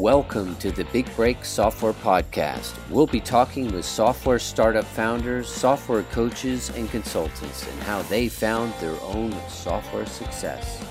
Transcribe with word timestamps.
Welcome 0.00 0.56
to 0.56 0.70
the 0.72 0.84
Big 0.84 1.14
Break 1.14 1.44
Software 1.44 1.92
Podcast. 1.92 2.74
We'll 2.88 3.06
be 3.06 3.20
talking 3.20 3.70
with 3.70 3.84
software 3.84 4.38
startup 4.38 4.86
founders, 4.86 5.46
software 5.46 6.04
coaches, 6.04 6.70
and 6.70 6.90
consultants 6.90 7.68
and 7.70 7.82
how 7.82 8.00
they 8.04 8.30
found 8.30 8.72
their 8.80 8.98
own 9.02 9.30
software 9.50 10.06
success. 10.06 10.82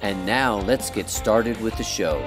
And 0.00 0.24
now 0.24 0.60
let's 0.60 0.88
get 0.88 1.10
started 1.10 1.60
with 1.60 1.76
the 1.76 1.84
show. 1.84 2.26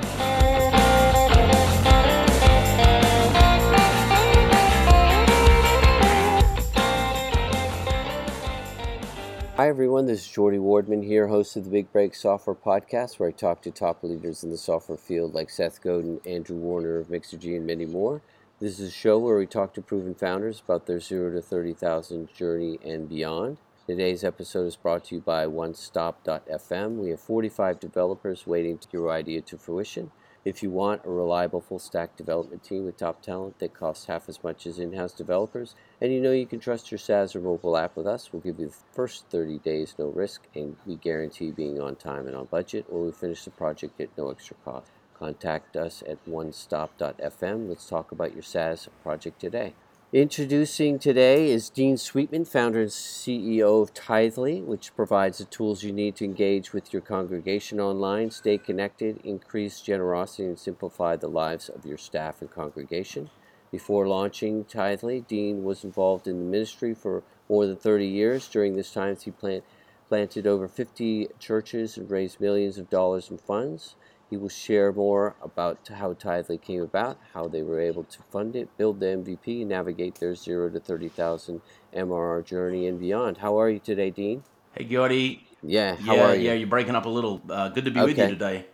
Hi, 9.62 9.70
everyone. 9.70 10.08
This 10.08 10.22
is 10.22 10.28
Jordy 10.28 10.58
Wardman 10.58 11.04
here, 11.04 11.28
host 11.28 11.56
of 11.56 11.66
the 11.66 11.70
Big 11.70 11.92
Break 11.94 12.16
Software 12.16 12.56
Podcast, 12.56 13.20
where 13.20 13.30
I 13.30 13.32
talk 13.32 13.62
to 13.62 13.70
top 13.70 14.04
leaders 14.04 14.44
in 14.44 14.50
the 14.50 14.58
software 14.58 14.98
field 14.98 15.36
like 15.36 15.52
Seth 15.52 15.84
Godin, 15.84 16.20
Andrew 16.26 16.56
Warner 16.56 16.98
of 16.98 17.10
Mixergy, 17.10 17.56
and 17.56 17.68
many 17.68 17.86
more. 17.86 18.24
This 18.60 18.80
is 18.80 18.90
a 18.90 18.92
show 18.92 19.20
where 19.20 19.38
we 19.38 19.46
talk 19.46 19.76
to 19.76 19.82
proven 19.84 20.16
founders 20.16 20.64
about 20.66 20.88
their 20.88 21.00
0 21.00 21.36
to 21.36 21.44
30,000 21.44 22.34
journey 22.34 22.80
and 22.84 23.08
beyond. 23.08 23.58
Today's 23.86 24.24
episode 24.24 24.66
is 24.66 24.76
brought 24.76 25.06
to 25.06 25.16
you 25.16 25.22
by 25.22 25.46
OneStop.fm. 25.46 26.96
We 26.96 27.12
have 27.12 27.20
45 27.20 27.80
developers 27.80 28.48
waiting 28.48 28.80
to 28.80 28.88
get 28.88 28.94
your 28.94 29.12
idea 29.12 29.42
to 29.42 29.60
fruition. 29.60 30.10
If 30.44 30.64
you 30.64 30.72
want 30.72 31.06
a 31.06 31.12
reliable 31.12 31.62
full 31.62 31.78
stack 31.78 32.18
development 32.18 32.64
team 32.64 32.86
with 32.86 32.98
top 32.98 33.22
talent 33.22 33.60
that 33.60 33.76
costs 33.76 34.08
half 34.08 34.28
as 34.28 34.44
much 34.44 34.66
as 34.66 34.80
in 34.80 34.94
house 34.94 35.14
developers, 35.14 35.76
and 36.02 36.12
you 36.12 36.20
know 36.20 36.32
you 36.32 36.48
can 36.48 36.60
trust 36.60 36.90
your 36.90 36.98
SaaS 36.98 37.36
or 37.36 37.42
mobile 37.42 37.78
app 37.78 37.96
with 37.96 38.08
us, 38.08 38.34
we'll 38.34 38.42
give 38.42 38.60
you 38.60 38.70
the 38.70 38.76
first 38.92 39.26
30 39.30 39.60
days 39.60 39.94
no 40.00 40.08
risk, 40.08 40.48
and 40.56 40.78
we 40.88 40.96
guarantee 40.96 41.52
being 41.52 41.80
on 41.80 41.96
time 41.96 42.26
and 42.26 42.36
on 42.36 42.46
budget, 42.46 42.88
or 42.90 43.06
we 43.06 43.12
finish 43.12 43.44
the 43.44 43.52
project 43.52 44.02
at 44.02 44.18
no 44.18 44.32
extra 44.32 44.56
cost. 44.66 44.90
Contact 45.14 45.78
us 45.78 46.02
at 46.10 46.26
onestop.fm. 46.26 47.70
Let's 47.70 47.88
talk 47.88 48.12
about 48.12 48.34
your 48.34 48.42
SaaS 48.42 48.90
project 49.04 49.40
today. 49.40 49.76
Introducing 50.14 51.00
today 51.00 51.50
is 51.50 51.70
Dean 51.70 51.96
Sweetman, 51.96 52.44
founder 52.44 52.82
and 52.82 52.90
CEO 52.90 53.82
of 53.82 53.94
Tithely, 53.94 54.62
which 54.62 54.94
provides 54.94 55.38
the 55.38 55.46
tools 55.46 55.84
you 55.84 55.94
need 55.94 56.18
to 56.18 56.26
engage 56.26 56.74
with 56.74 56.92
your 56.92 57.02
congregation 57.02 57.80
online, 57.80 58.30
stay 58.30 58.58
connected, 58.58 59.22
increase 59.24 59.80
generosity, 59.80 60.44
and 60.44 60.60
simplify 60.60 61.16
the 61.16 61.30
lives 61.30 61.70
of 61.70 61.86
your 61.86 61.98
staff 61.98 62.42
and 62.42 62.52
congregation. 62.52 63.30
Before 63.72 64.06
launching 64.06 64.66
Tithely, 64.66 65.26
Dean 65.26 65.64
was 65.64 65.86
involved 65.86 66.28
in 66.28 66.40
the 66.40 66.52
ministry 66.52 66.94
for 66.94 67.24
more 67.48 67.66
than 67.66 67.78
30 67.78 68.06
years. 68.06 68.50
During 68.50 68.76
this 68.76 68.92
time, 68.92 69.16
he 69.16 69.32
plant, 69.32 69.64
planted 70.10 70.46
over 70.46 70.68
50 70.68 71.30
churches 71.40 71.96
and 71.96 72.12
raised 72.12 72.42
millions 72.42 72.78
of 72.78 72.90
dollars 72.90 73.32
in 73.32 73.38
funds. 73.38 73.96
He 74.32 74.38
will 74.38 74.48
share 74.48 74.94
more 74.94 75.36
about 75.44 75.86
how 75.94 76.14
Tithely 76.14 76.60
came 76.60 76.82
about, 76.82 77.18
how 77.34 77.50
they 77.50 77.64
were 77.64 77.82
able 77.82 78.06
to 78.06 78.20
fund 78.32 78.56
it, 78.56 78.70
build 78.78 79.02
the 79.02 79.08
MVP, 79.08 79.68
navigate 79.68 80.16
their 80.16 80.36
zero 80.36 80.70
to 80.70 80.80
30,000 80.80 81.62
MRR 81.94 82.46
journey 82.46 82.88
and 82.88 82.98
beyond. 82.98 83.40
How 83.40 83.60
are 83.60 83.70
you 83.70 83.80
today, 83.80 84.10
Dean? 84.10 84.46
Hey, 84.74 84.86
Gordy. 84.86 85.46
Yeah, 85.62 85.96
how 85.98 86.16
yeah, 86.16 86.30
are 86.30 86.36
you? 86.36 86.42
Yeah, 86.44 86.54
you're 86.54 86.70
breaking 86.70 86.96
up 86.96 87.06
a 87.06 87.10
little. 87.10 87.42
Uh, 87.50 87.68
good 87.70 87.84
to 87.84 87.92
be 87.92 88.00
with 88.00 88.18
you 88.18 88.30
today. 88.30 88.68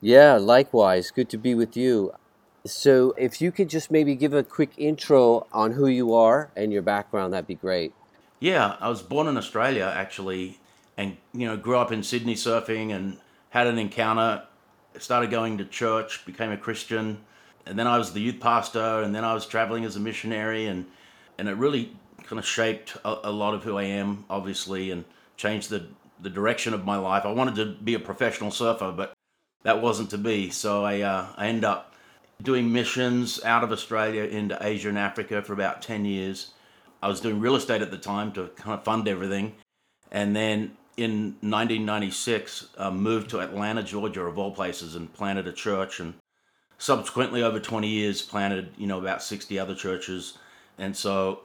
Yeah, 0.00 0.34
likewise. 0.34 1.12
Good 1.12 1.30
to 1.30 1.38
be 1.38 1.54
with 1.54 1.76
you. 1.76 2.12
So, 2.66 3.14
if 3.16 3.40
you 3.40 3.52
could 3.52 3.70
just 3.70 3.92
maybe 3.92 4.16
give 4.16 4.34
a 4.34 4.42
quick 4.42 4.72
intro 4.76 5.46
on 5.52 5.72
who 5.72 5.86
you 5.86 6.12
are 6.12 6.50
and 6.56 6.72
your 6.72 6.82
background, 6.82 7.32
that'd 7.32 7.46
be 7.46 7.54
great. 7.54 7.94
Yeah, 8.40 8.76
I 8.80 8.88
was 8.88 9.00
born 9.00 9.28
in 9.28 9.36
Australia 9.36 9.92
actually, 9.94 10.58
and 10.96 11.18
you 11.32 11.46
know 11.46 11.56
grew 11.56 11.78
up 11.78 11.92
in 11.92 12.02
Sydney 12.02 12.34
surfing 12.34 12.92
and 12.92 13.18
had 13.50 13.68
an 13.68 13.78
encounter. 13.78 14.42
Started 14.98 15.30
going 15.30 15.58
to 15.58 15.64
church, 15.64 16.24
became 16.24 16.52
a 16.52 16.56
Christian, 16.56 17.18
and 17.66 17.78
then 17.78 17.86
I 17.86 17.98
was 17.98 18.12
the 18.12 18.20
youth 18.20 18.40
pastor, 18.40 19.02
and 19.02 19.14
then 19.14 19.24
I 19.24 19.34
was 19.34 19.46
traveling 19.46 19.84
as 19.84 19.96
a 19.96 20.00
missionary, 20.00 20.66
and 20.66 20.86
and 21.38 21.48
it 21.48 21.56
really 21.56 21.92
kind 22.22 22.38
of 22.38 22.46
shaped 22.46 22.96
a, 23.04 23.16
a 23.24 23.32
lot 23.32 23.54
of 23.54 23.64
who 23.64 23.76
I 23.76 23.84
am, 23.84 24.24
obviously, 24.30 24.90
and 24.90 25.04
changed 25.36 25.70
the 25.70 25.86
the 26.20 26.30
direction 26.30 26.74
of 26.74 26.84
my 26.84 26.96
life. 26.96 27.24
I 27.24 27.32
wanted 27.32 27.56
to 27.56 27.66
be 27.66 27.94
a 27.94 27.98
professional 27.98 28.50
surfer, 28.50 28.92
but 28.92 29.12
that 29.64 29.82
wasn't 29.82 30.10
to 30.10 30.18
be. 30.18 30.50
So 30.50 30.84
I 30.84 31.00
uh, 31.00 31.26
I 31.36 31.48
ended 31.48 31.64
up 31.64 31.94
doing 32.42 32.72
missions 32.72 33.42
out 33.44 33.64
of 33.64 33.72
Australia 33.72 34.24
into 34.24 34.58
Asia 34.60 34.88
and 34.88 34.98
Africa 34.98 35.42
for 35.42 35.52
about 35.52 35.82
10 35.82 36.04
years. 36.04 36.52
I 37.02 37.08
was 37.08 37.20
doing 37.20 37.40
real 37.40 37.56
estate 37.56 37.82
at 37.82 37.90
the 37.90 37.98
time 37.98 38.32
to 38.32 38.48
kind 38.56 38.78
of 38.78 38.84
fund 38.84 39.08
everything. 39.08 39.54
And 40.10 40.34
then 40.34 40.76
in 40.96 41.36
1996, 41.40 42.68
uh, 42.78 42.90
moved 42.90 43.30
to 43.30 43.40
Atlanta, 43.40 43.82
Georgia, 43.82 44.22
of 44.22 44.38
all 44.38 44.52
places, 44.52 44.94
and 44.94 45.12
planted 45.12 45.46
a 45.46 45.52
church. 45.52 46.00
And 46.00 46.14
subsequently, 46.78 47.42
over 47.42 47.58
20 47.58 47.88
years, 47.88 48.22
planted, 48.22 48.72
you 48.76 48.86
know, 48.86 48.98
about 48.98 49.22
60 49.22 49.58
other 49.58 49.74
churches. 49.74 50.38
And 50.78 50.96
so 50.96 51.40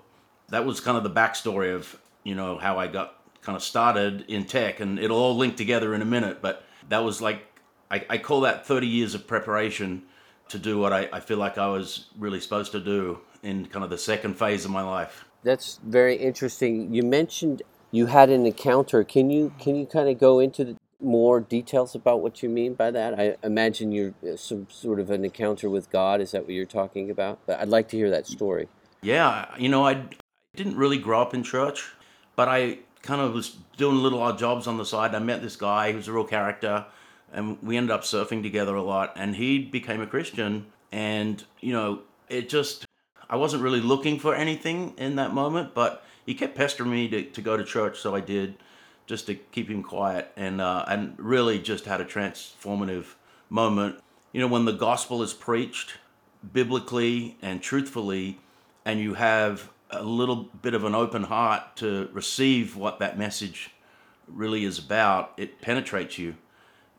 that 0.50 0.66
was 0.66 0.80
kind 0.80 0.98
of 0.98 1.04
the 1.04 1.10
backstory 1.10 1.74
of, 1.74 2.00
you 2.24 2.36
know, 2.36 2.58
how 2.58 2.78
I 2.78 2.88
got 2.88 3.16
kind 3.42 3.56
of 3.56 3.64
started 3.64 4.26
in 4.28 4.46
tech. 4.46 4.80
And 4.80 5.00
it'll 5.00 5.18
all 5.18 5.38
link 5.38 5.58
together 5.58 5.96
in 5.96 6.02
a 6.02 6.06
minute. 6.06 6.42
But 6.42 6.64
that 6.90 7.00
was 7.00 7.22
like, 7.22 7.46
I, 7.90 8.06
I 8.10 8.18
call 8.18 8.42
that 8.42 8.68
30 8.68 8.88
years 8.88 9.16
of 9.16 9.26
preparation 9.26 10.04
to 10.50 10.60
do 10.60 10.80
what 10.80 10.94
I, 10.94 11.10
I 11.14 11.20
feel 11.20 11.38
like 11.38 11.58
I 11.58 11.68
was 11.68 12.08
really 12.18 12.40
supposed 12.40 12.72
to 12.74 12.80
do 12.80 13.20
in 13.44 13.66
kind 13.68 13.84
of 13.84 13.90
the 13.90 13.98
second 13.98 14.36
phase 14.36 14.66
of 14.66 14.72
my 14.72 14.82
life. 14.82 15.26
That's 15.44 15.80
very 15.86 16.16
interesting. 16.16 16.94
You 16.94 17.04
mentioned 17.04 17.62
you 17.92 18.08
had 18.08 18.30
an 18.30 18.46
encounter. 18.46 19.04
Can 19.04 19.30
you 19.30 19.54
can 19.60 19.76
you 19.76 19.86
kind 19.86 20.10
of 20.10 20.20
go 20.20 20.40
into 20.40 20.76
more 21.02 21.40
details 21.40 21.96
about 21.96 22.22
what 22.22 22.44
you 22.44 22.50
mean 22.50 22.74
by 22.74 22.92
that? 22.92 23.20
I 23.20 23.36
imagine 23.44 23.92
you're 23.92 24.14
uh, 24.24 24.36
some 24.36 24.68
sort 24.70 25.00
of 25.00 25.10
an 25.10 25.24
encounter 25.24 25.70
with 25.70 25.90
God. 25.90 26.22
Is 26.22 26.32
that 26.32 26.44
what 26.44 26.54
you're 26.54 26.66
talking 26.66 27.10
about? 27.10 27.40
But 27.46 27.60
I'd 27.60 27.70
like 27.70 27.88
to 27.90 27.98
hear 27.98 28.10
that 28.10 28.28
story. 28.28 28.68
Yeah, 29.02 29.46
you 29.58 29.70
know, 29.70 29.86
I 29.86 30.04
didn't 30.56 30.76
really 30.76 30.98
grow 30.98 31.22
up 31.22 31.34
in 31.34 31.44
church, 31.44 31.94
but 32.36 32.48
I 32.50 32.80
kind 33.02 33.22
of 33.22 33.34
was 33.34 33.58
doing 33.78 33.98
little 33.98 34.22
odd 34.22 34.38
jobs 34.38 34.68
on 34.68 34.78
the 34.78 34.86
side. 34.86 35.16
I 35.16 35.20
met 35.20 35.42
this 35.42 35.56
guy 35.56 35.92
who 35.92 35.98
was 35.98 36.08
a 36.08 36.14
real 36.14 36.26
character, 36.26 36.86
and 37.32 37.58
we 37.64 37.78
ended 37.78 37.92
up 37.92 38.02
surfing 38.02 38.44
together 38.44 38.76
a 38.76 38.84
lot. 38.84 39.14
And 39.16 39.36
he 39.36 39.60
became 39.60 40.02
a 40.02 40.08
Christian, 40.08 40.66
and 40.92 41.44
you 41.62 41.72
know, 41.72 42.02
it 42.28 42.50
just 42.50 42.86
I 43.30 43.38
wasn't 43.38 43.64
really 43.64 43.82
looking 43.82 44.20
for 44.20 44.36
anything 44.36 44.96
in 44.98 45.16
that 45.16 45.34
moment, 45.34 45.74
but 45.74 46.04
he 46.26 46.34
kept 46.34 46.56
pestering 46.56 46.92
me 46.92 47.08
to, 47.10 47.24
to 47.24 47.42
go 47.42 47.58
to 47.58 47.64
church, 47.64 48.00
so 48.00 48.16
I 48.16 48.22
did, 48.22 48.56
just 49.08 49.26
to 49.28 49.36
keep 49.36 49.70
him 49.70 49.84
quiet, 49.84 50.32
and 50.36 50.62
uh, 50.62 50.86
and 50.88 51.16
really 51.18 51.60
just 51.60 51.86
had 51.86 52.02
a 52.02 52.06
transformative 52.06 53.16
moment. 53.50 54.00
You 54.32 54.42
know, 54.42 54.48
when 54.48 54.66
the 54.66 54.74
gospel 54.74 55.24
is 55.24 55.34
preached 55.34 55.98
biblically 56.54 57.38
and 57.42 57.62
truthfully, 57.62 58.40
and 58.86 59.00
you 59.00 59.16
have 59.16 59.70
a 59.92 60.04
little 60.04 60.50
bit 60.62 60.74
of 60.74 60.84
an 60.84 60.96
open 60.96 61.24
heart 61.24 61.76
to 61.78 62.10
receive 62.14 62.76
what 62.76 63.00
that 63.00 63.18
message 63.18 63.72
really 64.28 64.64
is 64.64 64.78
about, 64.78 65.34
it 65.38 65.62
penetrates 65.62 66.18
you. 66.18 66.36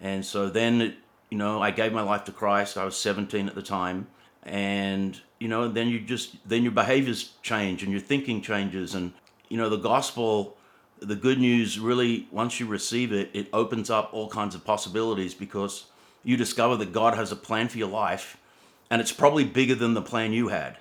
And 0.00 0.25
so 0.25 0.48
then, 0.48 0.81
it, 0.81 0.94
you 1.31 1.38
know, 1.38 1.62
I 1.62 1.70
gave 1.70 1.92
my 1.92 2.02
life 2.02 2.25
to 2.25 2.32
Christ. 2.32 2.76
I 2.76 2.84
was 2.84 2.97
17 2.97 3.48
at 3.48 3.54
the 3.54 3.62
time. 3.62 4.08
And, 4.42 5.20
you 5.40 5.48
know, 5.48 5.66
then 5.66 5.88
you 5.88 5.98
just, 5.98 6.36
then 6.48 6.62
your 6.62 6.72
behaviors 6.72 7.32
change 7.42 7.82
and 7.82 7.90
your 7.90 8.00
thinking 8.00 8.42
changes. 8.42 8.94
And, 8.94 9.12
you 9.48 9.56
know, 9.56 9.68
the 9.68 9.78
gospel, 9.78 10.56
the 11.00 11.16
good 11.16 11.40
news 11.40 11.80
really, 11.80 12.28
once 12.30 12.60
you 12.60 12.66
receive 12.66 13.12
it, 13.12 13.30
it 13.32 13.48
opens 13.52 13.90
up 13.90 14.10
all 14.12 14.28
kinds 14.28 14.54
of 14.54 14.64
possibilities 14.64 15.34
because 15.34 15.86
you 16.22 16.36
discover 16.36 16.76
that 16.76 16.92
God 16.92 17.14
has 17.14 17.32
a 17.32 17.36
plan 17.36 17.68
for 17.68 17.78
your 17.78 17.88
life 17.88 18.36
and 18.90 19.00
it's 19.00 19.12
probably 19.12 19.44
bigger 19.44 19.74
than 19.74 19.94
the 19.94 20.02
plan 20.02 20.32
you 20.32 20.48
had. 20.48 20.76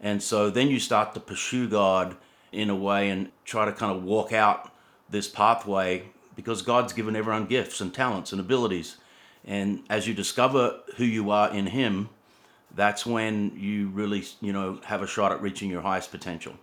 And 0.00 0.22
so 0.22 0.50
then 0.50 0.68
you 0.68 0.78
start 0.78 1.12
to 1.14 1.20
pursue 1.20 1.68
God 1.68 2.16
in 2.52 2.70
a 2.70 2.76
way 2.76 3.10
and 3.10 3.30
try 3.44 3.64
to 3.64 3.72
kind 3.72 3.94
of 3.94 4.04
walk 4.04 4.32
out 4.32 4.72
this 5.10 5.28
pathway 5.28 6.04
because 6.36 6.62
God's 6.62 6.92
given 6.92 7.16
everyone 7.16 7.46
gifts 7.46 7.80
and 7.80 7.92
talents 7.92 8.30
and 8.32 8.40
abilities. 8.40 8.96
And 9.44 9.82
as 9.90 10.06
you 10.06 10.14
discover 10.14 10.80
who 10.96 11.04
you 11.04 11.30
are 11.30 11.50
in 11.50 11.66
Him, 11.66 12.08
that's 12.74 13.04
when 13.04 13.52
you 13.56 13.88
really, 13.88 14.24
you 14.40 14.52
know, 14.52 14.80
have 14.84 15.02
a 15.02 15.06
shot 15.06 15.32
at 15.32 15.42
reaching 15.42 15.70
your 15.70 15.82
highest 15.82 16.10
potential. 16.10 16.54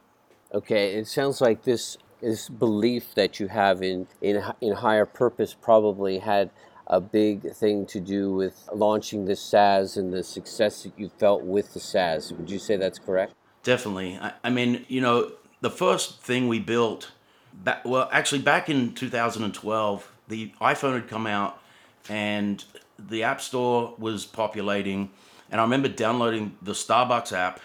Okay, 0.54 0.94
it 0.94 1.08
sounds 1.08 1.42
like 1.42 1.64
this 1.64 1.98
this 2.22 2.50
belief 2.50 3.14
that 3.16 3.40
you 3.40 3.48
have 3.48 3.84
in 3.84 4.08
in 4.22 4.44
in 4.62 4.74
higher 4.74 5.06
purpose 5.06 5.54
probably 5.54 6.20
had 6.20 6.50
a 6.88 7.02
big 7.02 7.54
thing 7.54 7.86
to 7.86 8.00
do 8.00 8.34
with 8.34 8.68
launching 8.74 9.26
this 9.26 9.42
SaaS 9.42 9.98
and 9.98 10.14
the 10.14 10.24
success 10.24 10.84
that 10.84 10.98
you 10.98 11.10
felt 11.10 11.44
with 11.44 11.74
the 11.74 11.80
SaaS. 11.80 12.32
Would 12.32 12.50
you 12.50 12.60
say 12.60 12.78
that's 12.78 12.98
correct? 12.98 13.34
Definitely. 13.64 14.18
I, 14.18 14.32
I 14.46 14.50
mean, 14.50 14.86
you 14.88 15.02
know, 15.02 15.32
the 15.60 15.70
first 15.70 16.22
thing 16.22 16.48
we 16.48 16.60
built, 16.60 17.12
back, 17.54 17.84
well, 17.84 18.08
actually 18.14 18.42
back 18.42 18.70
in 18.70 18.94
2012, 18.94 20.12
the 20.30 20.54
iPhone 20.62 20.94
had 20.94 21.10
come 21.10 21.28
out 21.28 21.62
and 22.08 22.64
the 22.98 23.24
App 23.24 23.42
Store 23.42 23.94
was 23.98 24.26
populating. 24.26 25.10
And 25.52 25.62
I 25.62 25.64
remember 25.64 25.88
downloading 25.88 26.58
the 26.62 26.74
Starbucks 26.74 27.32
app 27.32 27.62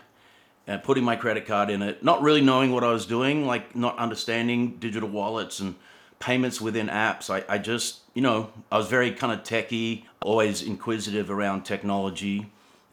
and 0.66 0.82
putting 0.82 1.02
my 1.02 1.16
credit 1.16 1.46
card 1.46 1.70
in 1.70 1.82
it, 1.82 2.04
not 2.04 2.22
really 2.22 2.40
knowing 2.40 2.72
what 2.72 2.84
I 2.84 2.92
was 2.92 3.06
doing, 3.06 3.46
like 3.46 3.74
not 3.74 3.98
understanding 3.98 4.76
digital 4.76 5.08
wallets 5.08 5.58
and 5.58 5.74
payments 6.20 6.60
within 6.60 6.86
apps. 6.86 7.28
I, 7.28 7.44
I 7.52 7.58
just, 7.58 8.00
you 8.14 8.22
know, 8.22 8.52
I 8.70 8.78
was 8.78 8.86
very 8.86 9.10
kind 9.10 9.32
of 9.32 9.42
techie, 9.42 10.04
always 10.22 10.62
inquisitive 10.62 11.30
around 11.30 11.64
technology. 11.64 12.46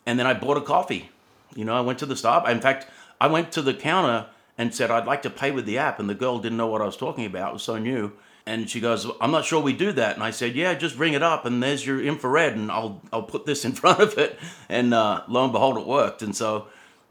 and 0.06 0.18
then 0.18 0.25
I 0.25 0.33
bought 0.33 0.57
a 0.57 0.62
coffee. 0.62 1.12
You 1.56 1.65
know, 1.65 1.75
I 1.75 1.81
went 1.81 2.00
to 2.00 2.07
the 2.07 2.15
stop. 2.15 2.50
In 2.50 2.62
fact, 2.62 2.88
I 3.21 3.27
went 3.27 3.51
to 3.51 3.62
the 3.62 3.75
counter 3.75 4.25
and 4.57 4.74
said 4.74 4.89
I'd 4.89 5.06
like 5.06 5.21
to 5.21 5.30
pay 5.30 5.51
with 5.51 5.65
the 5.65 5.77
app, 5.77 6.00
and 6.00 6.09
the 6.09 6.15
girl 6.15 6.39
didn't 6.39 6.57
know 6.57 6.68
what 6.68 6.81
I 6.81 6.86
was 6.86 6.97
talking 6.97 7.25
about. 7.25 7.51
It 7.51 7.53
was 7.53 7.63
so 7.63 7.77
new. 7.77 8.13
And 8.45 8.69
she 8.69 8.80
goes, 8.80 9.06
"I'm 9.21 9.31
not 9.31 9.45
sure 9.45 9.62
we 9.62 9.74
do 9.74 9.91
that." 9.91 10.15
And 10.15 10.24
I 10.24 10.31
said, 10.31 10.56
"Yeah, 10.56 10.74
just 10.74 10.97
ring 10.97 11.13
it 11.13 11.21
up, 11.24 11.45
and 11.45 11.62
there's 11.62 11.86
your 11.86 12.01
infrared, 12.01 12.53
and 12.53 12.71
I'll 12.71 13.01
I'll 13.13 13.24
put 13.24 13.45
this 13.45 13.65
in 13.65 13.71
front 13.81 14.00
of 14.00 14.18
it." 14.18 14.39
And 14.68 14.94
uh, 14.94 15.24
lo 15.27 15.44
and 15.44 15.53
behold, 15.53 15.77
it 15.77 15.86
worked. 15.86 16.21
And 16.21 16.36
so 16.36 16.68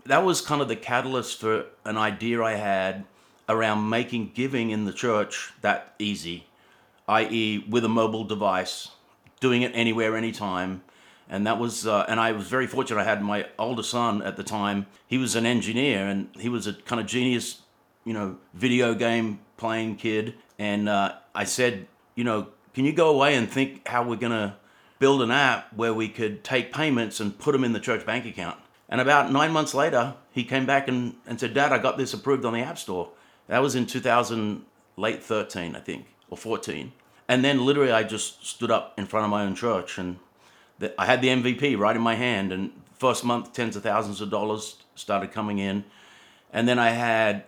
that 0.06 0.25
was 0.25 0.40
kind 0.40 0.60
of 0.60 0.69
the 0.69 0.76
catalyst 0.76 1.40
for 1.40 1.66
an 1.84 1.96
idea 1.96 2.42
I 2.42 2.54
had 2.54 3.04
around 3.48 3.88
making 3.88 4.32
giving 4.34 4.70
in 4.70 4.84
the 4.84 4.92
church 4.92 5.52
that 5.62 5.94
easy, 5.98 6.46
i.e., 7.08 7.64
with 7.69 7.84
a 7.84 7.88
mobile 7.88 8.25
device, 8.25 8.90
doing 9.40 9.62
it 9.62 9.72
anywhere, 9.75 10.16
anytime. 10.16 10.82
And 11.30 11.46
that 11.46 11.58
was, 11.58 11.86
uh, 11.86 12.06
and 12.08 12.19
I 12.19 12.32
was 12.32 12.48
very 12.48 12.66
fortunate. 12.66 13.00
I 13.00 13.04
had 13.04 13.22
my 13.22 13.46
older 13.58 13.82
son 13.82 14.22
at 14.22 14.36
the 14.36 14.42
time. 14.42 14.86
He 15.06 15.19
was 15.19 15.34
an 15.34 15.46
engineer, 15.46 16.06
and 16.06 16.28
he 16.38 16.48
was 16.48 16.66
a 16.66 16.72
kind 16.72 17.00
of 17.00 17.06
genius, 17.06 17.62
you 18.04 18.14
know, 18.14 18.38
video 18.54 18.94
game 18.94 19.40
playing 19.56 19.96
kid. 19.96 20.34
And 20.58 20.88
uh, 20.88 21.14
I 21.34 21.44
said, 21.44 21.87
you 22.14 22.25
know, 22.25 22.49
can 22.75 22.84
you 22.84 22.93
go 22.93 23.10
away 23.10 23.34
and 23.34 23.50
think 23.50 23.87
how 23.88 24.02
we're 24.02 24.16
gonna 24.16 24.56
build 24.99 25.22
an 25.22 25.31
app 25.31 25.72
where 25.72 25.94
we 25.94 26.08
could 26.08 26.43
take 26.43 26.72
payments 26.72 27.20
and 27.20 27.38
put 27.38 27.52
them 27.52 27.64
in 27.64 27.72
the 27.72 27.81
church 27.81 28.05
bank 28.05 28.26
account? 28.26 28.58
And 28.88 29.00
about 29.00 29.31
nine 29.31 29.52
months 29.52 29.75
later, 29.75 30.14
he 30.31 30.44
came 30.44 30.66
back 30.66 30.88
and, 30.88 31.14
and 31.26 31.38
said, 31.38 31.55
Dad, 31.55 31.72
I 31.72 31.78
got 31.78 31.99
this 31.99 32.14
approved 32.14 32.44
on 32.44 32.55
the 32.55 32.60
App 32.60 32.78
Store. 32.78 33.10
That 33.46 33.60
was 33.60 33.75
in 33.75 33.87
2000, 33.87 34.64
late 34.96 35.22
13, 35.22 35.76
I 35.76 35.81
think, 35.81 36.06
or 36.31 36.37
14. 36.37 36.93
And 37.28 37.44
then 37.44 37.64
literally, 37.64 37.93
I 37.93 38.02
just 38.02 38.46
stood 38.46 38.70
up 38.70 38.99
in 38.99 39.06
front 39.06 39.25
of 39.25 39.31
my 39.31 39.43
own 39.43 39.54
church 39.54 39.99
and 39.99 40.19
the, 40.78 40.99
I 41.00 41.06
had 41.06 41.20
the 41.20 41.28
MVP 41.28 41.78
right 41.78 41.94
in 41.94 42.02
my 42.02 42.14
hand. 42.14 42.52
And 42.52 42.70
first 42.99 43.25
month, 43.25 43.52
tens 43.52 43.76
of 43.76 43.82
thousands 43.82 44.20
of 44.20 44.31
dollars 44.31 44.76
started 44.94 45.32
coming 45.32 45.58
in. 45.58 45.84
And 46.52 46.66
then 46.66 46.78
I 46.78 46.90
had, 46.90 47.44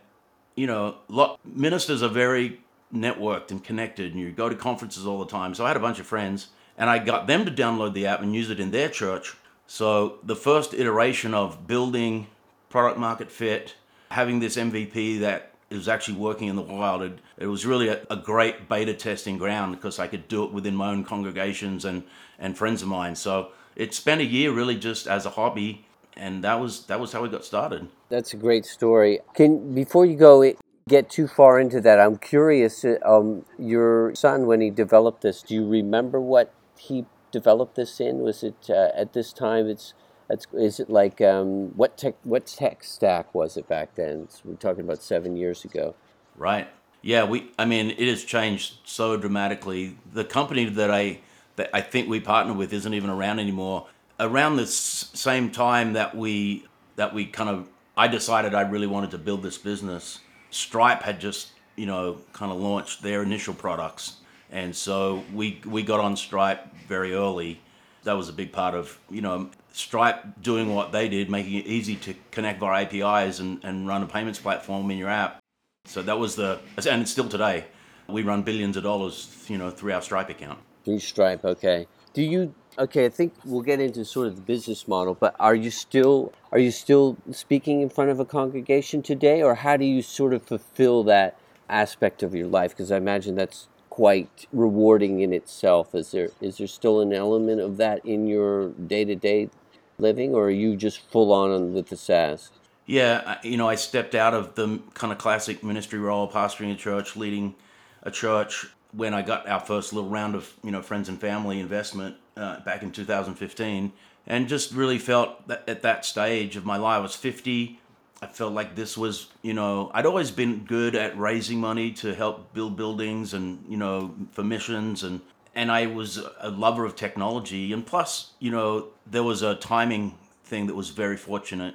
you 0.54 0.66
know, 0.66 0.96
lot, 1.08 1.40
ministers 1.44 2.02
are 2.02 2.08
very 2.08 2.60
networked 2.94 3.50
and 3.50 3.62
connected, 3.62 4.12
and 4.12 4.20
you 4.20 4.30
go 4.32 4.48
to 4.48 4.54
conferences 4.54 5.06
all 5.06 5.18
the 5.18 5.30
time. 5.30 5.54
So 5.54 5.64
I 5.64 5.68
had 5.68 5.76
a 5.76 5.80
bunch 5.80 5.98
of 6.00 6.06
friends, 6.06 6.48
and 6.76 6.90
I 6.90 6.98
got 6.98 7.26
them 7.26 7.44
to 7.44 7.50
download 7.50 7.94
the 7.94 8.06
app 8.06 8.20
and 8.22 8.34
use 8.34 8.50
it 8.50 8.60
in 8.60 8.70
their 8.70 8.88
church. 8.88 9.36
So 9.66 10.18
the 10.22 10.36
first 10.36 10.74
iteration 10.74 11.34
of 11.34 11.66
building 11.66 12.26
product 12.68 12.98
market 12.98 13.30
fit, 13.30 13.74
having 14.10 14.40
this 14.40 14.56
MVP 14.56 15.20
that 15.20 15.52
is 15.70 15.88
actually 15.88 16.18
working 16.18 16.48
in 16.48 16.56
the 16.56 16.62
wild, 16.62 17.02
it, 17.02 17.18
it 17.38 17.46
was 17.46 17.64
really 17.64 17.88
a, 17.88 18.04
a, 18.10 18.16
great 18.16 18.68
beta 18.68 18.92
testing 18.92 19.38
ground 19.38 19.76
because 19.76 20.00
I 20.00 20.08
could 20.08 20.26
do 20.26 20.42
it 20.44 20.52
within 20.52 20.74
my 20.74 20.90
own 20.90 21.04
congregations 21.04 21.84
and, 21.84 22.02
and 22.40 22.58
friends 22.58 22.82
of 22.82 22.88
mine. 22.88 23.14
So 23.14 23.52
it 23.76 23.94
spent 23.94 24.20
a 24.20 24.24
year 24.24 24.50
really 24.50 24.76
just 24.76 25.06
as 25.06 25.26
a 25.26 25.30
hobby, 25.30 25.86
and 26.16 26.42
that 26.42 26.60
was 26.60 26.86
that 26.86 26.98
was 26.98 27.12
how 27.12 27.22
we 27.22 27.28
got 27.28 27.44
started. 27.44 27.88
That's 28.08 28.34
a 28.34 28.36
great 28.36 28.66
story. 28.66 29.20
Can 29.34 29.72
before 29.74 30.04
you 30.04 30.16
go 30.16 30.42
get 30.90 31.08
too 31.08 31.28
far 31.28 31.58
into 31.58 31.80
that, 31.80 32.00
I'm 32.00 32.16
curious. 32.16 32.84
Um, 33.06 33.46
your 33.58 34.14
son, 34.14 34.46
when 34.46 34.60
he 34.60 34.70
developed 34.70 35.22
this, 35.22 35.40
do 35.42 35.54
you 35.54 35.66
remember 35.66 36.20
what 36.20 36.52
he 36.76 37.06
developed 37.30 37.76
this 37.76 38.00
in? 38.00 38.18
Was 38.18 38.42
it 38.42 38.68
uh, 38.68 38.90
at 38.94 39.12
this 39.12 39.32
time? 39.32 39.68
It's 39.68 39.94
it's, 40.28 40.46
is 40.52 40.78
it 40.78 40.90
like 40.90 41.20
um, 41.20 41.76
what 41.76 41.96
tech 41.96 42.14
what 42.24 42.46
tech 42.46 42.84
stack 42.84 43.34
was 43.34 43.56
it 43.56 43.68
back 43.68 43.94
then? 43.94 44.28
So 44.28 44.40
we're 44.44 44.54
talking 44.56 44.84
about 44.84 45.02
seven 45.02 45.36
years 45.36 45.64
ago. 45.64 45.94
Right. 46.36 46.68
Yeah. 47.02 47.24
We. 47.24 47.50
I 47.58 47.64
mean, 47.64 47.90
it 47.90 48.08
has 48.08 48.24
changed 48.24 48.78
so 48.84 49.16
dramatically. 49.16 49.96
The 50.12 50.24
company 50.24 50.66
that 50.66 50.90
I 50.90 51.20
that 51.56 51.70
I 51.72 51.80
think 51.80 52.08
we 52.08 52.20
partner 52.20 52.52
with 52.52 52.72
isn't 52.72 52.94
even 52.94 53.10
around 53.10 53.38
anymore. 53.38 53.86
Around 54.18 54.56
the 54.56 54.66
same 54.66 55.50
time 55.50 55.94
that 55.94 56.16
we 56.16 56.66
that 56.96 57.14
we 57.14 57.26
kind 57.26 57.48
of 57.48 57.68
I 57.96 58.08
decided 58.08 58.54
I 58.54 58.62
really 58.62 58.86
wanted 58.86 59.10
to 59.12 59.18
build 59.18 59.42
this 59.42 59.58
business. 59.58 60.20
Stripe 60.50 61.02
had 61.02 61.20
just 61.20 61.50
you 61.76 61.86
know 61.86 62.18
kind 62.32 62.52
of 62.52 62.58
launched 62.58 63.02
their 63.02 63.22
initial 63.22 63.54
products 63.54 64.16
and 64.52 64.74
so 64.74 65.22
we 65.32 65.60
we 65.64 65.82
got 65.82 66.00
on 66.00 66.16
Stripe 66.16 66.74
very 66.88 67.14
early. 67.14 67.60
That 68.04 68.14
was 68.14 68.28
a 68.28 68.32
big 68.32 68.52
part 68.52 68.74
of 68.74 68.98
you 69.10 69.20
know 69.20 69.50
Stripe 69.72 70.42
doing 70.42 70.74
what 70.74 70.92
they 70.92 71.08
did, 71.08 71.30
making 71.30 71.54
it 71.54 71.66
easy 71.66 71.96
to 71.96 72.14
connect 72.30 72.60
via 72.60 72.84
APIs 72.84 73.38
and, 73.38 73.62
and 73.64 73.86
run 73.86 74.02
a 74.02 74.06
payments 74.06 74.38
platform 74.38 74.90
in 74.90 74.98
your 74.98 75.08
app. 75.08 75.38
So 75.84 76.02
that 76.02 76.18
was 76.18 76.36
the 76.36 76.60
and 76.88 77.02
it's 77.02 77.10
still 77.10 77.28
today. 77.28 77.66
We 78.08 78.22
run 78.22 78.42
billions 78.42 78.76
of 78.76 78.82
dollars, 78.82 79.44
you 79.48 79.56
know, 79.56 79.70
through 79.70 79.92
our 79.92 80.02
Stripe 80.02 80.30
account. 80.30 80.58
Through 80.84 80.98
Stripe, 80.98 81.44
okay. 81.44 81.86
Do 82.12 82.22
you 82.22 82.54
okay, 82.78 83.06
I 83.06 83.08
think 83.08 83.34
we'll 83.44 83.62
get 83.62 83.80
into 83.80 84.04
sort 84.04 84.26
of 84.26 84.36
the 84.36 84.42
business 84.42 84.86
model, 84.86 85.14
but 85.14 85.34
are 85.38 85.54
you 85.54 85.70
still 85.70 86.32
are 86.52 86.58
you 86.58 86.70
still 86.70 87.16
speaking 87.30 87.80
in 87.80 87.88
front 87.88 88.10
of 88.10 88.20
a 88.20 88.24
congregation 88.24 89.02
today 89.02 89.42
or 89.42 89.54
how 89.56 89.76
do 89.76 89.84
you 89.84 90.02
sort 90.02 90.34
of 90.34 90.42
fulfill 90.42 91.04
that 91.04 91.36
aspect 91.68 92.22
of 92.22 92.34
your 92.34 92.48
life 92.48 92.72
because 92.72 92.90
I 92.90 92.96
imagine 92.96 93.36
that's 93.36 93.68
quite 93.88 94.46
rewarding 94.52 95.20
in 95.20 95.32
itself. 95.32 95.94
Is 95.94 96.12
there 96.12 96.30
is 96.40 96.58
there 96.58 96.66
still 96.66 97.00
an 97.00 97.12
element 97.12 97.60
of 97.60 97.76
that 97.78 98.04
in 98.04 98.26
your 98.26 98.70
day 98.70 99.04
to 99.04 99.14
day 99.14 99.50
living, 99.98 100.34
or 100.34 100.46
are 100.46 100.50
you 100.50 100.76
just 100.76 101.00
full 101.10 101.32
on 101.32 101.74
with 101.74 101.88
the 101.88 101.96
SaaS? 101.96 102.50
Yeah, 102.86 103.38
you 103.44 103.56
know, 103.56 103.68
I 103.68 103.76
stepped 103.76 104.14
out 104.14 104.34
of 104.34 104.54
the 104.56 104.80
kind 104.94 105.12
of 105.12 105.18
classic 105.18 105.62
ministry 105.62 105.98
role, 105.98 106.28
pastoring 106.28 106.72
a 106.72 106.76
church, 106.76 107.14
leading 107.14 107.54
a 108.02 108.10
church, 108.10 108.66
when 108.92 109.14
I 109.14 109.22
got 109.22 109.48
our 109.48 109.60
first 109.60 109.92
little 109.92 110.10
round 110.10 110.34
of 110.34 110.52
you 110.64 110.70
know 110.70 110.82
friends 110.82 111.08
and 111.08 111.20
family 111.20 111.60
investment 111.60 112.16
uh, 112.40 112.60
back 112.60 112.82
in 112.82 112.90
2015, 112.90 113.92
and 114.26 114.48
just 114.48 114.72
really 114.72 114.98
felt 114.98 115.46
that 115.48 115.62
at 115.68 115.82
that 115.82 116.04
stage 116.04 116.56
of 116.56 116.64
my 116.64 116.76
life, 116.76 116.98
I 116.98 117.00
was 117.00 117.14
50. 117.14 117.78
I 118.22 118.26
felt 118.26 118.52
like 118.52 118.74
this 118.74 118.98
was, 118.98 119.28
you 119.42 119.54
know, 119.54 119.90
I'd 119.94 120.06
always 120.06 120.30
been 120.30 120.64
good 120.64 120.94
at 120.94 121.18
raising 121.18 121.60
money 121.60 121.92
to 121.92 122.14
help 122.14 122.52
build 122.52 122.76
buildings 122.76 123.32
and, 123.32 123.64
you 123.68 123.76
know, 123.76 124.14
for 124.32 124.42
missions 124.42 125.02
and 125.02 125.20
and 125.52 125.72
I 125.72 125.86
was 125.86 126.18
a 126.38 126.48
lover 126.50 126.84
of 126.84 126.94
technology 126.94 127.72
and 127.72 127.84
plus, 127.84 128.32
you 128.38 128.50
know, 128.50 128.88
there 129.04 129.24
was 129.24 129.42
a 129.42 129.56
timing 129.56 130.16
thing 130.44 130.66
that 130.68 130.76
was 130.76 130.90
very 130.90 131.16
fortunate 131.16 131.74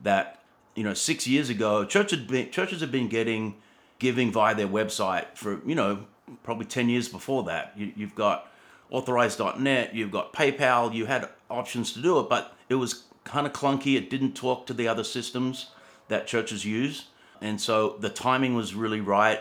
that, 0.00 0.42
you 0.74 0.82
know, 0.82 0.94
6 0.94 1.26
years 1.26 1.50
ago, 1.50 1.84
church 1.84 2.10
had 2.12 2.26
been, 2.26 2.50
churches 2.50 2.80
had 2.80 2.90
been 2.90 3.08
getting 3.08 3.56
giving 3.98 4.32
via 4.32 4.54
their 4.54 4.68
website 4.68 5.36
for, 5.36 5.60
you 5.66 5.74
know, 5.74 6.06
probably 6.42 6.64
10 6.64 6.88
years 6.88 7.08
before 7.08 7.42
that. 7.44 7.72
You, 7.76 7.92
you've 7.96 8.14
got 8.14 8.51
authorize.net, 8.92 9.94
you've 9.94 10.10
got 10.10 10.32
PayPal, 10.32 10.94
you 10.94 11.06
had 11.06 11.28
options 11.50 11.92
to 11.94 12.02
do 12.02 12.20
it, 12.20 12.28
but 12.28 12.54
it 12.68 12.74
was 12.74 13.04
kind 13.24 13.46
of 13.46 13.52
clunky. 13.52 13.96
It 13.96 14.10
didn't 14.10 14.34
talk 14.34 14.66
to 14.66 14.74
the 14.74 14.86
other 14.86 15.02
systems 15.02 15.70
that 16.08 16.26
churches 16.26 16.64
use. 16.64 17.06
And 17.40 17.60
so 17.60 17.96
the 17.98 18.10
timing 18.10 18.54
was 18.54 18.74
really 18.74 19.00
right. 19.00 19.40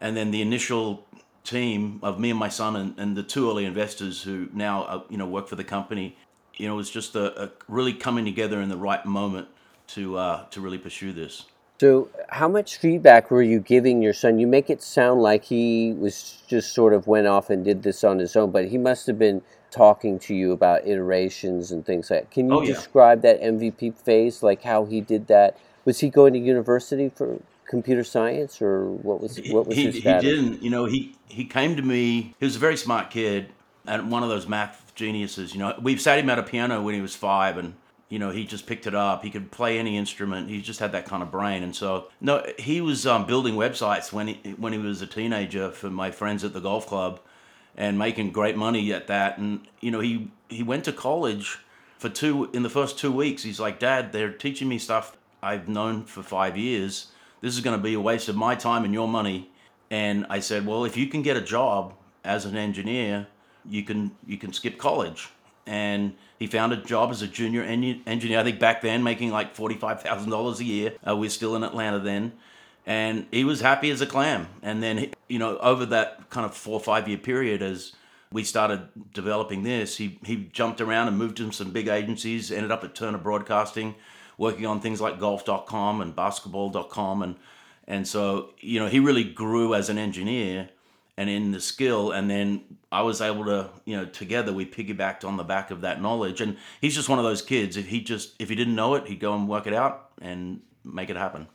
And 0.00 0.16
then 0.16 0.30
the 0.30 0.40
initial 0.40 1.06
team 1.44 2.00
of 2.02 2.18
me 2.18 2.30
and 2.30 2.38
my 2.38 2.48
son 2.48 2.76
and, 2.76 2.98
and 2.98 3.16
the 3.16 3.22
two 3.22 3.48
early 3.50 3.64
investors 3.66 4.22
who 4.22 4.48
now 4.52 4.82
uh, 4.84 5.02
you 5.08 5.16
know 5.16 5.26
work 5.26 5.48
for 5.48 5.56
the 5.56 5.64
company, 5.64 6.16
you 6.56 6.66
know, 6.66 6.74
was 6.74 6.90
just 6.90 7.14
a, 7.14 7.44
a 7.44 7.50
really 7.68 7.92
coming 7.92 8.24
together 8.24 8.60
in 8.60 8.68
the 8.68 8.76
right 8.76 9.04
moment 9.04 9.48
to 9.88 10.16
uh, 10.16 10.44
to 10.46 10.60
really 10.60 10.78
pursue 10.78 11.12
this. 11.12 11.44
So, 11.80 12.08
how 12.28 12.48
much 12.48 12.76
feedback 12.76 13.30
were 13.30 13.42
you 13.42 13.60
giving 13.60 14.02
your 14.02 14.12
son? 14.12 14.38
You 14.38 14.46
make 14.48 14.68
it 14.68 14.82
sound 14.82 15.22
like 15.22 15.44
he 15.44 15.92
was 15.92 16.42
just 16.48 16.74
sort 16.74 16.92
of 16.92 17.06
went 17.06 17.28
off 17.28 17.50
and 17.50 17.64
did 17.64 17.84
this 17.84 18.02
on 18.02 18.18
his 18.18 18.34
own, 18.34 18.50
but 18.50 18.66
he 18.66 18.78
must 18.78 19.06
have 19.06 19.18
been 19.18 19.42
talking 19.70 20.18
to 20.18 20.34
you 20.34 20.52
about 20.52 20.86
iterations 20.86 21.70
and 21.70 21.86
things 21.86 22.10
like 22.10 22.22
that. 22.22 22.30
Can 22.30 22.48
you 22.48 22.54
oh, 22.54 22.62
yeah. 22.62 22.74
describe 22.74 23.22
that 23.22 23.40
MVP 23.40 23.96
phase, 23.96 24.42
like 24.42 24.62
how 24.62 24.86
he 24.86 25.00
did 25.00 25.28
that? 25.28 25.56
Was 25.84 26.00
he 26.00 26.10
going 26.10 26.32
to 26.32 26.38
university 26.38 27.10
for 27.14 27.40
computer 27.68 28.02
science, 28.02 28.60
or 28.60 28.90
what 28.90 29.20
was 29.20 29.38
what 29.48 29.66
was 29.66 29.76
he, 29.76 29.84
his 29.84 29.98
status? 29.98 30.24
He 30.24 30.30
didn't. 30.30 30.62
You 30.62 30.70
know, 30.70 30.86
he 30.86 31.14
he 31.28 31.44
came 31.44 31.76
to 31.76 31.82
me. 31.82 32.34
He 32.40 32.44
was 32.44 32.56
a 32.56 32.58
very 32.58 32.76
smart 32.76 33.10
kid 33.10 33.52
and 33.86 34.10
one 34.10 34.22
of 34.22 34.28
those 34.28 34.46
math 34.46 34.92
geniuses. 34.94 35.54
You 35.54 35.60
know, 35.60 35.78
we've 35.80 36.00
sat 36.00 36.18
him 36.18 36.28
at 36.30 36.38
a 36.38 36.42
piano 36.42 36.82
when 36.82 36.94
he 36.94 37.00
was 37.00 37.14
five, 37.14 37.56
and 37.56 37.74
you 38.08 38.18
know 38.18 38.30
he 38.30 38.44
just 38.44 38.66
picked 38.66 38.86
it 38.86 38.94
up. 38.94 39.22
He 39.22 39.30
could 39.30 39.50
play 39.50 39.78
any 39.78 39.96
instrument. 39.96 40.48
He 40.48 40.60
just 40.60 40.80
had 40.80 40.92
that 40.92 41.06
kind 41.06 41.22
of 41.22 41.30
brain. 41.30 41.62
And 41.62 41.74
so, 41.74 42.08
no, 42.20 42.44
he 42.58 42.80
was 42.80 43.06
um, 43.06 43.26
building 43.26 43.54
websites 43.54 44.12
when 44.12 44.28
he 44.28 44.54
when 44.56 44.72
he 44.72 44.78
was 44.78 45.02
a 45.02 45.06
teenager 45.06 45.70
for 45.70 45.90
my 45.90 46.10
friends 46.10 46.44
at 46.44 46.52
the 46.52 46.60
golf 46.60 46.86
club 46.86 47.20
and 47.76 47.98
making 47.98 48.32
great 48.32 48.56
money 48.56 48.92
at 48.92 49.06
that. 49.06 49.38
And 49.38 49.66
you 49.80 49.90
know, 49.90 50.00
he 50.00 50.30
he 50.48 50.62
went 50.62 50.84
to 50.84 50.92
college 50.92 51.58
for 51.98 52.08
two 52.08 52.48
in 52.52 52.62
the 52.62 52.70
first 52.70 52.98
two 52.98 53.12
weeks. 53.12 53.42
He's 53.42 53.60
like, 53.60 53.78
Dad, 53.78 54.12
they're 54.12 54.32
teaching 54.32 54.68
me 54.68 54.78
stuff 54.78 55.16
I've 55.42 55.68
known 55.68 56.04
for 56.04 56.22
five 56.22 56.56
years. 56.56 57.08
This 57.40 57.54
is 57.54 57.60
going 57.60 57.76
to 57.76 57.82
be 57.82 57.94
a 57.94 58.00
waste 58.00 58.28
of 58.28 58.36
my 58.36 58.54
time 58.54 58.84
and 58.84 58.92
your 58.92 59.08
money. 59.08 59.50
And 59.90 60.26
I 60.28 60.40
said, 60.40 60.66
well, 60.66 60.84
if 60.84 60.96
you 60.96 61.06
can 61.06 61.22
get 61.22 61.36
a 61.36 61.40
job 61.40 61.94
as 62.24 62.44
an 62.44 62.56
engineer, 62.56 63.26
you 63.64 63.82
can 63.82 64.12
you 64.26 64.38
can 64.38 64.52
skip 64.52 64.78
college. 64.78 65.28
And 65.68 66.14
he 66.38 66.46
found 66.46 66.72
a 66.72 66.76
job 66.76 67.10
as 67.10 67.20
a 67.20 67.26
junior 67.26 67.62
engineer. 67.62 68.40
I 68.40 68.44
think 68.44 68.58
back 68.58 68.80
then, 68.80 69.02
making 69.02 69.30
like 69.30 69.54
forty 69.54 69.74
five 69.74 70.02
thousand 70.02 70.30
dollars 70.30 70.60
a 70.60 70.64
year. 70.64 70.94
Uh, 71.06 71.16
we 71.16 71.26
are 71.26 71.30
still 71.30 71.54
in 71.56 71.62
Atlanta 71.62 71.98
then, 71.98 72.32
and 72.86 73.26
he 73.30 73.44
was 73.44 73.60
happy 73.60 73.90
as 73.90 74.00
a 74.00 74.06
clam. 74.06 74.48
And 74.62 74.82
then, 74.82 75.10
you 75.28 75.38
know, 75.38 75.58
over 75.58 75.84
that 75.86 76.30
kind 76.30 76.46
of 76.46 76.54
four 76.54 76.74
or 76.74 76.80
five 76.80 77.06
year 77.06 77.18
period, 77.18 77.60
as 77.60 77.92
we 78.32 78.44
started 78.44 78.88
developing 79.12 79.62
this, 79.62 79.96
he 79.96 80.18
he 80.24 80.48
jumped 80.52 80.80
around 80.80 81.08
and 81.08 81.18
moved 81.18 81.36
to 81.38 81.52
some 81.52 81.70
big 81.70 81.88
agencies. 81.88 82.50
Ended 82.50 82.70
up 82.70 82.82
at 82.84 82.94
Turner 82.94 83.18
Broadcasting, 83.18 83.96
working 84.38 84.64
on 84.64 84.80
things 84.80 85.00
like 85.00 85.20
golf.com 85.20 86.00
and 86.00 86.16
basketball.com, 86.16 87.22
and 87.22 87.36
and 87.86 88.06
so 88.06 88.50
you 88.60 88.78
know 88.78 88.86
he 88.86 89.00
really 89.00 89.24
grew 89.24 89.74
as 89.74 89.90
an 89.90 89.98
engineer 89.98 90.70
and 91.18 91.28
in 91.28 91.50
the 91.50 91.60
skill 91.60 92.12
and 92.12 92.30
then 92.30 92.62
i 92.92 93.02
was 93.02 93.20
able 93.20 93.44
to 93.44 93.68
you 93.84 93.96
know 93.96 94.04
together 94.06 94.52
we 94.52 94.64
piggybacked 94.64 95.24
on 95.24 95.36
the 95.36 95.44
back 95.44 95.70
of 95.70 95.80
that 95.80 96.00
knowledge 96.00 96.40
and 96.40 96.56
he's 96.80 96.94
just 96.94 97.08
one 97.08 97.18
of 97.18 97.24
those 97.24 97.42
kids 97.42 97.76
if 97.76 97.88
he 97.88 98.00
just 98.00 98.34
if 98.38 98.48
he 98.48 98.54
didn't 98.54 98.76
know 98.76 98.94
it 98.94 99.06
he'd 99.08 99.20
go 99.20 99.34
and 99.34 99.48
work 99.48 99.66
it 99.66 99.74
out 99.74 100.10
and 100.22 100.60
make 100.84 101.10
it 101.10 101.16
happen 101.16 101.46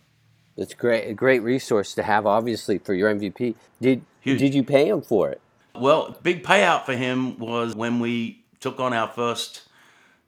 It's 0.58 0.74
great, 0.76 1.08
a 1.10 1.14
great 1.16 1.42
resource 1.42 1.96
to 1.96 2.04
have, 2.04 2.28
obviously, 2.28 2.78
for 2.78 2.94
your 2.94 3.10
MVP. 3.16 3.56
Did 3.82 4.04
Huge. 4.22 4.40
did 4.40 4.54
you 4.54 4.64
pay 4.64 4.90
him 4.90 5.02
for 5.02 5.32
it? 5.32 5.40
well 5.74 6.16
big 6.22 6.44
payout 6.44 6.86
for 6.86 6.94
him 6.94 7.40
was 7.40 7.74
when 7.76 8.00
we 8.00 8.44
took 8.60 8.80
on 8.80 8.94
our 8.94 9.08
first 9.08 9.64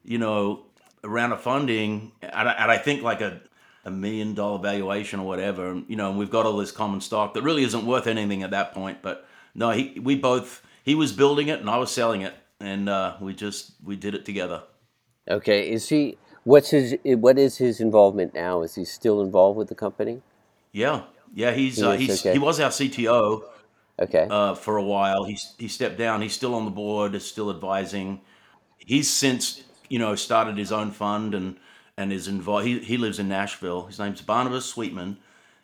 you 0.04 0.18
know 0.18 0.66
round 1.04 1.32
of 1.34 1.42
funding 1.42 2.12
and 2.22 2.50
I, 2.50 2.54
and 2.54 2.72
I 2.72 2.78
think 2.86 3.04
like 3.04 3.22
a 3.22 3.42
a 3.86 3.92
million 3.92 4.34
dollar 4.34 4.60
valuation 4.60 5.20
or 5.20 5.26
whatever 5.26 5.72
and, 5.72 5.86
you 5.88 5.96
know 5.96 6.10
and 6.10 6.20
we've 6.20 6.32
got 6.32 6.46
all 6.46 6.58
this 6.58 6.72
common 6.72 7.00
stock 7.00 7.34
that 7.34 7.44
really 7.44 7.64
isn't 7.64 7.86
worth 7.86 8.08
anything 8.08 8.44
at 8.44 8.52
that 8.52 8.74
point 8.74 8.98
but 9.02 9.28
no 9.54 9.72
he 9.72 10.00
we 10.02 10.16
both 10.16 10.64
he 10.84 10.96
was 10.96 11.12
building 11.12 11.48
it 11.48 11.60
and 11.60 11.70
i 11.70 11.78
was 11.78 11.92
selling 11.92 12.22
it 12.22 12.34
and 12.60 12.90
uh, 12.90 13.16
we 13.20 13.34
just 13.34 13.74
we 13.84 13.96
did 13.96 14.16
it 14.16 14.26
together 14.26 14.64
Okay, 15.30 15.72
is 15.72 15.90
he? 15.90 16.18
What's 16.44 16.70
his? 16.70 16.96
What 17.04 17.40
is 17.40 17.58
his 17.58 17.80
involvement 17.80 18.34
now? 18.34 18.62
Is 18.62 18.76
he 18.76 18.86
still 18.86 19.22
involved 19.22 19.58
with 19.58 19.70
the 19.70 19.76
company? 19.76 20.22
yeah 20.72 21.04
yeah 21.34 21.52
he's 21.52 21.78
He 21.78 21.84
uh, 21.84 21.92
he's 21.94 22.20
okay. 22.20 22.34
he 22.34 22.40
was 22.40 22.60
our 22.60 22.70
cto 22.70 23.44
Okay, 23.98 24.28
uh, 24.30 24.54
for 24.56 24.78
a 24.78 24.84
while. 24.84 25.24
He 25.24 25.38
he 25.58 25.68
stepped 25.68 25.98
down. 25.98 26.22
He's 26.22 26.34
still 26.34 26.54
on 26.54 26.66
the 26.66 26.72
board. 26.72 27.16
Is 27.16 27.26
still 27.26 27.50
advising. 27.50 28.22
He's 28.78 29.10
since 29.10 29.64
you 29.90 29.98
know 30.00 30.16
started 30.16 30.58
his 30.58 30.72
own 30.72 30.92
fund 30.92 31.34
and 31.34 31.56
and 31.98 32.12
is 32.12 32.28
involved. 32.28 32.66
He 32.66 32.80
he 32.80 32.98
lives 32.98 33.20
in 33.20 33.28
Nashville. 33.28 33.86
His 33.86 34.00
name's 34.00 34.22
Barnabas 34.22 34.66
Sweetman, 34.66 35.18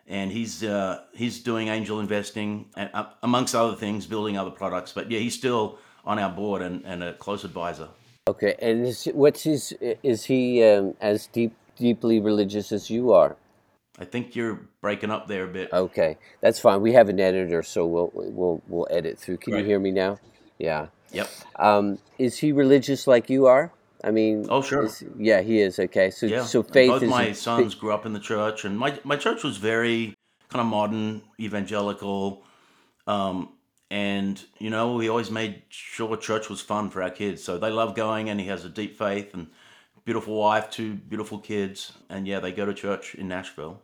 and 0.08 0.32
he's 0.32 0.64
uh, 0.64 1.02
he's 1.14 1.40
doing 1.42 1.68
angel 1.68 2.00
investing 2.00 2.68
and 2.76 2.90
uh, 2.94 3.08
amongst 3.24 3.56
other 3.56 3.76
things, 3.76 4.06
building 4.06 4.38
other 4.38 4.52
products. 4.52 4.92
But 4.92 5.12
yeah, 5.12 5.20
he's 5.20 5.36
still 5.36 5.80
on 6.06 6.20
our 6.20 6.30
board 6.30 6.62
and, 6.62 6.84
and 6.86 7.04
a 7.04 7.14
close 7.14 7.44
advisor. 7.44 7.90
okay. 8.28 8.56
And 8.62 8.88
is, 8.88 9.06
what's 9.14 9.44
his? 9.44 9.74
Is 10.04 10.26
he 10.26 10.64
um, 10.64 10.96
as 11.02 11.28
deep, 11.28 11.54
deeply 11.78 12.20
religious 12.20 12.72
as 12.72 12.90
you 12.90 13.12
are? 13.14 13.36
I 14.00 14.06
think 14.06 14.36
you're 14.36 14.60
breaking 14.82 15.12
up 15.12 15.28
there 15.28 15.44
a 15.44 15.48
bit. 15.48 15.72
Okay, 15.72 16.18
that's 16.40 16.60
fine. 16.60 16.82
We 16.82 16.94
have 16.94 17.10
an 17.10 17.20
editor, 17.20 17.62
so 17.62 17.86
we'll 17.86 18.12
we'll 18.14 18.62
we'll 18.68 18.88
edit 18.90 19.20
through. 19.20 19.38
Can 19.38 19.58
you 19.58 19.64
hear 19.64 19.80
me 19.80 19.92
now? 19.92 20.20
Yeah. 20.58 20.88
Yep. 21.12 21.30
Um, 21.58 22.00
is 22.18 22.38
he 22.38 22.52
religious 22.52 23.06
like 23.06 23.30
you 23.30 23.46
are? 23.46 23.72
I 24.04 24.12
mean, 24.12 24.46
Oh, 24.50 24.62
sure. 24.62 24.90
yeah, 25.18 25.42
he 25.42 25.60
is. 25.60 25.80
Okay, 25.80 26.10
so 26.10 26.26
Yeah. 26.26 26.44
so 26.44 26.64
faith 26.64 26.90
Both 26.90 27.04
is 27.04 27.10
my 27.10 27.32
sons 27.34 27.76
grew 27.76 27.92
up 27.92 28.06
in 28.06 28.14
the 28.14 28.20
church, 28.20 28.66
and 28.66 28.78
my 28.78 29.00
my 29.04 29.16
church 29.16 29.44
was 29.44 29.58
very 29.58 30.16
kind 30.50 30.62
of 30.62 30.68
modern, 30.68 31.22
evangelical, 31.40 32.44
um, 33.08 33.50
and 33.90 34.44
you 34.60 34.70
know 34.70 34.96
we 34.96 35.10
always 35.10 35.32
made 35.32 35.64
sure 35.70 36.16
church 36.18 36.50
was 36.50 36.62
fun 36.62 36.90
for 36.90 37.04
our 37.04 37.10
kids. 37.10 37.44
So 37.44 37.58
they 37.58 37.70
love 37.70 37.96
going, 37.96 38.30
and 38.30 38.40
he 38.40 38.48
has 38.48 38.66
a 38.66 38.70
deep 38.70 38.98
faith 38.98 39.34
and 39.34 39.48
beautiful 40.04 40.36
wife, 40.38 40.70
two 40.70 40.96
beautiful 40.96 41.38
kids, 41.40 41.94
and 42.10 42.28
yeah, 42.28 42.40
they 42.40 42.52
go 42.52 42.66
to 42.66 42.74
church 42.74 43.16
in 43.16 43.28
Nashville. 43.28 43.82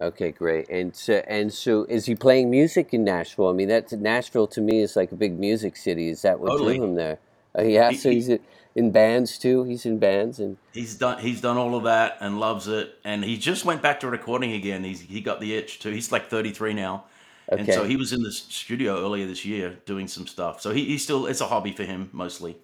Okay, 0.00 0.30
great. 0.32 0.68
And 0.70 0.96
so, 0.96 1.22
and 1.28 1.52
so, 1.52 1.84
is 1.84 2.06
he 2.06 2.14
playing 2.14 2.50
music 2.50 2.94
in 2.94 3.04
Nashville? 3.04 3.48
I 3.48 3.52
mean, 3.52 3.68
that's 3.68 3.92
Nashville 3.92 4.46
to 4.48 4.60
me 4.60 4.80
is 4.80 4.96
like 4.96 5.12
a 5.12 5.16
big 5.16 5.38
music 5.38 5.76
city. 5.76 6.08
Is 6.08 6.22
that 6.22 6.40
what 6.40 6.52
Totally. 6.52 6.76
drew 6.76 6.84
him 6.84 6.94
there? 6.94 7.18
Uh, 7.58 7.62
yeah, 7.62 7.90
He- 7.90 7.96
so 7.96 8.10
he's 8.10 8.28
in- 8.28 8.40
in 8.74 8.90
bands 8.92 9.38
too. 9.38 9.64
He's 9.64 9.84
in 9.84 9.98
bands, 9.98 10.38
and 10.38 10.56
He's 10.72 10.94
done 10.94 11.18
he's 11.18 11.40
done 11.40 11.56
all 11.56 11.74
of 11.74 11.82
that 11.84 12.16
and 12.20 12.38
loves 12.38 12.68
it, 12.68 12.94
and 13.04 13.24
he 13.24 13.36
just 13.36 13.64
went 13.64 13.82
back 13.82 14.00
to 14.00 14.08
recording 14.08 14.52
again. 14.52 14.84
He's 14.84 15.00
he 15.00 15.20
got 15.20 15.40
the 15.40 15.54
itch 15.56 15.80
too. 15.80 15.90
He's 15.90 16.12
like 16.12 16.28
thirty 16.28 16.52
three 16.52 16.74
now. 16.74 17.04
And 17.50 17.66
so 17.66 17.82
he 17.84 17.96
was 17.96 18.12
in 18.12 18.22
the 18.22 18.30
studio 18.30 19.04
earlier 19.04 19.26
this 19.26 19.44
year 19.44 19.78
doing 19.84 20.06
some 20.06 20.28
stuff. 20.28 20.60
So 20.60 20.72
he, 20.72 20.84
he 20.84 20.98
still 20.98 21.26
it's 21.26 21.40
a 21.40 21.46
hobby 21.46 21.72
for 21.72 21.82
him 21.82 22.08
mostly. 22.12 22.56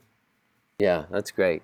yeah, 0.79 1.07
that's 1.11 1.33
great. 1.33 1.63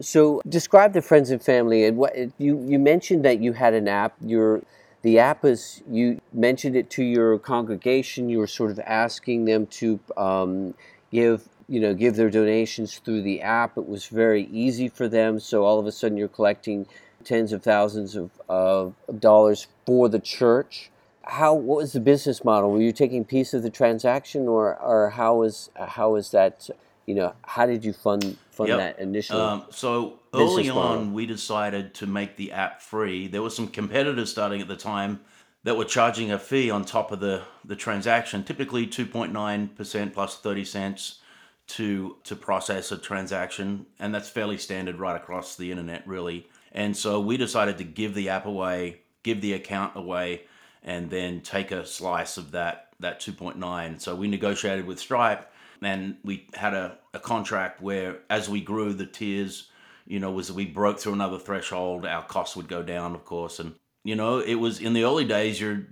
So, 0.00 0.42
describe 0.48 0.92
the 0.92 1.02
friends 1.02 1.30
and 1.30 1.40
family. 1.40 1.84
And 1.84 1.96
what 1.96 2.16
you 2.38 2.60
you 2.66 2.80
mentioned 2.80 3.24
that 3.24 3.38
you 3.40 3.52
had 3.52 3.74
an 3.74 3.86
app. 3.86 4.14
Your 4.20 4.62
the 5.02 5.20
app 5.20 5.44
is 5.44 5.82
you 5.88 6.20
mentioned 6.32 6.74
it 6.74 6.90
to 6.90 7.04
your 7.04 7.38
congregation. 7.38 8.28
You 8.28 8.38
were 8.38 8.48
sort 8.48 8.72
of 8.72 8.80
asking 8.80 9.44
them 9.44 9.66
to 9.66 10.00
um, 10.16 10.74
give 11.12 11.48
you 11.68 11.80
know 11.80 11.94
give 11.94 12.16
their 12.16 12.30
donations 12.30 12.98
through 12.98 13.22
the 13.22 13.42
app. 13.42 13.76
It 13.76 13.88
was 13.88 14.06
very 14.06 14.44
easy 14.46 14.88
for 14.88 15.08
them. 15.08 15.40
So 15.40 15.64
all 15.64 15.78
of 15.78 15.86
a 15.86 15.92
sudden, 15.92 16.16
you're 16.16 16.28
collecting 16.28 16.86
tens 17.24 17.52
of 17.52 17.62
thousands 17.62 18.16
of, 18.16 18.30
of 18.48 18.94
dollars 19.18 19.66
for 19.86 20.08
the 20.08 20.18
church. 20.18 20.90
How 21.24 21.54
what 21.54 21.78
was 21.78 21.92
the 21.92 22.00
business 22.00 22.44
model? 22.44 22.70
Were 22.70 22.82
you 22.82 22.92
taking 22.92 23.22
a 23.22 23.24
piece 23.24 23.54
of 23.54 23.62
the 23.62 23.70
transaction, 23.70 24.46
or 24.46 24.76
or 24.78 25.10
how 25.10 25.36
was 25.36 25.70
how 25.76 26.12
was 26.12 26.30
that? 26.32 26.68
You 27.06 27.14
know, 27.14 27.34
how 27.42 27.66
did 27.66 27.84
you 27.84 27.92
fund 27.92 28.36
fund 28.50 28.68
Yep. 28.68 28.78
that 28.78 28.98
initially? 28.98 29.40
Um, 29.40 29.64
so 29.70 30.20
early 30.34 30.68
model. 30.68 30.82
on, 30.82 31.12
we 31.12 31.26
decided 31.26 31.94
to 31.94 32.06
make 32.06 32.36
the 32.36 32.52
app 32.52 32.80
free. 32.80 33.26
There 33.28 33.42
were 33.42 33.50
some 33.50 33.68
competitors 33.68 34.30
starting 34.30 34.60
at 34.60 34.68
the 34.68 34.76
time 34.76 35.20
that 35.64 35.76
were 35.76 35.84
charging 35.84 36.30
a 36.30 36.38
fee 36.38 36.70
on 36.70 36.84
top 36.84 37.10
of 37.10 37.20
the, 37.20 37.42
the 37.64 37.76
transaction, 37.76 38.44
typically 38.44 38.86
2.9% 38.86 40.12
plus 40.12 40.38
30 40.38 40.64
cents 40.64 41.20
to 41.66 42.16
to 42.24 42.36
process 42.36 42.92
a 42.92 42.98
transaction, 42.98 43.86
and 43.98 44.14
that's 44.14 44.28
fairly 44.28 44.58
standard 44.58 44.98
right 44.98 45.16
across 45.16 45.56
the 45.56 45.70
internet, 45.70 46.06
really. 46.06 46.46
And 46.72 46.96
so 46.96 47.20
we 47.20 47.36
decided 47.36 47.78
to 47.78 47.84
give 47.84 48.14
the 48.14 48.28
app 48.28 48.46
away, 48.46 49.00
give 49.22 49.40
the 49.40 49.54
account 49.54 49.96
away, 49.96 50.42
and 50.82 51.08
then 51.08 51.40
take 51.40 51.70
a 51.70 51.86
slice 51.86 52.36
of 52.36 52.50
that 52.52 52.88
that 53.00 53.20
2.9. 53.20 54.00
So 54.00 54.14
we 54.14 54.28
negotiated 54.28 54.86
with 54.86 55.00
Stripe, 55.00 55.50
and 55.80 56.16
we 56.24 56.46
had 56.54 56.74
a, 56.74 56.98
a 57.12 57.18
contract 57.18 57.80
where, 57.80 58.18
as 58.30 58.48
we 58.48 58.60
grew, 58.60 58.92
the 58.92 59.06
tiers, 59.06 59.70
you 60.06 60.20
know, 60.20 60.30
was 60.30 60.52
we 60.52 60.66
broke 60.66 60.98
through 60.98 61.14
another 61.14 61.38
threshold, 61.38 62.06
our 62.06 62.24
costs 62.24 62.56
would 62.56 62.68
go 62.68 62.82
down, 62.82 63.14
of 63.14 63.24
course, 63.24 63.58
and 63.58 63.74
you 64.04 64.16
know, 64.16 64.38
it 64.38 64.56
was 64.56 64.80
in 64.80 64.92
the 64.92 65.04
early 65.04 65.24
days. 65.24 65.60
You're, 65.60 65.86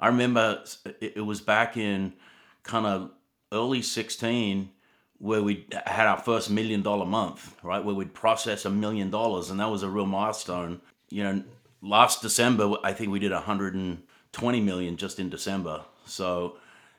I 0.00 0.08
remember 0.08 0.64
it, 0.86 1.12
it 1.16 1.20
was 1.20 1.42
back 1.42 1.76
in 1.76 2.14
kind 2.62 2.86
of 2.86 3.10
early 3.52 3.82
16 3.82 4.70
where 5.18 5.42
we 5.42 5.66
had 5.86 6.06
our 6.06 6.18
first 6.18 6.50
million 6.50 6.82
dollar 6.82 7.04
month, 7.04 7.56
right? 7.62 7.84
Where 7.84 7.94
we'd 7.94 8.14
process 8.14 8.64
a 8.64 8.70
million 8.70 9.10
dollars, 9.10 9.50
and 9.50 9.58
that 9.60 9.70
was 9.70 9.82
a 9.82 9.88
real 9.88 10.06
milestone. 10.06 10.80
You 11.10 11.24
know, 11.24 11.42
last 11.82 12.22
December, 12.22 12.74
I 12.84 12.92
think 12.92 13.10
we 13.10 13.18
did 13.18 13.32
120 13.32 14.60
million 14.60 14.96
just 14.96 15.18
in 15.18 15.28
December. 15.28 15.82
So, 16.06 16.56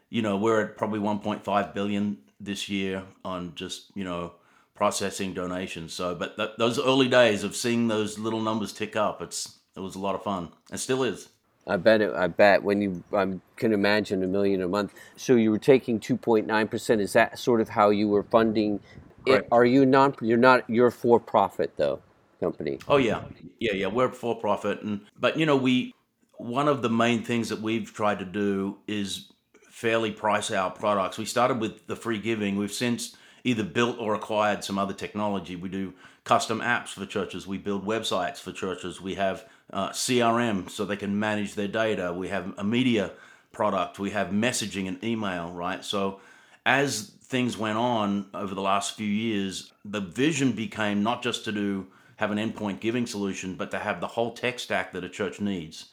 you 0.09 0.21
know, 0.21 0.37
we're 0.37 0.61
at 0.61 0.77
probably 0.77 0.99
1.5 0.99 1.73
billion 1.73 2.17
this 2.39 2.69
year 2.69 3.03
on 3.23 3.53
just, 3.55 3.91
you 3.95 4.03
know, 4.03 4.33
processing 4.75 5.33
donations. 5.33 5.93
So, 5.93 6.15
but 6.15 6.37
th- 6.37 6.51
those 6.57 6.79
early 6.79 7.07
days 7.07 7.43
of 7.43 7.55
seeing 7.55 7.87
those 7.87 8.17
little 8.17 8.41
numbers 8.41 8.71
tick 8.71 8.95
up, 8.95 9.21
it's, 9.21 9.59
it 9.75 9.81
was 9.81 9.95
a 9.95 9.99
lot 9.99 10.15
of 10.15 10.23
fun 10.23 10.49
and 10.71 10.79
still 10.79 11.03
is. 11.03 11.29
I 11.69 11.77
bet 11.77 12.01
it. 12.01 12.11
I 12.13 12.27
bet 12.27 12.63
when 12.63 12.81
you 12.81 13.03
I 13.13 13.27
can 13.55 13.73
imagine 13.73 14.23
a 14.23 14.27
million 14.27 14.61
a 14.61 14.67
month. 14.67 14.93
So 15.15 15.35
you 15.35 15.51
were 15.51 15.59
taking 15.59 15.99
two 15.99 16.17
point 16.17 16.47
nine 16.47 16.67
percent. 16.67 16.99
Is 16.99 17.13
that 17.13 17.37
sort 17.37 17.61
of 17.61 17.69
how 17.69 17.91
you 17.91 18.07
were 18.07 18.23
funding? 18.23 18.79
It? 19.25 19.47
Are 19.51 19.65
you 19.65 19.85
non? 19.85 20.15
You're 20.21 20.37
not. 20.37 20.67
You're 20.69 20.91
for 20.91 21.19
profit 21.19 21.73
though, 21.77 22.01
company. 22.39 22.79
Oh 22.87 22.97
yeah, 22.97 23.21
yeah, 23.59 23.73
yeah. 23.73 23.87
We're 23.87 24.09
for 24.09 24.35
profit, 24.35 24.81
and 24.81 25.01
but 25.19 25.37
you 25.37 25.45
know 25.45 25.55
we 25.55 25.93
one 26.37 26.67
of 26.67 26.81
the 26.81 26.89
main 26.89 27.23
things 27.23 27.49
that 27.49 27.61
we've 27.61 27.93
tried 27.93 28.19
to 28.19 28.25
do 28.25 28.77
is 28.87 29.31
fairly 29.69 30.11
price 30.11 30.51
our 30.51 30.71
products. 30.71 31.17
We 31.17 31.25
started 31.25 31.59
with 31.59 31.85
the 31.87 31.95
free 31.95 32.19
giving. 32.19 32.55
We've 32.55 32.71
since 32.71 33.15
either 33.43 33.63
built 33.63 33.97
or 33.99 34.15
acquired 34.15 34.63
some 34.63 34.77
other 34.77 34.93
technology. 34.93 35.55
We 35.55 35.69
do 35.69 35.93
custom 36.23 36.61
apps 36.61 36.89
for 36.89 37.05
churches. 37.05 37.45
We 37.45 37.57
build 37.57 37.85
websites 37.85 38.39
for 38.39 38.51
churches. 38.51 38.99
We 38.99 39.15
have 39.15 39.45
uh, 39.71 39.89
CRM 39.89 40.69
so 40.69 40.85
they 40.85 40.95
can 40.95 41.19
manage 41.19 41.55
their 41.55 41.67
data. 41.67 42.13
We 42.13 42.29
have 42.29 42.53
a 42.57 42.63
media 42.63 43.11
product. 43.51 43.99
We 43.99 44.11
have 44.11 44.27
messaging 44.29 44.87
and 44.87 45.03
email. 45.03 45.51
Right. 45.51 45.83
So 45.83 46.19
as 46.65 47.11
things 47.23 47.57
went 47.57 47.77
on 47.77 48.27
over 48.33 48.55
the 48.55 48.61
last 48.61 48.95
few 48.95 49.07
years, 49.07 49.71
the 49.85 50.01
vision 50.01 50.51
became 50.51 51.03
not 51.03 51.21
just 51.21 51.45
to 51.45 51.51
do 51.51 51.87
have 52.17 52.31
an 52.31 52.37
endpoint 52.37 52.81
giving 52.81 53.05
solution, 53.05 53.55
but 53.55 53.71
to 53.71 53.79
have 53.79 54.01
the 54.01 54.07
whole 54.07 54.33
tech 54.33 54.59
stack 54.59 54.91
that 54.91 55.05
a 55.05 55.09
church 55.09 55.39
needs. 55.39 55.91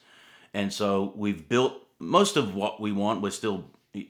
And 0.53 0.73
so 0.73 1.13
we've 1.15 1.47
built 1.47 1.73
most 1.99 2.35
of 2.35 2.53
what 2.53 2.81
we 2.81 2.91
want. 2.91 3.21
We're 3.21 3.31
still 3.31 3.65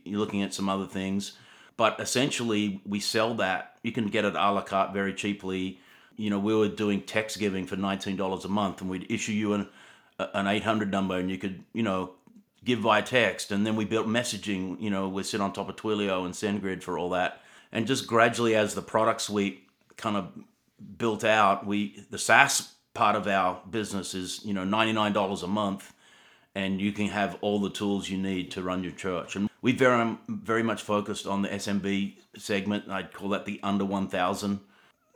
looking 0.06 0.42
at 0.42 0.54
some 0.54 0.68
other 0.68 0.88
things, 0.88 1.34
but 1.78 2.00
essentially 2.00 2.82
we 2.86 3.00
sell 3.00 3.36
that. 3.36 3.78
You 3.84 3.92
can 3.92 4.08
get 4.08 4.26
it 4.26 4.34
a 4.34 4.52
la 4.52 4.62
carte 4.62 4.94
very 4.94 5.14
cheaply. 5.14 5.80
You 6.18 6.30
know, 6.30 6.40
we 6.40 6.56
were 6.56 6.68
doing 6.68 7.02
text 7.02 7.40
giving 7.40 7.66
for 7.66 7.78
$19 7.78 8.44
a 8.44 8.48
month 8.50 8.82
and 8.82 8.90
we'd 8.90 9.10
issue 9.10 9.32
you 9.32 9.54
an, 9.54 9.70
an 10.20 10.48
800 10.48 10.92
number 10.92 11.18
and 11.18 11.30
you 11.30 11.38
could, 11.38 11.64
you 11.74 11.84
know, 11.84 12.12
give 12.66 12.80
via 12.80 13.02
text. 13.02 13.52
And 13.52 13.66
then 13.66 13.76
we 13.76 13.86
built 13.86 14.08
messaging, 14.08 14.82
you 14.82 14.90
know, 14.90 15.08
we 15.08 15.24
sit 15.24 15.40
on 15.40 15.54
top 15.54 15.70
of 15.70 15.76
Twilio 15.76 16.26
and 16.26 16.34
SendGrid 16.34 16.84
for 16.84 16.98
all 16.98 17.12
that. 17.12 17.42
and 17.72 17.88
just 17.88 18.08
gradually 18.08 18.56
as 18.56 18.76
the 18.76 18.82
product 18.82 19.22
suite 19.22 19.68
kind 19.96 20.16
of 20.18 20.30
built 20.98 21.24
out, 21.24 21.66
we 21.66 22.06
the 22.10 22.18
SaaS 22.18 22.74
part 22.94 23.16
of 23.16 23.28
our 23.28 23.62
business 23.70 24.14
is 24.14 24.44
you 24.44 24.54
know 24.54 24.64
ninety 24.64 24.94
nine 24.94 25.14
dollars 25.14 25.44
a 25.44 25.48
month, 25.48 25.94
and 26.56 26.80
you 26.80 26.92
can 26.92 27.08
have 27.08 27.38
all 27.42 27.60
the 27.60 27.70
tools 27.70 28.10
you 28.10 28.18
need 28.18 28.52
to 28.52 28.62
run 28.62 28.84
your 28.84 28.94
church. 28.94 29.36
And 29.36 29.50
we 29.62 29.72
very 29.72 30.18
very 30.28 30.64
much 30.64 30.82
focused 30.82 31.28
on 31.28 31.42
the 31.42 31.50
SMB 31.50 32.16
segment. 32.38 32.90
I'd 32.90 33.14
call 33.14 33.30
that 33.30 33.46
the 33.46 33.60
under 33.64 33.86
one 33.86 34.08
thousand 34.08 34.60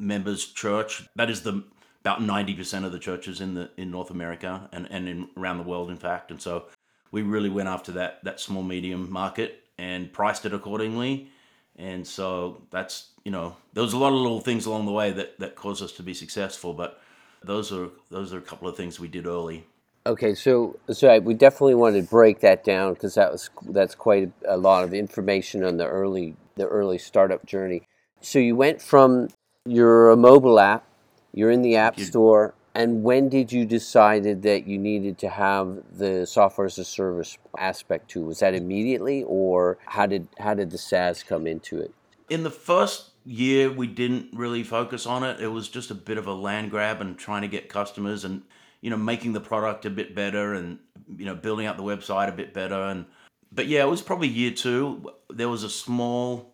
members 0.01 0.45
church. 0.45 1.03
That 1.15 1.29
is 1.29 1.41
the 1.43 1.63
about 2.01 2.21
ninety 2.21 2.53
percent 2.53 2.83
of 2.83 2.91
the 2.91 2.99
churches 2.99 3.39
in 3.39 3.53
the 3.53 3.69
in 3.77 3.91
North 3.91 4.09
America 4.09 4.67
and 4.73 4.87
and 4.91 5.07
in 5.07 5.29
around 5.37 5.57
the 5.57 5.63
world, 5.63 5.89
in 5.89 5.97
fact. 5.97 6.31
And 6.31 6.41
so 6.41 6.65
we 7.11 7.21
really 7.21 7.49
went 7.49 7.69
after 7.69 7.91
that 7.93 8.23
that 8.23 8.39
small 8.39 8.63
medium 8.63 9.11
market 9.11 9.63
and 9.77 10.11
priced 10.11 10.45
it 10.45 10.53
accordingly. 10.53 11.29
And 11.77 12.05
so 12.05 12.63
that's 12.71 13.09
you 13.23 13.31
know 13.31 13.55
there 13.73 13.83
was 13.83 13.93
a 13.93 13.97
lot 13.97 14.13
of 14.13 14.19
little 14.19 14.41
things 14.41 14.65
along 14.65 14.85
the 14.85 14.91
way 14.91 15.11
that 15.11 15.39
that 15.39 15.55
caused 15.55 15.83
us 15.83 15.91
to 15.93 16.03
be 16.03 16.13
successful, 16.13 16.73
but 16.73 17.01
those 17.43 17.71
are 17.71 17.89
those 18.09 18.33
are 18.33 18.37
a 18.37 18.41
couple 18.41 18.67
of 18.67 18.75
things 18.75 18.99
we 18.99 19.07
did 19.07 19.27
early. 19.27 19.65
Okay, 20.05 20.33
so 20.33 20.79
so 20.91 21.09
I, 21.09 21.19
we 21.19 21.35
definitely 21.35 21.75
want 21.75 21.95
to 21.95 22.01
break 22.01 22.39
that 22.41 22.63
down 22.63 22.93
because 22.93 23.13
that 23.15 23.31
was 23.31 23.49
that's 23.69 23.93
quite 23.93 24.31
a, 24.47 24.55
a 24.55 24.57
lot 24.57 24.83
of 24.83 24.93
information 24.93 25.63
on 25.63 25.77
the 25.77 25.87
early 25.87 26.35
the 26.55 26.67
early 26.67 26.97
startup 26.97 27.45
journey. 27.45 27.87
So 28.19 28.39
you 28.39 28.55
went 28.55 28.81
from 28.81 29.29
you're 29.65 30.09
a 30.09 30.17
mobile 30.17 30.59
app, 30.59 30.85
you're 31.33 31.51
in 31.51 31.61
the 31.61 31.75
app 31.75 31.99
store, 31.99 32.53
and 32.73 33.03
when 33.03 33.29
did 33.29 33.51
you 33.51 33.65
decided 33.65 34.41
that 34.43 34.65
you 34.65 34.77
needed 34.77 35.17
to 35.19 35.29
have 35.29 35.83
the 35.97 36.25
software 36.25 36.65
as 36.65 36.77
a 36.77 36.85
service 36.85 37.37
aspect 37.57 38.09
to? 38.11 38.21
Was 38.21 38.39
that 38.39 38.53
immediately, 38.53 39.23
or 39.23 39.77
how 39.85 40.05
did 40.05 40.27
how 40.39 40.53
did 40.53 40.71
the 40.71 40.77
SaaS 40.77 41.23
come 41.23 41.47
into 41.47 41.79
it? 41.79 41.93
In 42.29 42.43
the 42.43 42.49
first 42.49 43.09
year, 43.25 43.69
we 43.69 43.87
didn't 43.87 44.29
really 44.33 44.63
focus 44.63 45.05
on 45.05 45.23
it. 45.23 45.39
It 45.39 45.49
was 45.49 45.67
just 45.67 45.91
a 45.91 45.95
bit 45.95 46.17
of 46.17 46.27
a 46.27 46.33
land 46.33 46.71
grab 46.71 47.01
and 47.01 47.17
trying 47.17 47.41
to 47.41 47.47
get 47.47 47.69
customers 47.69 48.23
and 48.23 48.41
you 48.81 48.89
know 48.89 48.97
making 48.97 49.33
the 49.33 49.41
product 49.41 49.85
a 49.85 49.89
bit 49.89 50.15
better 50.15 50.53
and 50.53 50.79
you 51.17 51.25
know 51.25 51.35
building 51.35 51.65
out 51.65 51.77
the 51.77 51.83
website 51.83 52.29
a 52.29 52.31
bit 52.31 52.53
better 52.53 52.81
and 52.81 53.05
but 53.53 53.67
yeah, 53.67 53.83
it 53.83 53.89
was 53.89 54.01
probably 54.01 54.29
year 54.29 54.51
two. 54.51 55.11
There 55.29 55.49
was 55.49 55.63
a 55.63 55.69
small 55.69 56.53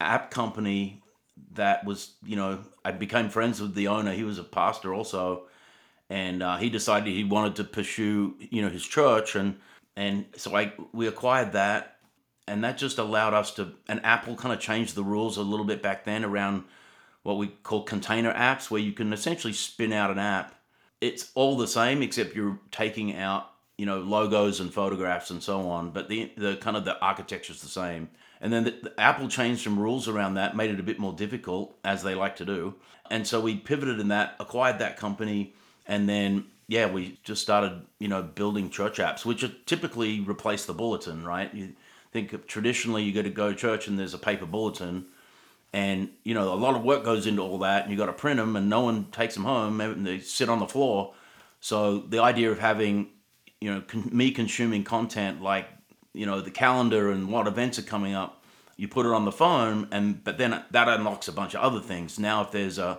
app 0.00 0.30
company 0.30 1.02
that 1.56 1.84
was 1.84 2.12
you 2.24 2.36
know 2.36 2.60
I 2.84 2.92
became 2.92 3.28
friends 3.28 3.60
with 3.60 3.74
the 3.74 3.88
owner. 3.88 4.12
He 4.12 4.24
was 4.24 4.38
a 4.38 4.44
pastor 4.44 4.94
also, 4.94 5.44
and 6.08 6.42
uh, 6.42 6.56
he 6.56 6.70
decided 6.70 7.12
he 7.12 7.24
wanted 7.24 7.56
to 7.56 7.64
pursue 7.64 8.34
you 8.38 8.62
know 8.62 8.68
his 8.68 8.86
church 8.86 9.34
and 9.34 9.56
and 9.96 10.26
so 10.36 10.54
I 10.54 10.72
we 10.92 11.06
acquired 11.06 11.52
that, 11.52 11.96
and 12.46 12.62
that 12.64 12.78
just 12.78 12.98
allowed 12.98 13.34
us 13.34 13.52
to. 13.54 13.72
And 13.88 14.04
Apple 14.04 14.36
kind 14.36 14.52
of 14.52 14.60
changed 14.60 14.94
the 14.94 15.02
rules 15.02 15.38
a 15.38 15.42
little 15.42 15.64
bit 15.64 15.82
back 15.82 16.04
then 16.04 16.24
around 16.24 16.64
what 17.22 17.38
we 17.38 17.48
call 17.48 17.82
container 17.82 18.32
apps, 18.32 18.70
where 18.70 18.80
you 18.80 18.92
can 18.92 19.12
essentially 19.12 19.52
spin 19.52 19.92
out 19.92 20.10
an 20.10 20.18
app. 20.18 20.54
It's 21.00 21.30
all 21.34 21.56
the 21.56 21.66
same 21.66 22.02
except 22.02 22.36
you're 22.36 22.58
taking 22.70 23.16
out 23.16 23.50
you 23.78 23.86
know 23.86 23.98
logos 24.00 24.60
and 24.60 24.72
photographs 24.72 25.30
and 25.30 25.42
so 25.42 25.68
on, 25.68 25.90
but 25.90 26.08
the 26.08 26.30
the 26.36 26.56
kind 26.56 26.76
of 26.76 26.84
the 26.84 26.98
architecture 27.00 27.52
is 27.52 27.62
the 27.62 27.68
same. 27.68 28.10
And 28.40 28.52
then 28.52 28.64
the, 28.64 28.70
the 28.82 29.00
Apple 29.00 29.28
changed 29.28 29.62
some 29.62 29.78
rules 29.78 30.08
around 30.08 30.34
that, 30.34 30.56
made 30.56 30.70
it 30.70 30.80
a 30.80 30.82
bit 30.82 30.98
more 30.98 31.12
difficult, 31.12 31.76
as 31.84 32.02
they 32.02 32.14
like 32.14 32.36
to 32.36 32.44
do. 32.44 32.74
And 33.10 33.26
so 33.26 33.40
we 33.40 33.56
pivoted 33.56 34.00
in 34.00 34.08
that, 34.08 34.36
acquired 34.40 34.78
that 34.78 34.96
company, 34.96 35.54
and 35.86 36.08
then 36.08 36.46
yeah, 36.68 36.90
we 36.90 37.18
just 37.22 37.42
started 37.42 37.82
you 37.98 38.08
know 38.08 38.22
building 38.22 38.70
church 38.70 38.98
apps, 38.98 39.24
which 39.24 39.44
typically 39.66 40.20
replace 40.20 40.66
the 40.66 40.74
bulletin, 40.74 41.24
right? 41.24 41.52
You 41.54 41.72
think 42.12 42.46
traditionally 42.46 43.04
you 43.04 43.12
go 43.12 43.22
to 43.22 43.30
go 43.30 43.52
church 43.52 43.86
and 43.86 43.98
there's 43.98 44.14
a 44.14 44.18
paper 44.18 44.46
bulletin, 44.46 45.06
and 45.72 46.10
you 46.24 46.34
know 46.34 46.52
a 46.52 46.56
lot 46.56 46.74
of 46.74 46.82
work 46.82 47.04
goes 47.04 47.26
into 47.26 47.42
all 47.42 47.58
that, 47.58 47.82
and 47.82 47.92
you 47.92 47.96
got 47.96 48.06
to 48.06 48.12
print 48.12 48.38
them, 48.38 48.56
and 48.56 48.68
no 48.68 48.80
one 48.80 49.06
takes 49.12 49.34
them 49.34 49.44
home, 49.44 49.80
and 49.80 50.06
they 50.06 50.18
sit 50.18 50.48
on 50.48 50.58
the 50.58 50.66
floor. 50.66 51.14
So 51.60 51.98
the 51.98 52.20
idea 52.20 52.50
of 52.50 52.58
having 52.58 53.10
you 53.60 53.72
know 53.72 53.80
con- 53.82 54.10
me 54.12 54.32
consuming 54.32 54.82
content 54.82 55.42
like 55.42 55.68
you 56.16 56.26
know 56.26 56.40
the 56.40 56.50
calendar 56.50 57.10
and 57.10 57.28
what 57.30 57.46
events 57.46 57.78
are 57.78 57.82
coming 57.82 58.14
up 58.14 58.42
you 58.76 58.88
put 58.88 59.06
it 59.06 59.12
on 59.12 59.24
the 59.24 59.32
phone 59.32 59.88
and 59.90 60.22
but 60.22 60.38
then 60.38 60.62
that 60.70 60.88
unlocks 60.88 61.28
a 61.28 61.32
bunch 61.32 61.54
of 61.54 61.60
other 61.60 61.80
things. 61.80 62.18
Now 62.18 62.42
if 62.42 62.50
there's 62.50 62.78
a 62.78 62.98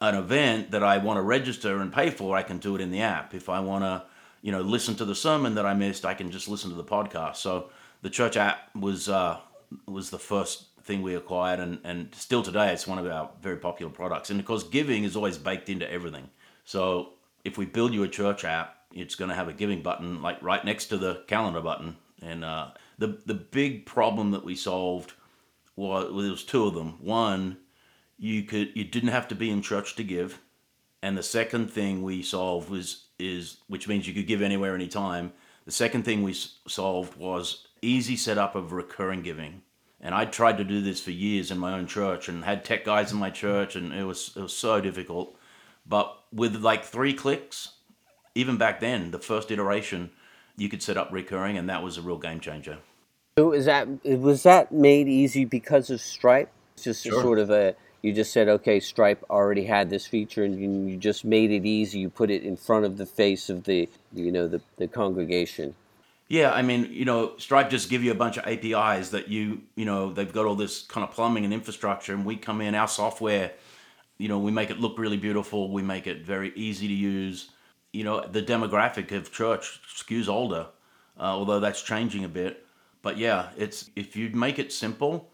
an 0.00 0.14
event 0.14 0.70
that 0.70 0.84
i 0.84 0.96
want 0.98 1.16
to 1.16 1.22
register 1.22 1.80
and 1.80 1.92
pay 1.92 2.08
for 2.08 2.36
i 2.36 2.42
can 2.42 2.58
do 2.58 2.76
it 2.76 2.80
in 2.80 2.90
the 2.90 3.00
app. 3.00 3.34
If 3.34 3.48
i 3.48 3.60
want 3.60 3.84
to 3.84 4.04
you 4.42 4.52
know 4.52 4.60
listen 4.60 4.94
to 4.96 5.04
the 5.04 5.14
sermon 5.14 5.54
that 5.56 5.66
i 5.66 5.74
missed 5.74 6.04
i 6.04 6.14
can 6.14 6.30
just 6.30 6.48
listen 6.48 6.70
to 6.70 6.76
the 6.76 6.84
podcast. 6.84 7.36
So 7.36 7.70
the 8.02 8.10
church 8.10 8.36
app 8.36 8.74
was 8.76 9.08
uh 9.08 9.38
was 9.86 10.10
the 10.10 10.18
first 10.18 10.64
thing 10.82 11.02
we 11.02 11.14
acquired 11.14 11.60
and 11.60 11.78
and 11.84 12.14
still 12.14 12.42
today 12.42 12.72
it's 12.72 12.86
one 12.86 12.98
of 12.98 13.06
our 13.06 13.30
very 13.42 13.56
popular 13.56 13.92
products. 13.92 14.30
And 14.30 14.38
of 14.38 14.46
course 14.46 14.62
giving 14.62 15.04
is 15.04 15.16
always 15.16 15.36
baked 15.36 15.68
into 15.68 15.90
everything. 15.90 16.28
So 16.64 17.14
if 17.44 17.58
we 17.58 17.66
build 17.66 17.92
you 17.92 18.04
a 18.04 18.08
church 18.08 18.44
app 18.44 18.76
it's 18.92 19.16
going 19.16 19.28
to 19.28 19.34
have 19.34 19.48
a 19.48 19.52
giving 19.52 19.82
button 19.82 20.22
like 20.22 20.40
right 20.42 20.64
next 20.64 20.86
to 20.86 20.96
the 20.96 21.22
calendar 21.26 21.60
button 21.60 21.96
and 22.22 22.44
uh, 22.44 22.70
the 22.98 23.18
the 23.26 23.34
big 23.34 23.86
problem 23.86 24.30
that 24.32 24.44
we 24.44 24.54
solved 24.54 25.12
was 25.76 26.10
well, 26.12 26.22
there 26.22 26.30
was 26.30 26.44
two 26.44 26.66
of 26.66 26.74
them. 26.74 26.96
One, 27.00 27.58
you 28.18 28.42
could 28.42 28.70
you 28.74 28.84
didn't 28.84 29.10
have 29.10 29.28
to 29.28 29.34
be 29.34 29.50
in 29.50 29.62
church 29.62 29.96
to 29.96 30.04
give, 30.04 30.40
and 31.02 31.16
the 31.16 31.22
second 31.22 31.70
thing 31.70 32.02
we 32.02 32.22
solved 32.22 32.70
was 32.70 33.06
is 33.18 33.58
which 33.68 33.88
means 33.88 34.06
you 34.06 34.14
could 34.14 34.26
give 34.26 34.42
anywhere, 34.42 34.74
anytime. 34.74 35.32
The 35.64 35.72
second 35.72 36.04
thing 36.04 36.22
we 36.22 36.32
solved 36.32 37.16
was 37.16 37.66
easy 37.82 38.16
setup 38.16 38.54
of 38.54 38.72
recurring 38.72 39.22
giving. 39.22 39.62
And 40.00 40.14
I 40.14 40.24
tried 40.24 40.58
to 40.58 40.64
do 40.64 40.80
this 40.80 41.00
for 41.00 41.10
years 41.10 41.50
in 41.50 41.58
my 41.58 41.72
own 41.72 41.86
church 41.86 42.28
and 42.28 42.44
had 42.44 42.64
tech 42.64 42.84
guys 42.84 43.12
in 43.12 43.18
my 43.18 43.30
church, 43.30 43.76
and 43.76 43.92
it 43.92 44.04
was 44.04 44.32
it 44.36 44.42
was 44.42 44.56
so 44.56 44.80
difficult. 44.80 45.36
But 45.86 46.16
with 46.32 46.56
like 46.56 46.84
three 46.84 47.14
clicks, 47.14 47.72
even 48.34 48.56
back 48.56 48.80
then, 48.80 49.10
the 49.10 49.18
first 49.18 49.50
iteration, 49.50 50.10
you 50.58 50.68
could 50.68 50.82
set 50.82 50.96
up 50.96 51.08
recurring, 51.12 51.56
and 51.56 51.68
that 51.70 51.82
was 51.82 51.96
a 51.96 52.02
real 52.02 52.18
game 52.18 52.40
changer. 52.40 52.78
So 53.38 53.52
is 53.52 53.66
that 53.66 53.88
was 54.04 54.42
that 54.42 54.72
made 54.72 55.08
easy 55.08 55.44
because 55.44 55.90
of 55.90 56.00
Stripe? 56.00 56.50
It's 56.74 56.84
just 56.84 57.06
a 57.06 57.10
Sure. 57.10 57.22
sort 57.22 57.38
of 57.38 57.50
a 57.50 57.74
you 58.02 58.12
just 58.12 58.32
said 58.32 58.48
okay, 58.48 58.80
Stripe 58.80 59.24
already 59.30 59.64
had 59.64 59.90
this 59.90 60.06
feature, 60.06 60.44
and 60.44 60.58
you, 60.58 60.92
you 60.92 60.96
just 60.96 61.24
made 61.24 61.50
it 61.50 61.64
easy. 61.64 62.00
You 62.00 62.10
put 62.10 62.30
it 62.30 62.42
in 62.42 62.56
front 62.56 62.84
of 62.84 62.96
the 62.96 63.06
face 63.06 63.48
of 63.48 63.64
the 63.64 63.88
you 64.12 64.32
know 64.32 64.48
the, 64.48 64.60
the 64.76 64.88
congregation. 64.88 65.74
Yeah, 66.28 66.52
I 66.52 66.60
mean, 66.60 66.88
you 66.90 67.06
know, 67.06 67.38
Stripe 67.38 67.70
just 67.70 67.88
give 67.88 68.04
you 68.04 68.10
a 68.10 68.14
bunch 68.14 68.36
of 68.36 68.44
APIs 68.44 69.10
that 69.10 69.28
you, 69.28 69.62
you 69.76 69.86
know, 69.86 70.12
they've 70.12 70.30
got 70.30 70.44
all 70.44 70.56
this 70.56 70.82
kind 70.82 71.02
of 71.02 71.10
plumbing 71.14 71.44
and 71.44 71.54
infrastructure, 71.54 72.12
and 72.12 72.26
we 72.26 72.36
come 72.36 72.60
in, 72.60 72.74
our 72.74 72.86
software, 72.86 73.52
you 74.18 74.28
know, 74.28 74.38
we 74.38 74.50
make 74.50 74.68
it 74.68 74.78
look 74.78 74.98
really 74.98 75.16
beautiful, 75.16 75.72
we 75.72 75.80
make 75.80 76.06
it 76.06 76.26
very 76.26 76.52
easy 76.54 76.86
to 76.86 76.92
use. 76.92 77.48
You 77.92 78.04
know, 78.04 78.26
the 78.26 78.42
demographic 78.42 79.12
of 79.12 79.32
church 79.32 79.80
skews 79.88 80.28
older, 80.28 80.66
uh, 81.18 81.22
although 81.22 81.60
that's 81.60 81.82
changing 81.82 82.24
a 82.24 82.28
bit. 82.28 82.66
But 83.02 83.16
yeah, 83.16 83.50
it's 83.56 83.90
if 83.96 84.16
you 84.16 84.30
make 84.30 84.58
it 84.58 84.72
simple, 84.72 85.30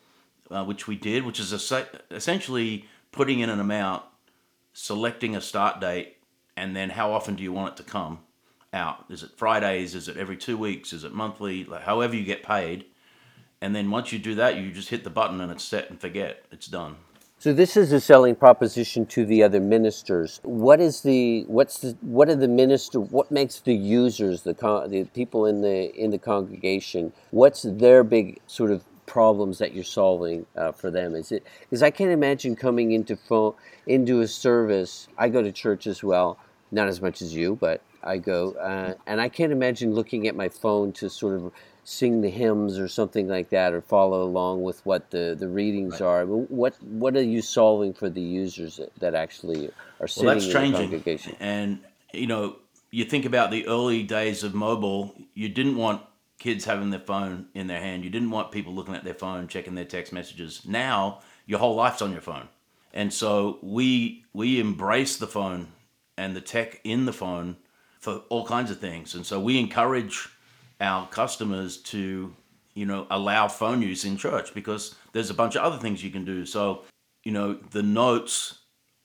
uh, 0.51 0.65
which 0.65 0.87
we 0.87 0.97
did, 0.97 1.25
which 1.25 1.41
is 1.41 1.53
es- 1.53 1.87
essentially 2.11 2.87
putting 3.11 3.41
in 3.41 3.51
an 3.51 3.61
amount, 3.61 4.05
selecting 4.73 5.35
a 5.35 5.41
start 5.41 5.81
date, 5.81 6.17
and 6.57 6.77
then 6.77 6.91
how 6.91 7.13
often 7.13 7.35
do 7.35 7.43
you 7.43 7.53
want 7.53 7.73
it 7.73 7.77
to 7.83 7.91
come 7.91 8.21
out? 8.73 9.05
Is 9.09 9.23
it 9.23 9.37
Fridays? 9.37 9.95
Is 9.95 10.09
it 10.09 10.17
every 10.17 10.37
two 10.37 10.57
weeks? 10.57 10.93
Is 10.93 11.05
it 11.05 11.13
monthly? 11.13 11.65
Like, 11.65 11.83
however 11.83 12.15
you 12.15 12.25
get 12.25 12.43
paid. 12.43 12.87
And 13.61 13.75
then 13.75 13.91
once 13.91 14.13
you 14.13 14.19
do 14.19 14.35
that, 14.35 14.57
you 14.59 14.71
just 14.71 14.91
hit 14.91 15.05
the 15.05 15.11
button 15.11 15.41
and 15.41 15.51
it's 15.51 15.65
set 15.65 15.89
and 15.89 15.99
forget. 15.99 16.45
It's 16.51 16.67
done. 16.67 16.97
So 17.45 17.53
this 17.53 17.77
is 17.77 17.93
a 17.93 18.01
selling 18.01 18.37
proposition 18.37 19.05
to 19.09 19.27
the 19.27 19.43
other 19.43 19.61
ministers. 19.61 20.41
What 20.45 20.81
is 20.81 21.03
the 21.03 21.45
what's 21.47 21.77
the 21.77 21.95
what 22.01 22.31
are 22.31 22.35
the 22.35 22.49
minister? 22.49 23.01
What 23.01 23.31
makes 23.31 23.61
the 23.61 23.75
users 23.75 24.45
the 24.45 24.55
con, 24.55 24.91
the 24.91 25.05
people 25.05 25.45
in 25.45 25.61
the 25.61 25.95
in 25.95 26.11
the 26.11 26.19
congregation? 26.19 27.13
What's 27.33 27.61
their 27.61 28.03
big 28.03 28.41
sort 28.47 28.71
of 28.71 28.83
problems 29.05 29.59
that 29.59 29.75
you're 29.75 29.85
solving 29.85 30.47
uh, 30.57 30.73
for 30.73 30.91
them? 30.91 31.15
Is 31.15 31.33
it 31.33 31.45
because 31.61 31.83
I 31.83 31.91
can't 31.91 32.13
imagine 32.13 32.57
coming 32.57 32.93
into 32.93 33.15
phone 33.15 33.53
into 33.87 34.23
a 34.23 34.27
service. 34.27 35.09
I 35.19 35.29
go 35.29 35.43
to 35.43 35.53
church 35.53 35.87
as 35.87 36.03
well, 36.03 36.39
not 36.73 36.89
as 36.89 37.03
much 37.03 37.21
as 37.21 37.35
you, 37.35 37.57
but 37.57 37.83
I 38.03 38.17
go, 38.17 38.53
uh, 38.53 38.95
and 39.07 39.21
I 39.21 39.29
can't 39.29 39.53
imagine 39.53 39.93
looking 39.93 40.27
at 40.29 40.35
my 40.35 40.49
phone 40.49 40.93
to 40.93 41.11
sort 41.11 41.35
of 41.35 41.53
sing 41.85 42.21
the 42.21 42.31
hymns 42.31 42.79
or 42.79 42.89
something 42.89 43.29
like 43.29 43.51
that, 43.51 43.73
or 43.73 43.81
follow 43.81 44.23
along 44.23 44.63
with 44.63 44.85
what 44.87 45.11
the, 45.11 45.37
the 45.39 45.49
readings 45.49 46.01
are. 46.01 46.25
What 46.27 46.75
what 46.83 47.17
are 47.17 47.23
you 47.23 47.43
solving 47.43 47.93
for 47.93 48.09
the 48.09 48.21
users 48.21 48.77
that, 48.77 48.95
that 49.01 49.15
actually 49.15 49.71
are 50.01 50.09
sitting 50.09 50.27
Well, 50.27 50.35
that's 50.35 50.47
in 50.47 50.53
the 50.53 50.59
changing. 50.59 50.81
congregation? 50.81 51.37
And, 51.41 51.81
you 52.13 52.27
know, 52.27 52.57
you 52.91 53.05
think 53.05 53.25
about 53.25 53.51
the 53.51 53.67
early 53.67 54.03
days 54.03 54.43
of 54.45 54.55
mobile, 54.55 55.15
you 55.35 55.49
didn't 55.49 55.77
want 55.77 56.03
kids 56.39 56.65
having 56.65 56.91
their 56.91 57.01
phone 57.01 57.47
in 57.55 57.67
their 57.67 57.81
hand. 57.81 58.05
You 58.05 58.11
didn't 58.11 58.31
want 58.31 58.53
people 58.53 58.75
looking 58.75 58.95
at 58.95 59.05
their 59.05 59.15
phone, 59.15 59.49
checking 59.49 59.75
their 59.75 59.85
text 59.85 60.13
messages. 60.13 60.63
Now, 60.67 61.21
your 61.47 61.59
whole 61.59 61.75
life's 61.75 62.03
on 62.03 62.13
your 62.13 62.21
phone. 62.21 62.49
And 62.93 63.13
so 63.13 63.59
we 63.63 64.25
we 64.33 64.61
embrace 64.61 65.17
the 65.17 65.27
phone 65.27 65.69
and 66.17 66.37
the 66.37 66.41
tech 66.41 66.81
in 66.85 67.07
the 67.07 67.13
phone 67.13 67.57
for 67.99 68.23
all 68.29 68.47
kinds 68.47 68.71
of 68.71 68.79
things. 68.79 69.15
And 69.15 69.27
so 69.27 69.41
we 69.41 69.59
encourage 69.59 70.29
our 70.81 71.07
customers 71.09 71.77
to 71.79 72.35
you 72.75 72.87
know, 72.87 73.07
allow 73.11 73.49
phone 73.49 73.81
use 73.81 74.05
in 74.05 74.17
church 74.17 74.53
because 74.53 74.97
there's 75.13 75.31
a 75.31 75.35
bunch 75.35 75.55
of 75.57 75.63
other 75.63 75.79
things 75.79 76.03
you 76.03 76.11
can 76.11 76.25
do. 76.25 76.45
So, 76.45 76.83
you 77.23 77.33
know, 77.33 77.55
the 77.55 77.83
notes 77.83 78.59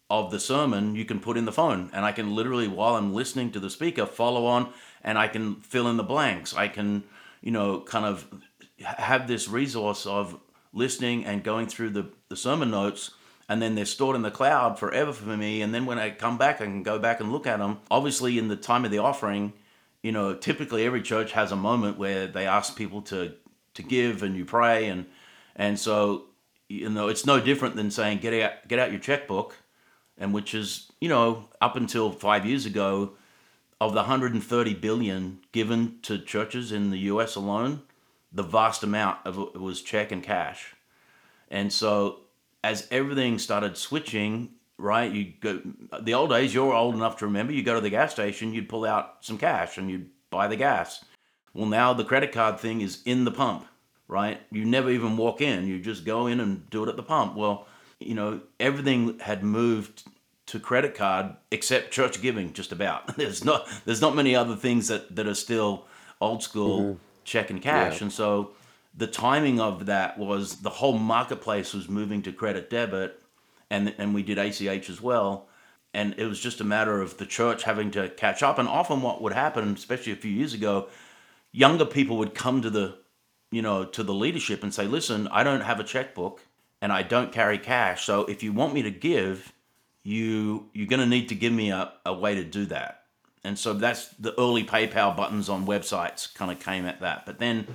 of 0.10 0.32
the 0.32 0.40
sermon 0.40 0.96
you 0.96 1.06
can 1.06 1.20
put 1.20 1.38
in 1.38 1.46
the 1.46 1.52
phone 1.52 1.92
and 1.94 2.04
I 2.04 2.12
can 2.12 2.36
literally 2.36 2.68
while 2.68 2.96
I'm 2.96 3.14
listening 3.14 3.52
to 3.52 3.60
the 3.60 3.70
speaker 3.70 4.08
follow 4.08 4.48
on 4.48 4.74
and 5.04 5.20
I 5.20 5.28
can 5.28 5.58
fill 5.58 5.88
in 5.88 5.98
the 5.98 6.04
blanks. 6.04 6.56
I 6.56 6.68
can, 6.68 7.04
you 7.42 7.52
know, 7.52 7.82
kind 7.82 8.06
of 8.06 8.28
have 8.82 9.28
this 9.28 9.48
resource 9.48 10.08
of 10.08 10.40
listening 10.74 11.26
and 11.26 11.44
going 11.44 11.68
through 11.68 11.92
the, 11.92 12.12
the 12.30 12.36
sermon 12.36 12.72
notes 12.72 13.12
and 13.48 13.62
then 13.62 13.76
they're 13.76 13.86
stored 13.86 14.16
in 14.16 14.24
the 14.24 14.32
cloud 14.32 14.80
forever 14.80 15.14
for 15.14 15.38
me 15.38 15.62
and 15.62 15.76
then 15.76 15.86
when 15.86 16.00
I 16.00 16.10
come 16.10 16.40
back 16.40 16.60
I 16.60 16.66
can 16.66 16.82
go 16.82 16.98
back 16.98 17.20
and 17.20 17.32
look 17.32 17.46
at 17.46 17.60
them. 17.60 17.78
Obviously 17.92 18.40
in 18.40 18.48
the 18.48 18.56
time 18.56 18.84
of 18.86 18.90
the 18.90 18.98
offering, 18.98 19.54
you 20.04 20.12
know, 20.12 20.34
typically 20.34 20.86
every 20.86 21.02
church 21.02 21.32
has 21.34 21.52
a 21.52 21.56
moment 21.56 21.98
where 21.98 22.28
they 22.28 22.48
ask 22.48 22.76
people 22.76 23.02
to 23.04 23.34
to 23.76 23.84
give 23.84 24.24
and 24.24 24.36
you 24.36 24.46
pray 24.46 24.88
and 24.88 25.06
and 25.56 25.80
so 25.80 26.26
you 26.68 26.90
know 26.90 27.08
it's 27.08 27.26
no 27.26 27.40
different 27.40 27.76
than 27.76 27.92
saying 27.92 28.18
get 28.18 28.34
out 28.44 28.68
get 28.68 28.80
out 28.80 28.92
your 28.92 29.00
checkbook 29.00 29.56
and 30.18 30.34
which 30.34 30.54
is 30.54 30.92
you 31.00 31.08
know 31.08 31.46
up 31.62 31.76
until 31.76 32.12
5 32.12 32.46
years 32.46 32.66
ago 32.66 33.12
of 33.80 33.92
the 33.92 34.00
130 34.00 34.74
billion 34.74 35.40
given 35.52 36.00
to 36.02 36.18
churches 36.18 36.72
in 36.72 36.90
the 36.90 36.98
US 37.00 37.36
alone 37.36 37.84
the 38.32 38.44
vast 38.44 38.84
amount 38.84 39.20
of 39.26 39.38
it 39.38 39.60
was 39.60 39.82
check 39.82 40.12
and 40.12 40.24
cash. 40.24 40.76
And 41.50 41.74
so 41.74 42.22
as 42.64 42.88
everything 42.92 43.40
started 43.40 43.78
switching 43.78 44.50
right 44.80 45.12
you 45.12 45.34
go 45.42 45.62
the 46.02 46.14
old 46.14 46.30
days 46.30 46.54
you're 46.54 46.74
old 46.74 46.96
enough 46.96 47.18
to 47.18 47.26
remember 47.26 47.54
you 47.54 47.62
go 47.62 47.76
to 47.76 47.82
the 47.82 47.90
gas 47.90 48.12
station 48.12 48.54
you'd 48.54 48.70
pull 48.70 48.86
out 48.86 49.18
some 49.22 49.38
cash 49.38 49.78
and 49.78 49.92
you'd 49.92 50.10
buy 50.32 50.48
the 50.48 50.56
gas 50.56 51.04
well, 51.54 51.68
now 51.68 51.94
the 51.94 52.06
credit 52.06 52.32
card 52.32 52.60
thing 52.60 52.82
is 52.82 53.02
in 53.06 53.26
the 53.26 53.32
pump, 53.32 53.66
right? 54.08 54.42
You 54.52 54.66
never 54.66 54.90
even 54.90 55.18
walk 55.18 55.42
in. 55.42 55.68
You 55.68 55.80
just 55.80 56.06
go 56.06 56.28
in 56.28 56.40
and 56.40 56.70
do 56.70 56.84
it 56.84 56.90
at 56.90 56.96
the 56.96 57.04
pump. 57.04 57.36
Well, 57.36 57.68
you 58.00 58.16
know, 58.16 58.42
everything 58.60 59.20
had 59.20 59.44
moved 59.44 60.04
to 60.48 60.60
credit 60.60 60.96
card 60.96 61.36
except 61.52 61.92
church 61.92 62.22
giving 62.22 62.54
just 62.54 62.72
about. 62.72 63.18
There's 63.18 63.44
not 63.44 63.68
there's 63.86 64.02
not 64.02 64.16
many 64.16 64.36
other 64.36 64.56
things 64.56 64.88
that, 64.88 65.16
that 65.16 65.28
are 65.28 65.36
still 65.36 65.86
old 66.22 66.42
school 66.42 66.82
mm-hmm. 66.82 67.00
check 67.24 67.50
and 67.50 67.62
cash. 67.62 67.98
Yeah. 67.98 68.06
And 68.06 68.14
so 68.14 68.52
the 68.96 69.08
timing 69.08 69.60
of 69.60 69.86
that 69.88 70.18
was 70.18 70.62
the 70.62 70.70
whole 70.70 70.98
marketplace 70.98 71.74
was 71.74 71.88
moving 71.88 72.22
to 72.24 72.32
credit 72.32 72.70
debit 72.70 73.22
and 73.70 73.94
and 73.98 74.14
we 74.14 74.24
did 74.24 74.38
ACH 74.38 74.90
as 74.90 75.02
well. 75.02 75.48
And 75.94 76.14
it 76.18 76.26
was 76.26 76.40
just 76.40 76.62
a 76.62 76.64
matter 76.64 77.02
of 77.02 77.18
the 77.18 77.26
church 77.26 77.64
having 77.64 77.90
to 77.92 78.10
catch 78.10 78.44
up. 78.44 78.60
And 78.60 78.68
often 78.68 79.02
what 79.02 79.24
would 79.24 79.34
happen, 79.34 79.74
especially 79.74 80.14
a 80.14 80.18
few 80.18 80.32
years 80.32 80.54
ago, 80.54 80.88
younger 81.52 81.86
people 81.86 82.18
would 82.18 82.36
come 82.36 82.62
to 82.62 82.70
the 82.70 82.98
you 83.52 83.62
know 83.62 83.86
to 83.86 84.04
the 84.04 84.14
leadership 84.14 84.64
and 84.64 84.74
say 84.74 84.86
listen 84.86 85.28
i 85.30 85.44
don't 85.44 85.62
have 85.62 85.80
a 85.80 85.84
checkbook 85.84 86.42
and 86.82 86.92
i 86.92 87.02
don't 87.02 87.32
carry 87.32 87.58
cash 87.58 88.06
so 88.06 88.26
if 88.26 88.44
you 88.44 88.54
want 88.54 88.74
me 88.74 88.82
to 88.82 88.92
give 88.92 89.54
you 90.04 90.70
you're 90.74 90.88
going 90.88 91.00
to 91.00 91.06
need 91.06 91.30
to 91.30 91.36
give 91.36 91.54
me 91.54 91.72
a, 91.72 91.92
a 92.06 92.14
way 92.14 92.36
to 92.36 92.44
do 92.44 92.66
that 92.66 93.04
and 93.44 93.58
so 93.58 93.74
that's 93.74 94.08
the 94.20 94.38
early 94.40 94.64
paypal 94.64 95.16
buttons 95.16 95.50
on 95.50 95.66
websites 95.66 96.34
kind 96.34 96.52
of 96.52 96.60
came 96.60 96.86
at 96.86 97.02
that 97.02 97.26
but 97.26 97.40
then 97.40 97.68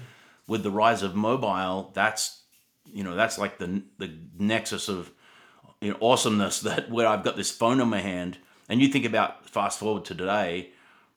with 0.46 0.62
the 0.62 0.70
rise 0.70 1.02
of 1.02 1.14
mobile 1.14 1.90
that's 1.94 2.42
you 2.92 3.02
know 3.02 3.14
that's 3.14 3.38
like 3.38 3.58
the 3.58 3.82
the 3.98 4.10
nexus 4.38 4.88
of 4.88 5.10
you 5.84 5.90
know, 5.90 5.98
awesomeness 6.00 6.60
that 6.60 6.90
where 6.90 7.06
i've 7.06 7.24
got 7.24 7.36
this 7.36 7.50
phone 7.50 7.80
in 7.80 7.88
my 7.88 8.00
hand 8.00 8.38
and 8.68 8.80
you 8.80 8.88
think 8.88 9.04
about 9.04 9.48
fast 9.48 9.78
forward 9.78 10.04
to 10.04 10.14
today 10.14 10.70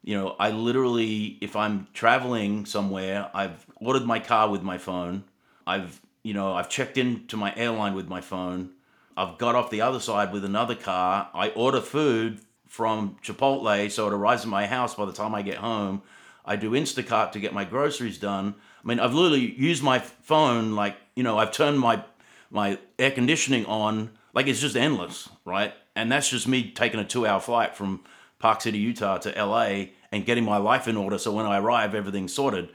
you 0.07 0.15
know, 0.15 0.37
I 0.39 0.51
literally, 0.51 1.37
if 1.41 1.57
I'm 1.57 1.87
traveling 1.93 2.65
somewhere, 2.65 3.29
I've 3.33 3.65
ordered 3.75 4.05
my 4.05 4.19
car 4.19 4.49
with 4.49 4.61
my 4.61 4.77
phone. 4.77 5.25
I've, 5.67 5.99
you 6.23 6.33
know, 6.33 6.53
I've 6.53 6.69
checked 6.69 6.97
into 6.97 7.35
my 7.35 7.53
airline 7.57 7.93
with 7.93 8.07
my 8.07 8.21
phone. 8.21 8.71
I've 9.17 9.37
got 9.37 9.55
off 9.55 9.69
the 9.69 9.81
other 9.81 9.99
side 9.99 10.31
with 10.31 10.45
another 10.45 10.75
car. 10.75 11.29
I 11.33 11.49
order 11.49 11.81
food 11.81 12.39
from 12.69 13.17
Chipotle 13.21 13.91
so 13.91 14.07
it 14.07 14.13
arrives 14.13 14.43
at 14.43 14.47
my 14.47 14.65
house 14.65 14.95
by 14.95 15.03
the 15.03 15.11
time 15.11 15.35
I 15.35 15.41
get 15.41 15.57
home. 15.57 16.03
I 16.45 16.55
do 16.55 16.71
Instacart 16.71 17.33
to 17.33 17.41
get 17.41 17.53
my 17.53 17.65
groceries 17.65 18.17
done. 18.17 18.55
I 18.81 18.87
mean, 18.87 19.01
I've 19.01 19.13
literally 19.13 19.51
used 19.59 19.83
my 19.83 19.99
phone 19.99 20.73
like, 20.73 20.95
you 21.15 21.23
know, 21.23 21.37
I've 21.37 21.51
turned 21.51 21.79
my 21.79 22.01
my 22.49 22.79
air 22.97 23.11
conditioning 23.11 23.65
on 23.65 24.11
like 24.37 24.45
it's 24.45 24.61
just 24.61 24.75
endless, 24.75 25.27
right? 25.45 25.73
And 25.95 26.11
that's 26.11 26.29
just 26.29 26.47
me 26.47 26.69
taking 26.69 26.99
a 26.99 27.03
2-hour 27.03 27.39
flight 27.39 27.75
from 27.75 28.03
Park 28.37 28.61
City, 28.61 28.77
Utah 28.77 29.17
to 29.17 29.31
LA 29.31 29.85
and 30.11 30.27
getting 30.27 30.43
my 30.43 30.57
life 30.57 30.87
in 30.87 30.95
order 30.95 31.17
so 31.17 31.31
when 31.31 31.47
I 31.47 31.57
arrive, 31.57 31.95
everything's 31.95 32.35
sorted. 32.35 32.69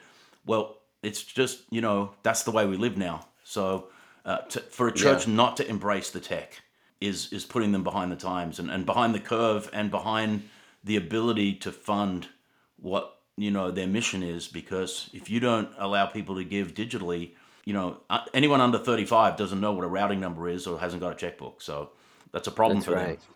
Well, 0.44 0.78
it's 1.04 1.22
just, 1.22 1.60
you 1.70 1.80
know, 1.80 2.14
that's 2.24 2.42
the 2.42 2.50
way 2.50 2.66
we 2.66 2.76
live 2.76 2.96
now. 2.96 3.28
So 3.44 3.86
uh, 4.24 4.38
to, 4.38 4.58
for 4.58 4.88
a 4.88 4.92
church 4.92 5.28
yeah. 5.28 5.34
not 5.34 5.56
to 5.58 5.68
embrace 5.70 6.10
the 6.10 6.18
tech 6.18 6.60
is, 7.00 7.32
is 7.32 7.44
putting 7.44 7.70
them 7.70 7.84
behind 7.84 8.10
the 8.10 8.16
times 8.16 8.58
and, 8.58 8.68
and 8.68 8.84
behind 8.84 9.14
the 9.14 9.20
curve 9.20 9.70
and 9.72 9.88
behind 9.88 10.48
the 10.82 10.96
ability 10.96 11.54
to 11.60 11.70
fund 11.70 12.26
what, 12.74 13.20
you 13.36 13.52
know, 13.52 13.70
their 13.70 13.86
mission 13.86 14.24
is. 14.24 14.48
Because 14.48 15.10
if 15.12 15.30
you 15.30 15.38
don't 15.38 15.68
allow 15.78 16.06
people 16.06 16.34
to 16.34 16.44
give 16.44 16.74
digitally, 16.74 17.34
you 17.64 17.72
know, 17.72 17.98
uh, 18.10 18.20
anyone 18.34 18.60
under 18.60 18.78
35 18.78 19.36
doesn't 19.36 19.60
know 19.60 19.72
what 19.72 19.84
a 19.84 19.88
routing 19.88 20.20
number 20.20 20.48
is 20.48 20.66
or 20.66 20.78
hasn't 20.78 21.00
got 21.00 21.12
a 21.12 21.16
checkbook. 21.16 21.62
So 21.62 21.90
that's 22.32 22.48
a 22.48 22.50
problem 22.50 22.78
that's 22.78 22.86
for 22.86 22.94
right. 22.94 23.20
them. 23.20 23.28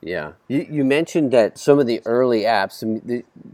Yeah. 0.00 0.32
You, 0.48 0.66
you 0.70 0.84
mentioned 0.84 1.32
that 1.32 1.58
some 1.58 1.78
of 1.78 1.86
the 1.86 2.00
early 2.04 2.42
apps, 2.42 2.82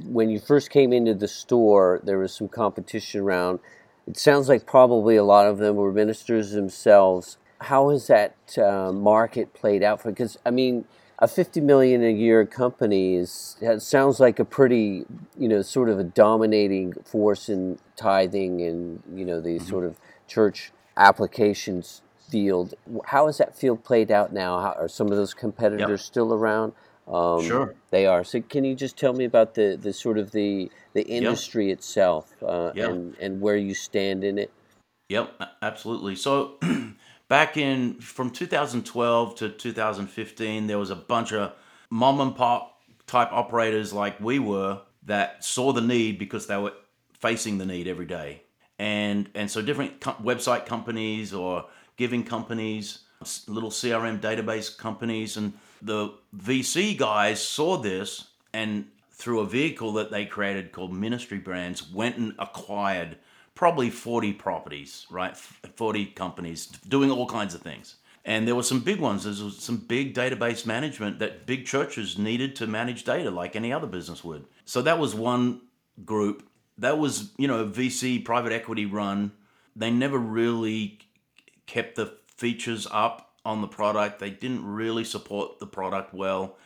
when 0.04 0.30
you 0.30 0.38
first 0.38 0.70
came 0.70 0.92
into 0.92 1.14
the 1.14 1.28
store, 1.28 2.00
there 2.04 2.18
was 2.18 2.34
some 2.34 2.48
competition 2.48 3.20
around. 3.20 3.60
It 4.06 4.18
sounds 4.18 4.48
like 4.48 4.66
probably 4.66 5.16
a 5.16 5.24
lot 5.24 5.46
of 5.46 5.58
them 5.58 5.76
were 5.76 5.92
ministers 5.92 6.52
themselves. 6.52 7.38
How 7.62 7.90
has 7.90 8.06
that 8.08 8.36
uh, 8.58 8.92
market 8.92 9.54
played 9.54 9.82
out 9.82 10.02
for? 10.02 10.10
Because 10.10 10.38
I 10.44 10.50
mean, 10.50 10.84
a 11.18 11.28
fifty 11.28 11.60
million 11.60 12.04
a 12.04 12.12
year 12.12 12.44
company 12.44 13.14
is 13.14 13.56
sounds 13.78 14.20
like 14.20 14.38
a 14.38 14.44
pretty, 14.44 15.06
you 15.38 15.48
know, 15.48 15.62
sort 15.62 15.88
of 15.88 15.98
a 15.98 16.04
dominating 16.04 16.92
force 17.04 17.48
in 17.48 17.78
tithing 17.96 18.60
and 18.60 19.02
you 19.14 19.24
know 19.24 19.40
these 19.40 19.62
mm-hmm. 19.62 19.70
sort 19.70 19.84
of 19.86 19.96
church 20.26 20.72
applications 20.96 22.02
field. 22.28 22.74
How 23.06 23.26
has 23.26 23.38
that 23.38 23.56
field 23.56 23.84
played 23.84 24.10
out 24.10 24.32
now? 24.32 24.58
How, 24.60 24.72
are 24.72 24.88
some 24.88 25.08
of 25.08 25.16
those 25.16 25.34
competitors 25.34 25.88
yep. 25.88 26.00
still 26.00 26.32
around? 26.32 26.72
Um, 27.06 27.42
sure, 27.42 27.74
they 27.90 28.06
are. 28.06 28.24
So, 28.24 28.40
can 28.40 28.64
you 28.64 28.74
just 28.74 28.96
tell 28.96 29.12
me 29.12 29.24
about 29.24 29.54
the, 29.54 29.78
the 29.80 29.92
sort 29.92 30.18
of 30.18 30.32
the 30.32 30.70
the 30.94 31.02
industry 31.02 31.68
yep. 31.68 31.78
itself 31.78 32.32
uh, 32.42 32.72
yep. 32.74 32.90
and 32.90 33.14
and 33.20 33.40
where 33.40 33.56
you 33.56 33.74
stand 33.74 34.24
in 34.24 34.38
it? 34.38 34.50
Yep, 35.10 35.40
absolutely. 35.60 36.16
So, 36.16 36.54
back 37.28 37.58
in 37.58 38.00
from 38.00 38.30
2012 38.30 39.34
to 39.36 39.50
2015, 39.50 40.66
there 40.66 40.78
was 40.78 40.90
a 40.90 40.96
bunch 40.96 41.32
of 41.32 41.52
mom 41.90 42.20
and 42.20 42.34
pop 42.34 42.80
type 43.06 43.28
operators 43.32 43.92
like 43.92 44.18
we 44.18 44.38
were 44.38 44.80
that 45.04 45.44
saw 45.44 45.72
the 45.72 45.82
need 45.82 46.18
because 46.18 46.46
they 46.46 46.56
were 46.56 46.72
facing 47.12 47.58
the 47.58 47.66
need 47.66 47.86
every 47.86 48.06
day, 48.06 48.42
and 48.78 49.30
and 49.34 49.50
so 49.50 49.62
different 49.62 50.00
website 50.00 50.66
companies 50.66 51.32
or 51.32 51.66
giving 51.96 52.24
companies, 52.24 53.00
little 53.46 53.70
CRM 53.70 54.20
database 54.20 54.76
companies, 54.76 55.36
and 55.36 55.52
the 55.82 56.10
VC 56.36 56.96
guys 56.96 57.40
saw 57.40 57.76
this 57.76 58.28
and 58.52 58.86
through 59.10 59.40
a 59.40 59.46
vehicle 59.46 59.92
that 59.92 60.10
they 60.10 60.26
created 60.26 60.72
called 60.72 60.92
Ministry 60.92 61.38
Brands, 61.38 61.88
went 61.90 62.16
and 62.16 62.34
acquired 62.38 63.16
probably 63.54 63.88
40 63.88 64.32
properties, 64.32 65.06
right? 65.08 65.36
40 65.36 66.06
companies 66.06 66.66
doing 66.88 67.10
all 67.10 67.26
kinds 67.26 67.54
of 67.54 67.62
things. 67.62 67.96
And 68.24 68.48
there 68.48 68.54
were 68.54 68.62
some 68.62 68.80
big 68.80 69.00
ones. 69.00 69.24
There 69.24 69.44
was 69.44 69.58
some 69.58 69.76
big 69.76 70.14
database 70.14 70.66
management 70.66 71.18
that 71.18 71.46
big 71.46 71.66
churches 71.66 72.18
needed 72.18 72.56
to 72.56 72.66
manage 72.66 73.04
data 73.04 73.30
like 73.30 73.54
any 73.54 73.72
other 73.72 73.86
business 73.86 74.24
would. 74.24 74.46
So 74.64 74.82
that 74.82 74.98
was 74.98 75.14
one 75.14 75.60
group. 76.04 76.42
That 76.78 76.98
was, 76.98 77.32
you 77.38 77.48
know, 77.48 77.60
a 77.60 77.66
VC 77.66 78.24
private 78.24 78.52
equity 78.52 78.86
run. 78.86 79.32
They 79.76 79.90
never 79.90 80.18
really 80.18 80.98
kept 81.66 81.96
the 81.96 82.16
features 82.36 82.86
up 82.90 83.32
on 83.44 83.60
the 83.60 83.68
product. 83.68 84.18
They 84.18 84.30
didn't 84.30 84.66
really 84.66 85.04
support 85.04 85.58
the 85.58 85.66
product 85.66 86.14
well. 86.14 86.56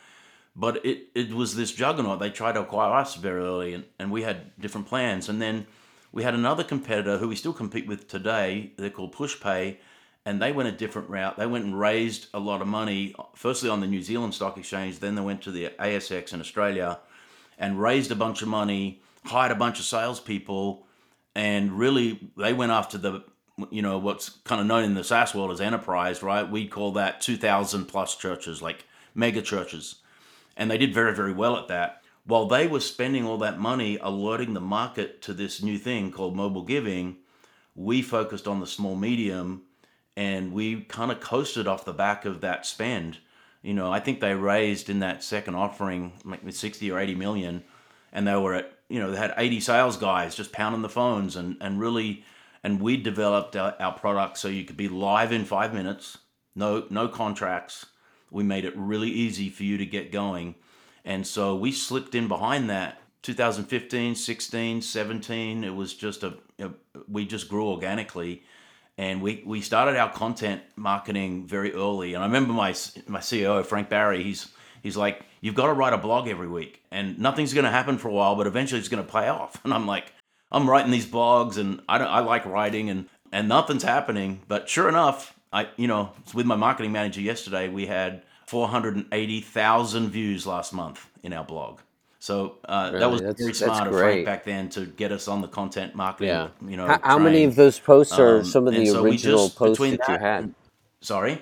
But 0.55 0.85
it, 0.85 1.07
it 1.13 1.33
was 1.33 1.55
this 1.55 1.71
juggernaut. 1.71 2.19
They 2.19 2.31
tried 2.31 2.53
to 2.53 2.61
acquire 2.61 2.93
us 2.93 3.15
very 3.15 3.41
early, 3.41 3.73
and, 3.73 3.85
and 3.97 4.11
we 4.11 4.23
had 4.23 4.59
different 4.59 4.87
plans. 4.87 5.29
And 5.29 5.41
then 5.41 5.67
we 6.11 6.23
had 6.23 6.33
another 6.33 6.63
competitor 6.63 7.17
who 7.17 7.29
we 7.29 7.35
still 7.35 7.53
compete 7.53 7.87
with 7.87 8.07
today. 8.07 8.71
They're 8.77 8.89
called 8.89 9.13
PushPay, 9.13 9.77
and 10.25 10.41
they 10.41 10.51
went 10.51 10.69
a 10.69 10.73
different 10.73 11.09
route. 11.09 11.37
They 11.37 11.45
went 11.45 11.65
and 11.65 11.79
raised 11.79 12.27
a 12.33 12.39
lot 12.39 12.61
of 12.61 12.67
money, 12.67 13.15
firstly 13.35 13.69
on 13.69 13.79
the 13.79 13.87
New 13.87 14.01
Zealand 14.01 14.33
Stock 14.33 14.57
Exchange, 14.57 14.99
then 14.99 15.15
they 15.15 15.21
went 15.21 15.41
to 15.43 15.51
the 15.51 15.69
ASX 15.79 16.33
in 16.33 16.39
Australia 16.39 16.99
and 17.57 17.81
raised 17.81 18.11
a 18.11 18.15
bunch 18.15 18.41
of 18.41 18.47
money, 18.47 19.01
hired 19.29 19.51
a 19.51 19.55
bunch 19.55 19.79
of 19.79 19.85
salespeople, 19.85 20.85
and 21.35 21.71
really 21.77 22.31
they 22.37 22.53
went 22.53 22.71
after 22.71 22.97
the 22.97 23.23
you 23.71 23.81
know 23.81 23.97
what's 23.97 24.29
kind 24.29 24.61
of 24.61 24.67
known 24.67 24.83
in 24.83 24.93
the 24.93 25.03
SaaS 25.03 25.35
world 25.35 25.51
as 25.51 25.61
enterprise, 25.61 26.23
right? 26.23 26.49
We 26.49 26.67
call 26.67 26.93
that 26.93 27.21
2,000 27.21 27.85
plus 27.85 28.15
churches, 28.15 28.61
like 28.61 28.85
mega 29.13 29.41
churches, 29.41 29.95
and 30.55 30.69
they 30.69 30.77
did 30.77 30.93
very 30.93 31.15
very 31.15 31.33
well 31.33 31.57
at 31.57 31.67
that. 31.67 32.01
While 32.25 32.45
they 32.45 32.67
were 32.67 32.79
spending 32.79 33.25
all 33.25 33.37
that 33.39 33.59
money 33.59 33.97
alerting 33.99 34.53
the 34.53 34.61
market 34.61 35.21
to 35.23 35.33
this 35.33 35.63
new 35.63 35.77
thing 35.77 36.11
called 36.11 36.35
mobile 36.35 36.63
giving, 36.63 37.17
we 37.75 38.01
focused 38.01 38.47
on 38.47 38.59
the 38.59 38.67
small 38.67 38.95
medium 38.95 39.63
and 40.15 40.51
we 40.51 40.81
kind 40.81 41.11
of 41.11 41.21
coasted 41.21 41.65
off 41.65 41.85
the 41.85 41.93
back 41.93 42.25
of 42.25 42.41
that 42.41 42.65
spend. 42.65 43.17
You 43.61 43.73
know, 43.73 43.91
I 43.91 43.99
think 43.99 44.19
they 44.19 44.35
raised 44.35 44.89
in 44.89 44.99
that 44.99 45.23
second 45.23 45.55
offering 45.55 46.13
like 46.23 46.41
60 46.47 46.91
or 46.91 46.99
80 46.99 47.15
million 47.15 47.63
and 48.11 48.27
they 48.27 48.35
were 48.35 48.53
at, 48.53 48.78
you 48.89 48.99
know, 48.99 49.11
they 49.11 49.17
had 49.17 49.33
80 49.37 49.59
sales 49.59 49.97
guys 49.97 50.35
just 50.35 50.51
pounding 50.51 50.81
the 50.81 50.89
phones 50.89 51.35
and, 51.35 51.55
and 51.61 51.79
really, 51.79 52.25
and 52.63 52.81
we 52.81 52.97
developed 52.97 53.55
our, 53.55 53.75
our 53.79 53.93
product 53.93 54.37
so 54.37 54.47
you 54.47 54.65
could 54.65 54.77
be 54.77 54.89
live 54.89 55.31
in 55.31 55.45
five 55.45 55.73
minutes, 55.73 56.17
no, 56.55 56.85
no 56.89 57.07
contracts. 57.07 57.85
We 58.31 58.43
made 58.43 58.65
it 58.65 58.75
really 58.75 59.09
easy 59.09 59.49
for 59.49 59.63
you 59.63 59.77
to 59.77 59.85
get 59.85 60.11
going. 60.11 60.55
And 61.05 61.25
so 61.25 61.55
we 61.55 61.71
slipped 61.71 62.15
in 62.15 62.27
behind 62.27 62.69
that 62.69 63.01
2015, 63.21 64.15
16, 64.15 64.81
17. 64.81 65.63
It 65.63 65.75
was 65.75 65.93
just 65.93 66.23
a, 66.23 66.35
a 66.59 66.71
we 67.07 67.25
just 67.25 67.47
grew 67.47 67.67
organically 67.69 68.43
and 68.97 69.21
we, 69.21 69.41
we 69.45 69.61
started 69.61 69.95
our 69.95 70.11
content 70.11 70.61
marketing 70.75 71.47
very 71.47 71.73
early. 71.73 72.13
And 72.15 72.23
I 72.23 72.27
remember 72.27 72.53
my 72.53 72.75
my 73.07 73.19
CEO 73.19 73.65
Frank 73.65 73.89
Barry. 73.89 74.23
He's 74.23 74.51
he's 74.83 74.97
like, 74.97 75.23
you've 75.41 75.55
got 75.55 75.67
to 75.67 75.73
write 75.73 75.93
a 75.93 75.97
blog 75.97 76.27
every 76.27 76.47
week, 76.47 76.81
and 76.91 77.19
nothing's 77.19 77.53
going 77.53 77.65
to 77.65 77.71
happen 77.71 77.97
for 77.97 78.07
a 78.07 78.13
while, 78.13 78.35
but 78.35 78.47
eventually 78.47 78.79
it's 78.79 78.89
going 78.89 79.05
to 79.05 79.11
pay 79.11 79.27
off. 79.27 79.59
And 79.63 79.73
I'm 79.73 79.85
like, 79.85 80.13
I'm 80.51 80.69
writing 80.69 80.91
these 80.91 81.05
blogs, 81.05 81.57
and 81.57 81.81
I 81.87 81.97
I 81.97 82.19
like 82.19 82.45
writing, 82.45 82.89
and 82.89 83.07
and 83.31 83.47
nothing's 83.47 83.83
happening. 83.83 84.41
But 84.47 84.67
sure 84.67 84.89
enough, 84.89 85.37
I 85.53 85.67
you 85.77 85.87
know 85.87 86.11
with 86.33 86.45
my 86.45 86.55
marketing 86.55 86.91
manager 86.91 87.21
yesterday, 87.21 87.69
we 87.69 87.85
had 87.85 88.23
480,000 88.47 90.09
views 90.09 90.47
last 90.47 90.73
month 90.73 91.07
in 91.21 91.33
our 91.33 91.43
blog. 91.43 91.81
So 92.17 92.57
uh, 92.65 92.89
really? 92.91 92.99
that 92.99 93.11
was 93.11 93.21
that's, 93.21 93.39
very 93.39 93.53
smart 93.53 93.87
of 93.87 93.93
Frank 93.93 94.25
back 94.25 94.43
then 94.43 94.69
to 94.69 94.85
get 94.87 95.11
us 95.11 95.27
on 95.27 95.41
the 95.41 95.47
content 95.47 95.93
marketing. 95.93 96.29
Yeah. 96.29 96.49
You 96.67 96.75
know, 96.75 96.87
how, 96.87 96.99
how 97.03 97.19
many 97.19 97.43
of 97.43 97.55
those 97.55 97.79
posts 97.79 98.17
are 98.17 98.39
um, 98.39 98.45
some 98.45 98.67
of 98.67 98.73
the 98.73 98.87
so 98.87 99.03
original 99.03 99.45
just, 99.45 99.55
posts 99.55 99.79
that, 99.79 99.99
that, 99.99 100.09
you 100.09 100.17
had? 100.17 100.53
Sorry. 101.01 101.41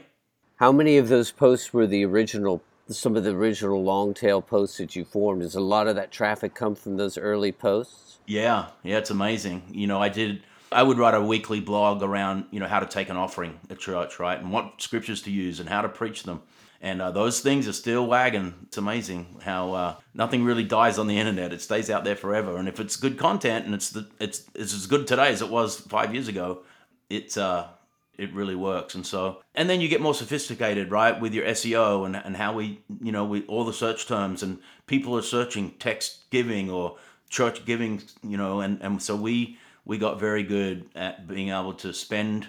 How 0.57 0.71
many 0.71 0.97
of 0.97 1.07
those 1.07 1.31
posts 1.31 1.73
were 1.73 1.87
the 1.87 2.05
original? 2.05 2.61
Some 2.89 3.15
of 3.15 3.23
the 3.23 3.31
original 3.31 3.83
long 3.83 4.13
tail 4.13 4.41
posts 4.41 4.77
that 4.77 4.95
you 4.95 5.03
formed. 5.03 5.41
Does 5.41 5.55
a 5.55 5.61
lot 5.61 5.87
of 5.87 5.95
that 5.95 6.11
traffic 6.11 6.53
come 6.53 6.75
from 6.75 6.97
those 6.97 7.17
early 7.17 7.51
posts? 7.51 8.19
Yeah, 8.25 8.67
yeah, 8.83 8.97
it's 8.97 9.09
amazing. 9.09 9.63
You 9.71 9.87
know, 9.87 10.01
I 10.01 10.09
did. 10.09 10.43
I 10.71 10.83
would 10.83 10.97
write 10.97 11.13
a 11.13 11.21
weekly 11.21 11.59
blog 11.59 12.03
around 12.03 12.45
you 12.51 12.59
know 12.59 12.67
how 12.67 12.79
to 12.79 12.85
take 12.85 13.09
an 13.09 13.17
offering 13.17 13.59
at 13.69 13.79
church, 13.79 14.19
right, 14.19 14.39
and 14.39 14.51
what 14.51 14.81
scriptures 14.81 15.21
to 15.23 15.31
use 15.31 15.59
and 15.59 15.69
how 15.69 15.81
to 15.81 15.89
preach 15.89 16.23
them 16.23 16.41
and 16.81 17.01
uh, 17.01 17.11
those 17.11 17.39
things 17.39 17.67
are 17.67 17.73
still 17.73 18.05
wagging. 18.05 18.53
It's 18.63 18.77
amazing 18.77 19.37
how 19.43 19.73
uh, 19.73 19.95
nothing 20.13 20.43
really 20.43 20.63
dies 20.63 20.99
on 20.99 21.07
the 21.07 21.17
internet; 21.17 21.53
it 21.53 21.61
stays 21.61 21.89
out 21.89 22.03
there 22.03 22.15
forever. 22.15 22.57
And 22.57 22.67
if 22.67 22.79
it's 22.79 22.95
good 22.95 23.17
content 23.17 23.65
and 23.65 23.73
it's 23.73 23.89
the, 23.89 24.07
it's 24.19 24.43
it's 24.53 24.73
as 24.73 24.85
good 24.85 25.07
today 25.07 25.29
as 25.29 25.41
it 25.41 25.49
was 25.49 25.79
five 25.79 26.13
years 26.13 26.27
ago, 26.27 26.59
it's 27.09 27.37
uh 27.37 27.67
it 28.17 28.33
really 28.33 28.55
works. 28.55 28.95
And 28.95 29.05
so 29.05 29.41
and 29.55 29.69
then 29.69 29.81
you 29.81 29.87
get 29.87 30.01
more 30.01 30.13
sophisticated, 30.13 30.91
right, 30.91 31.19
with 31.19 31.33
your 31.33 31.45
SEO 31.45 32.05
and 32.05 32.15
and 32.15 32.37
how 32.37 32.53
we 32.53 32.81
you 33.01 33.11
know 33.11 33.25
we 33.25 33.43
all 33.43 33.63
the 33.63 33.73
search 33.73 34.07
terms 34.07 34.43
and 34.43 34.59
people 34.85 35.17
are 35.17 35.21
searching 35.21 35.71
text 35.79 36.29
giving 36.29 36.69
or 36.69 36.97
church 37.29 37.65
giving, 37.65 38.01
you 38.23 38.37
know, 38.37 38.61
and 38.61 38.81
and 38.81 39.01
so 39.01 39.15
we 39.15 39.57
we 39.85 39.97
got 39.97 40.19
very 40.19 40.43
good 40.43 40.85
at 40.95 41.27
being 41.27 41.49
able 41.49 41.73
to 41.73 41.93
spend 41.93 42.47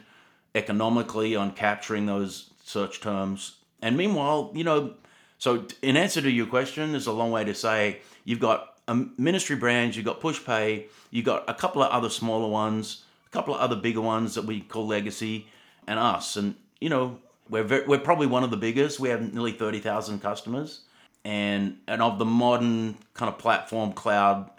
economically 0.54 1.36
on 1.36 1.52
capturing 1.52 2.06
those 2.06 2.50
search 2.64 3.00
terms 3.00 3.58
and 3.82 3.96
meanwhile, 3.96 4.50
you 4.54 4.64
know, 4.64 4.94
so 5.38 5.64
in 5.82 5.96
answer 5.96 6.20
to 6.20 6.30
your 6.30 6.46
question, 6.46 6.92
there's 6.92 7.06
a 7.06 7.12
long 7.12 7.30
way 7.30 7.44
to 7.44 7.54
say 7.54 8.00
you've 8.24 8.40
got 8.40 8.76
a 8.88 8.94
ministry 9.16 9.56
brands, 9.56 9.96
you've 9.96 10.06
got 10.06 10.20
Pushpay, 10.20 10.86
you've 11.10 11.24
got 11.24 11.48
a 11.48 11.54
couple 11.54 11.82
of 11.82 11.90
other 11.90 12.10
smaller 12.10 12.48
ones, 12.48 13.04
a 13.26 13.30
couple 13.30 13.54
of 13.54 13.60
other 13.60 13.76
bigger 13.76 14.00
ones 14.00 14.34
that 14.34 14.44
we 14.44 14.60
call 14.60 14.86
Legacy, 14.86 15.46
and 15.88 15.98
us. 15.98 16.36
And 16.36 16.54
you 16.80 16.88
know, 16.88 17.18
we're 17.48 17.64
very, 17.64 17.86
we're 17.86 17.98
probably 17.98 18.28
one 18.28 18.44
of 18.44 18.52
the 18.52 18.56
biggest. 18.56 19.00
We 19.00 19.08
have 19.08 19.32
nearly 19.32 19.52
thirty 19.52 19.80
thousand 19.80 20.20
customers, 20.20 20.82
and 21.24 21.78
and 21.88 22.00
of 22.00 22.20
the 22.20 22.24
modern 22.24 22.98
kind 23.14 23.28
of 23.32 23.38
platform 23.38 23.92
cloud 23.92 24.50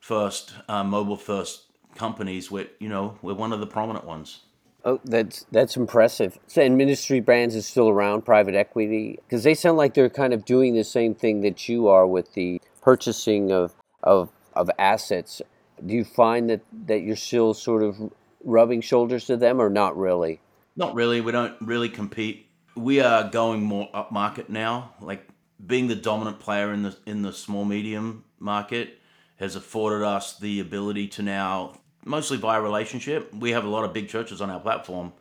first, 0.00 0.54
uh, 0.68 0.84
mobile 0.84 1.16
first 1.16 1.64
companies, 1.94 2.50
we're 2.50 2.68
you 2.78 2.88
know 2.88 3.18
we're 3.20 3.34
one 3.34 3.52
of 3.52 3.60
the 3.60 3.66
prominent 3.66 4.06
ones. 4.06 4.40
Oh, 4.84 5.00
that's 5.04 5.44
that's 5.50 5.76
impressive. 5.76 6.38
And 6.56 6.78
Ministry 6.78 7.20
Brands 7.20 7.54
is 7.54 7.66
still 7.66 7.88
around, 7.88 8.24
private 8.24 8.54
equity, 8.54 9.18
because 9.24 9.42
they 9.42 9.54
sound 9.54 9.76
like 9.76 9.94
they're 9.94 10.08
kind 10.08 10.32
of 10.32 10.44
doing 10.44 10.74
the 10.74 10.84
same 10.84 11.14
thing 11.14 11.42
that 11.42 11.68
you 11.68 11.88
are 11.88 12.06
with 12.06 12.32
the 12.34 12.60
purchasing 12.80 13.50
of 13.52 13.74
of 14.02 14.30
of 14.54 14.70
assets. 14.78 15.42
Do 15.84 15.94
you 15.94 16.04
find 16.04 16.48
that 16.48 16.60
that 16.86 17.00
you're 17.00 17.16
still 17.16 17.52
sort 17.54 17.82
of 17.82 18.12
rubbing 18.44 18.80
shoulders 18.80 19.26
to 19.26 19.36
them, 19.36 19.60
or 19.60 19.68
not 19.68 19.96
really? 19.96 20.40
Not 20.78 20.94
really. 20.94 21.20
We 21.20 21.32
don't 21.32 21.56
really 21.60 21.88
compete. 21.88 22.48
We 22.76 23.00
are 23.00 23.28
going 23.28 23.62
more 23.64 23.90
upmarket 23.92 24.48
now. 24.48 24.94
Like 25.00 25.26
being 25.66 25.88
the 25.88 25.96
dominant 25.96 26.38
player 26.38 26.72
in 26.72 26.84
the 26.84 26.96
in 27.04 27.22
the 27.22 27.32
small 27.32 27.64
medium 27.64 28.24
market 28.38 29.00
has 29.38 29.56
afforded 29.56 30.04
us 30.04 30.38
the 30.38 30.60
ability 30.60 31.08
to 31.08 31.22
now 31.24 31.80
mostly 32.04 32.38
by 32.38 32.58
relationship. 32.58 33.34
We 33.34 33.50
have 33.50 33.64
a 33.64 33.68
lot 33.68 33.82
of 33.82 33.92
big 33.92 34.08
churches 34.08 34.40
on 34.40 34.50
our 34.50 34.60
platform. 34.60 35.12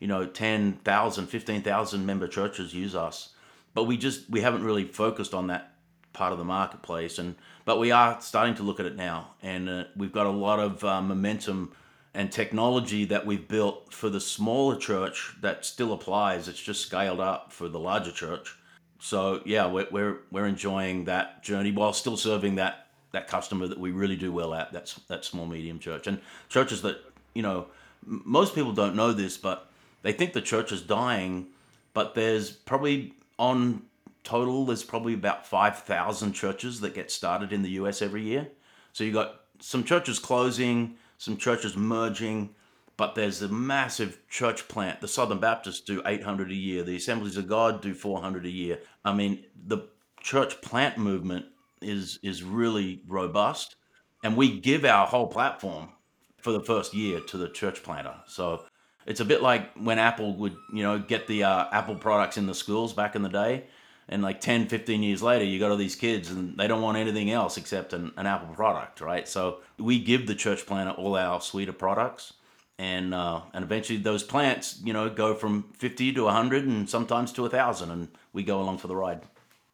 You 0.00 0.08
know, 0.08 0.26
10,000, 0.26 1.26
15,000 1.28 2.04
member 2.04 2.26
churches 2.26 2.74
use 2.74 2.96
us. 2.96 3.30
But 3.74 3.84
we 3.84 3.96
just 3.96 4.28
we 4.28 4.40
haven't 4.40 4.64
really 4.64 4.84
focused 4.84 5.34
on 5.34 5.46
that 5.46 5.72
part 6.14 6.32
of 6.32 6.38
the 6.38 6.44
marketplace 6.44 7.20
and 7.20 7.36
but 7.64 7.78
we 7.78 7.92
are 7.92 8.20
starting 8.20 8.56
to 8.56 8.64
look 8.64 8.80
at 8.80 8.86
it 8.86 8.96
now 8.96 9.34
and 9.42 9.68
uh, 9.68 9.84
we've 9.94 10.12
got 10.12 10.24
a 10.24 10.30
lot 10.30 10.58
of 10.58 10.82
uh, 10.82 11.00
momentum 11.02 11.70
and 12.16 12.32
technology 12.32 13.04
that 13.04 13.24
we've 13.24 13.46
built 13.46 13.92
for 13.92 14.08
the 14.08 14.20
smaller 14.20 14.76
church 14.76 15.36
that 15.40 15.64
still 15.64 15.92
applies 15.92 16.48
it's 16.48 16.60
just 16.60 16.82
scaled 16.82 17.20
up 17.20 17.52
for 17.52 17.68
the 17.68 17.78
larger 17.78 18.10
church 18.10 18.56
so 18.98 19.40
yeah 19.44 19.66
we're, 19.66 19.86
we're, 19.92 20.16
we're 20.32 20.46
enjoying 20.46 21.04
that 21.04 21.44
journey 21.44 21.70
while 21.70 21.92
still 21.92 22.16
serving 22.16 22.56
that 22.56 22.86
that 23.16 23.28
customer 23.28 23.66
that 23.66 23.78
we 23.78 23.90
really 23.90 24.16
do 24.16 24.30
well 24.30 24.54
at. 24.54 24.72
That's 24.72 24.94
that 25.08 25.24
small 25.24 25.46
medium 25.46 25.78
church 25.78 26.06
and 26.06 26.20
churches 26.48 26.82
that 26.82 26.98
you 27.34 27.42
know 27.42 27.66
most 28.04 28.54
people 28.54 28.72
don't 28.72 28.94
know 28.94 29.12
this, 29.12 29.36
but 29.36 29.70
they 30.02 30.12
think 30.12 30.32
the 30.32 30.42
church 30.42 30.70
is 30.70 30.82
dying. 30.82 31.48
But 31.94 32.14
there's 32.14 32.50
probably 32.50 33.14
on 33.38 33.82
total 34.22 34.66
there's 34.66 34.84
probably 34.84 35.14
about 35.14 35.46
five 35.46 35.78
thousand 35.78 36.32
churches 36.32 36.80
that 36.80 36.94
get 36.94 37.10
started 37.10 37.52
in 37.52 37.62
the 37.62 37.70
U.S. 37.70 38.02
every 38.02 38.22
year. 38.22 38.48
So 38.92 39.02
you 39.02 39.12
got 39.12 39.40
some 39.60 39.82
churches 39.82 40.18
closing, 40.18 40.96
some 41.18 41.36
churches 41.36 41.76
merging, 41.76 42.54
but 42.96 43.14
there's 43.14 43.42
a 43.42 43.48
massive 43.48 44.18
church 44.28 44.68
plant. 44.68 45.00
The 45.00 45.08
Southern 45.08 45.38
Baptists 45.38 45.80
do 45.80 46.02
800 46.04 46.50
a 46.50 46.54
year. 46.54 46.82
The 46.82 46.96
Assemblies 46.96 47.36
of 47.36 47.48
God 47.48 47.82
do 47.82 47.94
400 47.94 48.46
a 48.46 48.50
year. 48.50 48.78
I 49.04 49.12
mean, 49.12 49.44
the 49.66 49.88
church 50.20 50.60
plant 50.60 50.98
movement 50.98 51.46
is 51.82 52.18
is 52.22 52.42
really 52.42 53.02
robust, 53.06 53.76
and 54.24 54.36
we 54.36 54.60
give 54.60 54.84
our 54.84 55.06
whole 55.06 55.26
platform 55.26 55.90
for 56.38 56.52
the 56.52 56.60
first 56.60 56.94
year 56.94 57.20
to 57.20 57.36
the 57.36 57.48
church 57.48 57.82
planter. 57.82 58.14
So 58.26 58.64
it's 59.06 59.20
a 59.20 59.24
bit 59.24 59.42
like 59.42 59.72
when 59.74 59.98
Apple 59.98 60.36
would 60.36 60.56
you 60.72 60.82
know 60.82 60.98
get 60.98 61.26
the 61.26 61.44
uh, 61.44 61.66
Apple 61.72 61.96
products 61.96 62.36
in 62.38 62.46
the 62.46 62.54
schools 62.54 62.92
back 62.92 63.14
in 63.14 63.22
the 63.22 63.28
day. 63.28 63.66
And 64.08 64.22
like 64.22 64.40
10, 64.40 64.68
15 64.68 65.02
years 65.02 65.22
later, 65.22 65.44
you 65.44 65.58
got 65.58 65.70
all 65.70 65.76
these 65.76 65.96
kids 65.96 66.30
and 66.30 66.56
they 66.56 66.68
don't 66.68 66.82
want 66.82 66.96
anything 66.96 67.30
else 67.30 67.56
except 67.56 67.92
an, 67.92 68.12
an 68.16 68.26
Apple 68.26 68.54
product, 68.54 69.00
right? 69.00 69.26
So 69.26 69.58
we 69.78 69.98
give 69.98 70.26
the 70.26 70.34
church 70.34 70.64
planter 70.64 70.92
all 70.92 71.16
our 71.16 71.40
suite 71.40 71.68
of 71.68 71.76
products 71.76 72.34
and 72.78 73.14
uh, 73.14 73.40
and 73.54 73.64
eventually 73.64 73.98
those 73.98 74.22
plants 74.22 74.78
you 74.84 74.92
know 74.92 75.08
go 75.08 75.34
from 75.34 75.64
50 75.78 76.12
to 76.12 76.24
100 76.24 76.66
and 76.66 76.90
sometimes 76.90 77.32
to 77.32 77.40
1000 77.40 77.90
and 77.90 78.08
we 78.34 78.42
go 78.42 78.60
along 78.60 78.76
for 78.76 78.86
the 78.86 78.94
ride 78.94 79.22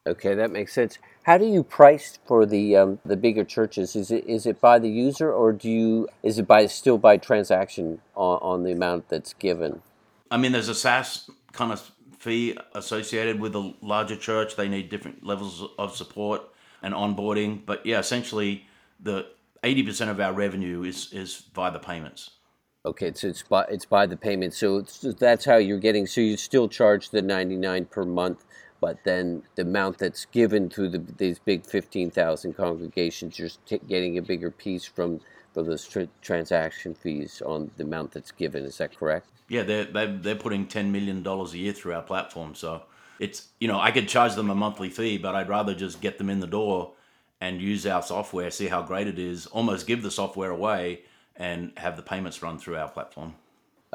Okay, 0.05 0.35
that 0.35 0.51
makes 0.51 0.73
sense. 0.73 0.99
How 1.23 1.39
do 1.39 1.45
you 1.47 1.63
price 1.63 2.19
for 2.27 2.45
the 2.45 2.77
um, 2.77 2.99
the 3.05 3.17
bigger 3.17 3.45
churches? 3.45 3.95
Is 3.95 4.11
it 4.11 4.25
is 4.27 4.47
it 4.47 4.61
by 4.61 4.81
the 4.81 4.89
user 4.89 5.33
or 5.33 5.53
do 5.53 5.71
you 5.71 6.09
is 6.25 6.41
it 6.41 6.47
by 6.49 6.67
still 6.67 6.99
by 6.99 7.17
transaction 7.19 8.01
on, 8.17 8.39
on 8.43 8.63
the 8.65 8.73
amount 8.73 9.09
that's 9.09 9.33
given? 9.35 9.83
I 10.29 10.39
mean, 10.39 10.51
there's 10.51 10.69
a 10.69 10.75
SaaS 10.75 11.31
kind 11.53 11.71
of 11.71 11.89
fee 12.23 12.57
associated 12.75 13.41
with 13.41 13.55
a 13.57 13.75
larger 13.81 14.17
church. 14.17 14.57
They 14.57 14.69
need 14.69 14.89
different 14.89 15.25
levels 15.25 15.69
of 15.79 15.97
support 15.97 16.43
and 16.83 16.95
onboarding, 16.95 17.67
but 17.67 17.85
yeah, 17.85 17.99
essentially 17.99 18.67
the 19.01 19.27
eighty 19.65 19.83
percent 19.83 20.11
of 20.11 20.21
our 20.21 20.33
revenue 20.33 20.83
is 20.85 21.13
is 21.13 21.45
via 21.55 21.73
the 21.73 21.79
payments. 21.79 22.31
Okay, 22.85 23.13
so 23.15 23.29
it's 23.29 23.43
by 23.43 23.65
it's 23.69 23.85
by 23.85 24.07
the 24.07 24.17
payment. 24.17 24.55
So 24.55 24.83
that's 25.19 25.45
how 25.45 25.57
you're 25.57 25.79
getting. 25.79 26.07
So 26.07 26.21
you 26.21 26.37
still 26.37 26.69
charge 26.69 27.11
the 27.11 27.23
ninety 27.23 27.57
nine 27.57 27.87
per 27.87 28.05
month 28.05 28.45
but 28.83 28.99
then 29.05 29.45
the 29.55 29.63
amount 29.63 29.99
that's 29.99 30.25
given 30.25 30.69
to 30.71 30.89
the, 30.89 30.99
these 31.17 31.39
big 31.39 31.65
15,000 31.65 32.55
congregations, 32.55 33.39
you're 33.39 33.49
t- 33.65 33.81
getting 33.87 34.19
a 34.19 34.23
bigger 34.23 34.51
piece 34.51 34.85
from, 34.85 35.21
from 35.53 35.67
those 35.67 35.87
tr- 35.87 36.03
transaction 36.21 36.95
fees 36.95 37.43
on 37.45 37.71
the 37.77 37.85
amount 37.85 38.13
that's 38.13 38.33
given. 38.33 38.65
Is 38.65 38.79
that 38.79 38.97
correct? 38.97 39.29
Yeah, 39.49 39.63
they're, 39.63 39.85
they're, 39.85 40.17
they're 40.17 40.35
putting 40.35 40.67
$10 40.67 40.91
million 40.91 41.27
a 41.27 41.47
year 41.57 41.73
through 41.73 41.95
our 41.95 42.03
platform. 42.03 42.55
So 42.55 42.83
it's, 43.19 43.49
you 43.61 43.69
know, 43.69 43.79
I 43.79 43.91
could 43.91 44.09
charge 44.09 44.35
them 44.35 44.51
a 44.51 44.55
monthly 44.55 44.89
fee, 44.89 45.19
but 45.19 45.35
I'd 45.35 45.49
rather 45.49 45.75
just 45.75 46.01
get 46.01 46.19
them 46.19 46.31
in 46.31 46.41
the 46.41 46.47
door 46.47 46.93
and 47.41 47.61
use 47.61 47.87
our 47.87 48.03
software, 48.03 48.51
see 48.51 48.69
how 48.69 48.83
great 48.83 49.09
it 49.09 49.19
is, 49.19 49.47
almost 49.47 49.87
give 49.87 50.03
the 50.03 50.11
software 50.11 50.51
away 50.51 51.03
and 51.37 51.73
have 51.77 51.97
the 51.97 52.03
payments 52.03 52.43
run 52.43 52.59
through 52.59 52.77
our 52.77 52.89
platform. 52.89 53.35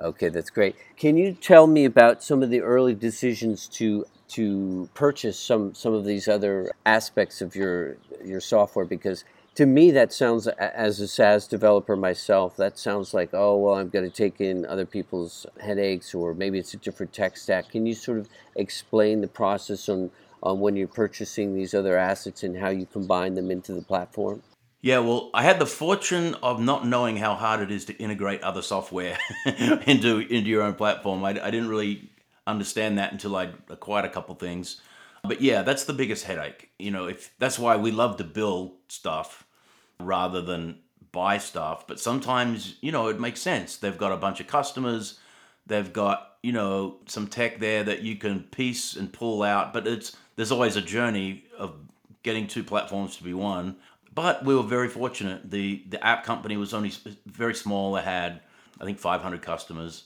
Okay, 0.02 0.30
that's 0.30 0.50
great. 0.50 0.76
Can 0.96 1.18
you 1.18 1.34
tell 1.34 1.66
me 1.66 1.86
about 1.86 2.22
some 2.22 2.44
of 2.44 2.50
the 2.50 2.62
early 2.62 2.94
decisions 2.94 3.68
to 3.70 4.06
to 4.30 4.90
purchase 4.94 5.40
some 5.40 5.74
some 5.74 5.94
of 5.94 6.06
these 6.06 6.28
other 6.28 6.72
aspects 6.86 7.42
of 7.42 7.56
your 7.56 7.98
your 8.24 8.40
software? 8.40 8.86
Because 8.86 9.24
to 9.58 9.66
me, 9.66 9.90
that 9.90 10.14
sounds 10.14 10.46
as 10.46 11.00
a 11.00 11.08
SaaS 11.08 11.48
developer 11.48 11.96
myself, 11.96 12.56
that 12.58 12.78
sounds 12.78 13.16
like 13.16 13.34
oh 13.34 13.58
well, 13.58 13.74
I'm 13.74 13.90
going 13.90 14.06
to 14.06 14.16
take 14.16 14.40
in 14.40 14.68
other 14.68 14.86
people's 14.86 15.48
headaches, 15.60 16.14
or 16.14 16.36
maybe 16.36 16.60
it's 16.60 16.76
a 16.76 16.78
different 16.78 17.12
tech 17.12 17.36
stack. 17.38 17.72
Can 17.72 17.88
you 17.88 17.96
sort 17.96 18.20
of 18.20 18.30
explain 18.56 19.22
the 19.22 19.28
process 19.28 19.90
on 19.90 20.12
on 20.44 20.60
when 20.60 20.76
you're 20.76 20.88
purchasing 20.88 21.56
these 21.56 21.74
other 21.74 21.98
assets 21.98 22.44
and 22.44 22.56
how 22.56 22.70
you 22.70 22.86
combine 22.86 23.34
them 23.34 23.50
into 23.50 23.74
the 23.74 23.82
platform? 23.82 24.44
Yeah, 24.82 25.00
well, 25.00 25.32
I 25.34 25.42
had 25.42 25.58
the 25.58 25.66
fortune 25.66 26.36
of 26.36 26.62
not 26.62 26.86
knowing 26.86 27.18
how 27.18 27.34
hard 27.34 27.62
it 27.62 27.72
is 27.72 27.86
to 27.86 27.98
integrate 27.98 28.44
other 28.44 28.62
software 28.62 29.18
into 29.88 30.20
into 30.20 30.50
your 30.52 30.62
own 30.62 30.76
platform. 30.76 31.26
I, 31.26 31.30
I 31.32 31.50
didn't 31.50 31.70
really 31.70 32.12
understand 32.46 33.00
that 33.00 33.12
until 33.12 33.36
I 33.36 33.50
acquired 33.70 34.06
a 34.06 34.10
couple 34.10 34.36
things. 34.36 34.82
But 35.24 35.42
yeah, 35.42 35.64
that's 35.64 35.86
the 35.86 35.94
biggest 35.94 36.26
headache. 36.26 36.70
You 36.78 36.92
know, 36.92 37.08
if 37.08 37.34
that's 37.40 37.58
why 37.58 37.76
we 37.76 37.90
love 37.90 38.18
to 38.18 38.24
build 38.24 38.74
stuff 38.88 39.47
rather 40.00 40.42
than 40.42 40.80
buy 41.12 41.38
stuff. 41.38 41.88
But 41.88 42.00
sometimes, 42.00 42.76
you 42.82 42.92
know, 42.92 43.08
it 43.08 43.20
makes 43.20 43.42
sense. 43.42 43.78
They've 43.78 43.98
got 43.98 44.12
a 44.12 44.18
bunch 44.18 44.40
of 44.40 44.48
customers. 44.48 45.20
They've 45.66 45.92
got, 45.92 46.36
you 46.44 46.52
know, 46.52 46.98
some 47.08 47.28
tech 47.28 47.60
there 47.60 47.84
that 47.84 48.02
you 48.02 48.16
can 48.16 48.44
piece 48.44 48.96
and 48.96 49.12
pull 49.12 49.44
out. 49.44 49.74
But 49.74 49.88
it's 49.88 50.16
there's 50.36 50.52
always 50.52 50.76
a 50.76 50.82
journey 50.82 51.46
of 51.58 51.74
getting 52.24 52.48
two 52.48 52.64
platforms 52.64 53.18
to 53.18 53.24
be 53.24 53.34
one. 53.34 53.78
But 54.14 54.44
we 54.44 54.56
were 54.56 54.64
very 54.64 54.90
fortunate. 54.90 55.52
The 55.52 55.84
the 55.90 56.04
app 56.06 56.24
company 56.24 56.58
was 56.58 56.74
only 56.74 56.92
very 57.26 57.54
small. 57.54 57.96
It 57.98 58.04
had 58.04 58.42
I 58.80 58.86
think 58.86 59.00
500 59.00 59.42
customers, 59.42 60.04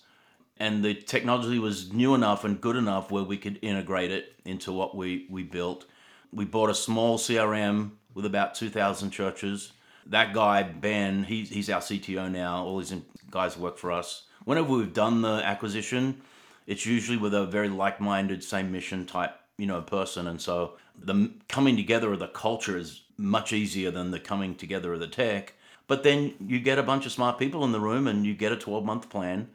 and 0.58 0.84
the 0.84 0.94
technology 0.94 1.60
was 1.60 1.92
new 1.94 2.16
enough 2.16 2.44
and 2.44 2.60
good 2.60 2.76
enough 2.76 3.12
where 3.12 3.24
we 3.24 3.38
could 3.38 3.60
integrate 3.62 4.12
it 4.12 4.36
into 4.46 4.72
what 4.72 4.96
we 4.96 5.28
we 5.30 5.44
built. 5.44 5.86
We 6.34 6.46
bought 6.46 6.70
a 6.70 6.76
small 6.76 7.18
CRM 7.18 7.92
with 8.14 8.26
about 8.26 8.56
2,000 8.56 9.12
churches. 9.12 9.74
That 10.06 10.34
guy 10.34 10.64
Ben, 10.64 11.24
he's 11.24 11.50
he's 11.50 11.70
our 11.70 11.82
CTO 11.82 12.32
now. 12.32 12.64
All 12.64 12.80
these 12.80 12.94
guys 13.30 13.58
work 13.58 13.78
for 13.78 13.92
us. 13.92 14.24
Whenever 14.46 14.70
we've 14.70 14.94
done 14.94 15.22
the 15.22 15.42
acquisition, 15.44 16.22
it's 16.68 16.86
usually 16.86 17.18
with 17.18 17.34
a 17.34 17.46
very 17.46 17.70
like-minded, 17.70 18.44
same 18.44 18.72
mission 18.72 19.06
type 19.06 19.36
you 19.58 19.68
know 19.68 19.82
person, 19.82 20.28
and 20.28 20.42
so 20.42 20.78
the 20.98 21.32
coming 21.48 21.76
together 21.76 22.12
of 22.14 22.20
the 22.20 22.28
culture 22.28 22.78
is 22.78 23.02
much 23.18 23.54
easier 23.54 23.92
than 23.92 24.12
the 24.12 24.20
coming 24.20 24.56
together 24.56 24.94
of 24.94 25.00
the 25.00 25.08
tech. 25.08 25.54
But 25.88 26.04
then 26.04 26.34
you 26.40 26.60
get 26.60 26.80
a 26.80 26.84
bunch 26.84 27.06
of 27.06 27.12
smart 27.12 27.38
people 27.38 27.64
in 27.66 27.72
the 27.72 27.80
room 27.80 28.08
and 28.08 28.26
you 28.26 28.34
get 28.34 28.52
a 28.52 28.58
12 28.58 28.86
month 28.86 29.10
plan 29.10 29.50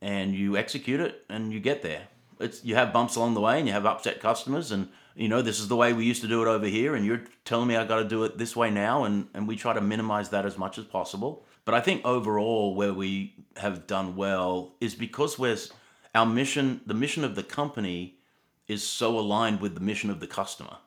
and 0.00 0.34
you 0.34 0.56
execute 0.56 1.00
it 1.00 1.24
and 1.28 1.52
you 1.52 1.60
get 1.60 1.82
there. 1.82 2.08
It's, 2.40 2.64
you 2.64 2.74
have 2.74 2.92
bumps 2.92 3.16
along 3.16 3.34
the 3.34 3.40
way 3.40 3.58
and 3.58 3.66
you 3.66 3.74
have 3.74 3.86
upset 3.86 4.20
customers 4.20 4.72
and 4.72 4.88
you 5.14 5.28
know 5.28 5.42
this 5.42 5.60
is 5.60 5.68
the 5.68 5.76
way 5.76 5.92
we 5.92 6.04
used 6.04 6.22
to 6.22 6.28
do 6.28 6.42
it 6.42 6.48
over 6.48 6.66
here 6.66 6.94
and 6.94 7.04
you're 7.04 7.22
telling 7.44 7.68
me 7.68 7.76
I 7.76 7.84
got 7.84 7.96
to 7.96 8.08
do 8.08 8.24
it 8.24 8.38
this 8.38 8.56
way 8.56 8.70
now 8.70 9.04
and, 9.04 9.28
and 9.34 9.46
we 9.46 9.56
try 9.56 9.72
to 9.72 9.80
minimize 9.80 10.30
that 10.30 10.46
as 10.46 10.58
much 10.58 10.78
as 10.78 10.84
possible. 10.84 11.44
But 11.64 11.74
I 11.74 11.80
think 11.80 12.04
overall 12.04 12.74
where 12.74 12.92
we 12.92 13.34
have 13.56 13.86
done 13.86 14.16
well 14.16 14.74
is 14.80 14.94
because 14.94 15.38
we're 15.38 15.58
our 16.14 16.26
mission 16.26 16.80
the 16.86 16.94
mission 16.94 17.24
of 17.24 17.34
the 17.34 17.42
company 17.42 18.18
is 18.68 18.82
so 18.82 19.18
aligned 19.18 19.60
with 19.60 19.74
the 19.74 19.80
mission 19.80 20.10
of 20.10 20.20
the 20.20 20.26
customer. 20.26 20.78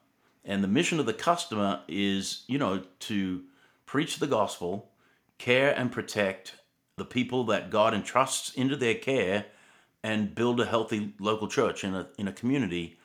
And 0.43 0.63
the 0.63 0.67
mission 0.67 0.99
of 0.99 1.05
the 1.05 1.13
customer 1.13 1.81
is, 1.87 2.43
you 2.47 2.57
know, 2.57 2.83
to 3.01 3.43
preach 3.85 4.17
the 4.17 4.27
gospel, 4.27 4.91
care 5.37 5.71
and 5.75 5.91
protect 5.91 6.55
the 6.97 7.05
people 7.05 7.43
that 7.45 7.69
God 7.69 7.93
entrusts 7.93 8.53
into 8.53 8.75
their 8.75 8.95
care, 8.95 9.45
and 10.03 10.35
build 10.35 10.59
a 10.59 10.65
healthy 10.65 11.13
local 11.19 11.47
church 11.47 11.83
in 11.83 11.95
a, 11.95 12.07
in 12.17 12.27
a 12.27 12.31
community. 12.31 12.97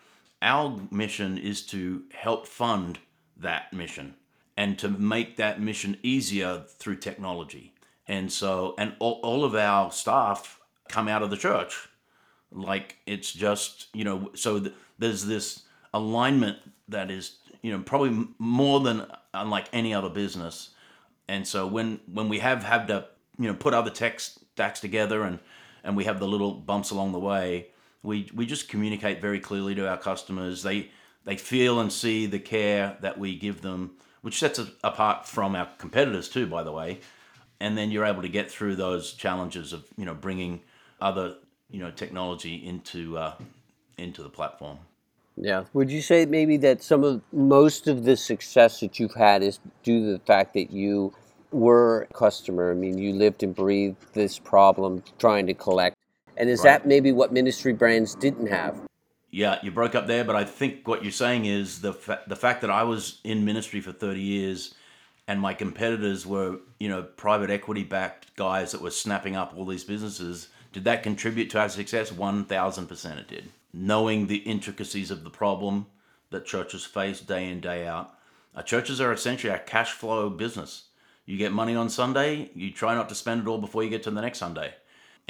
Our 0.42 0.80
mission 0.90 1.38
is 1.38 1.62
to 1.66 2.04
help 2.12 2.46
fund 2.46 2.98
that 3.36 3.72
mission 3.72 4.14
and 4.56 4.78
to 4.78 4.88
make 4.88 5.36
that 5.36 5.60
mission 5.60 5.96
easier 6.02 6.64
through 6.68 6.96
technology. 6.96 7.74
And 8.06 8.32
so, 8.32 8.74
and 8.78 8.94
all, 8.98 9.20
all 9.22 9.44
of 9.44 9.54
our 9.54 9.92
staff 9.92 10.60
come 10.88 11.08
out 11.08 11.22
of 11.22 11.30
the 11.30 11.36
church. 11.36 11.88
Like 12.50 12.96
it's 13.06 13.32
just, 13.32 13.88
you 13.94 14.04
know, 14.04 14.30
so 14.34 14.58
th- 14.58 14.74
there's 14.98 15.24
this 15.26 15.62
alignment 15.92 16.58
that 16.88 17.10
is 17.10 17.36
you 17.62 17.72
know 17.72 17.82
probably 17.82 18.26
more 18.38 18.80
than 18.80 19.06
unlike 19.34 19.68
any 19.72 19.92
other 19.92 20.08
business 20.08 20.70
and 21.28 21.46
so 21.46 21.66
when 21.66 22.00
when 22.12 22.28
we 22.28 22.38
have 22.38 22.62
had 22.62 22.86
to 22.86 23.06
you 23.38 23.46
know 23.46 23.54
put 23.54 23.74
other 23.74 23.90
tech 23.90 24.20
stacks 24.20 24.80
together 24.80 25.22
and 25.22 25.38
and 25.82 25.96
we 25.96 26.04
have 26.04 26.20
the 26.20 26.28
little 26.28 26.52
bumps 26.52 26.90
along 26.90 27.12
the 27.12 27.18
way 27.18 27.68
we 28.02 28.30
we 28.34 28.46
just 28.46 28.68
communicate 28.68 29.20
very 29.20 29.40
clearly 29.40 29.74
to 29.74 29.88
our 29.88 29.96
customers 29.96 30.62
they 30.62 30.90
they 31.24 31.36
feel 31.36 31.80
and 31.80 31.92
see 31.92 32.26
the 32.26 32.38
care 32.38 32.96
that 33.00 33.18
we 33.18 33.36
give 33.36 33.62
them 33.62 33.92
which 34.22 34.38
sets 34.38 34.58
us 34.58 34.70
apart 34.82 35.26
from 35.26 35.54
our 35.54 35.68
competitors 35.78 36.28
too 36.28 36.46
by 36.46 36.62
the 36.62 36.72
way 36.72 37.00
and 37.60 37.76
then 37.76 37.90
you're 37.90 38.06
able 38.06 38.22
to 38.22 38.28
get 38.28 38.50
through 38.50 38.74
those 38.76 39.12
challenges 39.12 39.72
of 39.72 39.84
you 39.96 40.04
know 40.04 40.14
bringing 40.14 40.60
other 41.00 41.34
you 41.70 41.78
know 41.78 41.90
technology 41.90 42.54
into 42.54 43.16
uh, 43.18 43.34
into 43.98 44.22
the 44.22 44.30
platform 44.30 44.78
yeah. 45.36 45.64
Would 45.72 45.90
you 45.90 46.02
say 46.02 46.26
maybe 46.26 46.58
that 46.58 46.82
some 46.82 47.02
of 47.02 47.22
most 47.32 47.88
of 47.88 48.04
the 48.04 48.16
success 48.16 48.80
that 48.80 49.00
you've 49.00 49.14
had 49.14 49.42
is 49.42 49.58
due 49.82 50.04
to 50.04 50.12
the 50.12 50.24
fact 50.26 50.52
that 50.54 50.70
you 50.70 51.14
were 51.50 52.02
a 52.10 52.14
customer? 52.14 52.70
I 52.70 52.74
mean, 52.74 52.98
you 52.98 53.14
lived 53.14 53.42
and 53.42 53.54
breathed 53.54 54.12
this 54.12 54.38
problem 54.38 55.02
trying 55.18 55.46
to 55.46 55.54
collect. 55.54 55.96
And 56.40 56.50
is 56.50 56.64
right. 56.64 56.72
that 56.72 56.86
maybe 56.88 57.12
what 57.12 57.32
ministry 57.32 57.72
brands 57.72 58.16
didn't 58.16 58.48
have? 58.48 58.80
Yeah, 59.30 59.58
you 59.62 59.70
broke 59.70 59.94
up 59.94 60.08
there, 60.08 60.24
but 60.24 60.34
I 60.34 60.42
think 60.42 60.88
what 60.88 61.04
you're 61.04 61.12
saying 61.12 61.44
is 61.44 61.80
the 61.80 61.92
fa- 61.92 62.22
the 62.26 62.34
fact 62.34 62.62
that 62.62 62.70
I 62.70 62.82
was 62.82 63.20
in 63.22 63.44
ministry 63.44 63.80
for 63.80 63.92
30 63.92 64.20
years 64.20 64.74
and 65.28 65.40
my 65.40 65.54
competitors 65.54 66.26
were, 66.26 66.58
you 66.80 66.88
know, 66.88 67.02
private 67.02 67.50
equity 67.50 67.84
backed 67.84 68.34
guys 68.34 68.72
that 68.72 68.80
were 68.80 68.90
snapping 68.90 69.36
up 69.36 69.54
all 69.56 69.66
these 69.66 69.84
businesses, 69.84 70.48
did 70.72 70.82
that 70.84 71.04
contribute 71.04 71.50
to 71.50 71.60
our 71.60 71.68
success? 71.68 72.10
1000% 72.10 73.18
it 73.18 73.28
did 73.28 73.50
knowing 73.72 74.26
the 74.26 74.38
intricacies 74.38 75.10
of 75.10 75.24
the 75.24 75.30
problem 75.30 75.86
that 76.30 76.46
churches 76.46 76.84
face 76.84 77.20
day 77.20 77.48
in, 77.48 77.60
day 77.60 77.86
out. 77.86 78.14
Our 78.54 78.62
churches 78.62 79.00
are 79.00 79.12
essentially 79.12 79.52
a 79.52 79.58
cash 79.58 79.92
flow 79.92 80.28
business. 80.28 80.84
You 81.24 81.36
get 81.36 81.52
money 81.52 81.76
on 81.76 81.88
Sunday, 81.88 82.50
you 82.54 82.72
try 82.72 82.94
not 82.94 83.08
to 83.10 83.14
spend 83.14 83.42
it 83.42 83.48
all 83.48 83.58
before 83.58 83.84
you 83.84 83.90
get 83.90 84.02
to 84.04 84.10
the 84.10 84.20
next 84.20 84.38
Sunday. 84.38 84.74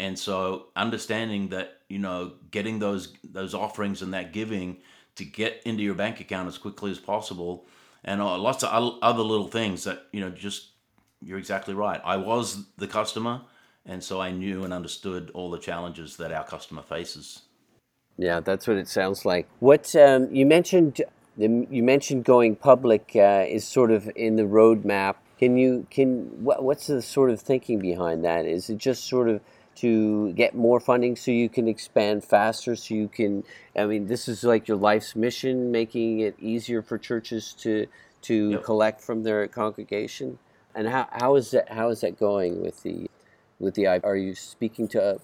And 0.01 0.19
so 0.19 0.69
understanding 0.77 1.51
that, 1.51 1.83
you 1.91 1.99
know, 1.99 2.33
getting 2.51 2.79
those 2.79 3.13
those 3.23 3.53
offerings 3.53 4.01
and 4.01 4.15
that 4.15 4.33
giving 4.33 4.79
to 5.17 5.27
get 5.27 5.63
into 5.67 5.83
your 5.83 5.95
bank 5.95 6.21
account 6.21 6.49
as 6.49 6.57
quickly 6.57 6.91
as 6.91 6.99
possible 6.99 7.67
and 8.03 8.23
uh, 8.23 8.39
lots 8.39 8.65
of 8.65 8.99
other 9.03 9.23
little 9.23 9.49
things 9.49 9.85
that, 9.85 10.07
you 10.11 10.21
know, 10.21 10.31
just 10.31 10.71
you're 11.21 11.37
exactly 11.37 11.75
right. 11.75 12.01
I 12.03 12.17
was 12.17 12.65
the 12.79 12.87
customer 12.87 13.43
and 13.85 14.03
so 14.03 14.23
I 14.23 14.31
knew 14.31 14.65
and 14.65 14.73
understood 14.73 15.31
all 15.35 15.51
the 15.51 15.59
challenges 15.59 16.17
that 16.17 16.33
our 16.33 16.45
customer 16.45 16.81
faces. 16.81 17.43
Yeah, 18.17 18.41
that's 18.41 18.67
what 18.67 18.79
it 18.79 18.89
sounds 18.89 19.27
like. 19.27 19.47
What 19.59 19.95
um, 19.97 20.35
you 20.35 20.47
mentioned, 20.47 21.03
you 21.37 21.83
mentioned 21.83 22.25
going 22.25 22.57
public 22.57 23.13
uh, 23.15 23.45
is 23.47 23.69
sort 23.69 23.91
of 23.91 24.11
in 24.17 24.37
the 24.37 24.45
roadmap. 24.45 25.17
Can 25.39 25.59
you 25.59 25.87
can 25.91 26.43
what, 26.43 26.63
what's 26.63 26.87
the 26.87 27.03
sort 27.03 27.29
of 27.29 27.39
thinking 27.43 27.79
behind 27.81 28.25
that? 28.25 28.47
Is 28.47 28.71
it 28.71 28.79
just 28.79 29.05
sort 29.05 29.29
of 29.29 29.43
to 29.81 30.33
get 30.33 30.55
more 30.55 30.81
funding 30.81 31.17
so 31.17 31.31
you 31.31 31.49
can 31.49 31.69
expand 31.69 32.25
faster? 32.25 32.77
So 32.77 32.95
you 32.95 33.09
can, 33.09 33.45
I 33.77 33.87
mean, 33.87 34.07
this 34.07 34.29
is 34.29 34.45
like 34.45 34.69
your 34.69 34.77
life's 34.77 35.17
mission, 35.17 35.71
making 35.71 36.21
it 36.21 36.37
easier 36.39 36.83
for 36.83 36.99
churches 36.99 37.53
to 37.61 37.87
to 38.23 38.51
yep. 38.51 38.65
collect 38.65 39.01
from 39.01 39.23
their 39.23 39.49
congregation. 39.49 40.39
And 40.75 40.87
how, 40.89 41.09
how 41.11 41.37
is 41.37 41.51
that 41.53 41.73
how 41.73 41.89
is 41.89 42.01
that 42.03 42.19
going 42.19 42.63
with 42.63 42.83
the 42.83 43.11
with 43.59 43.75
the 43.75 43.87
are 43.87 44.17
you 44.17 44.35
speaking 44.35 44.89
to 44.89 45.03
uh, 45.03 45.19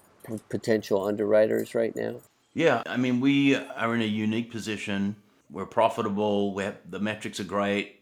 potential 0.49 1.05
underwriters 1.05 1.75
right 1.75 1.95
now? 1.95 2.15
Yeah, 2.53 2.81
I 2.87 2.97
mean, 2.97 3.19
we 3.19 3.55
are 3.55 3.93
in 3.93 4.01
a 4.01 4.05
unique 4.05 4.51
position. 4.51 5.15
We're 5.51 5.67
profitable. 5.67 6.53
We 6.53 6.63
have, 6.63 6.77
the 6.89 6.99
metrics 6.99 7.39
are 7.39 7.43
great. 7.43 8.01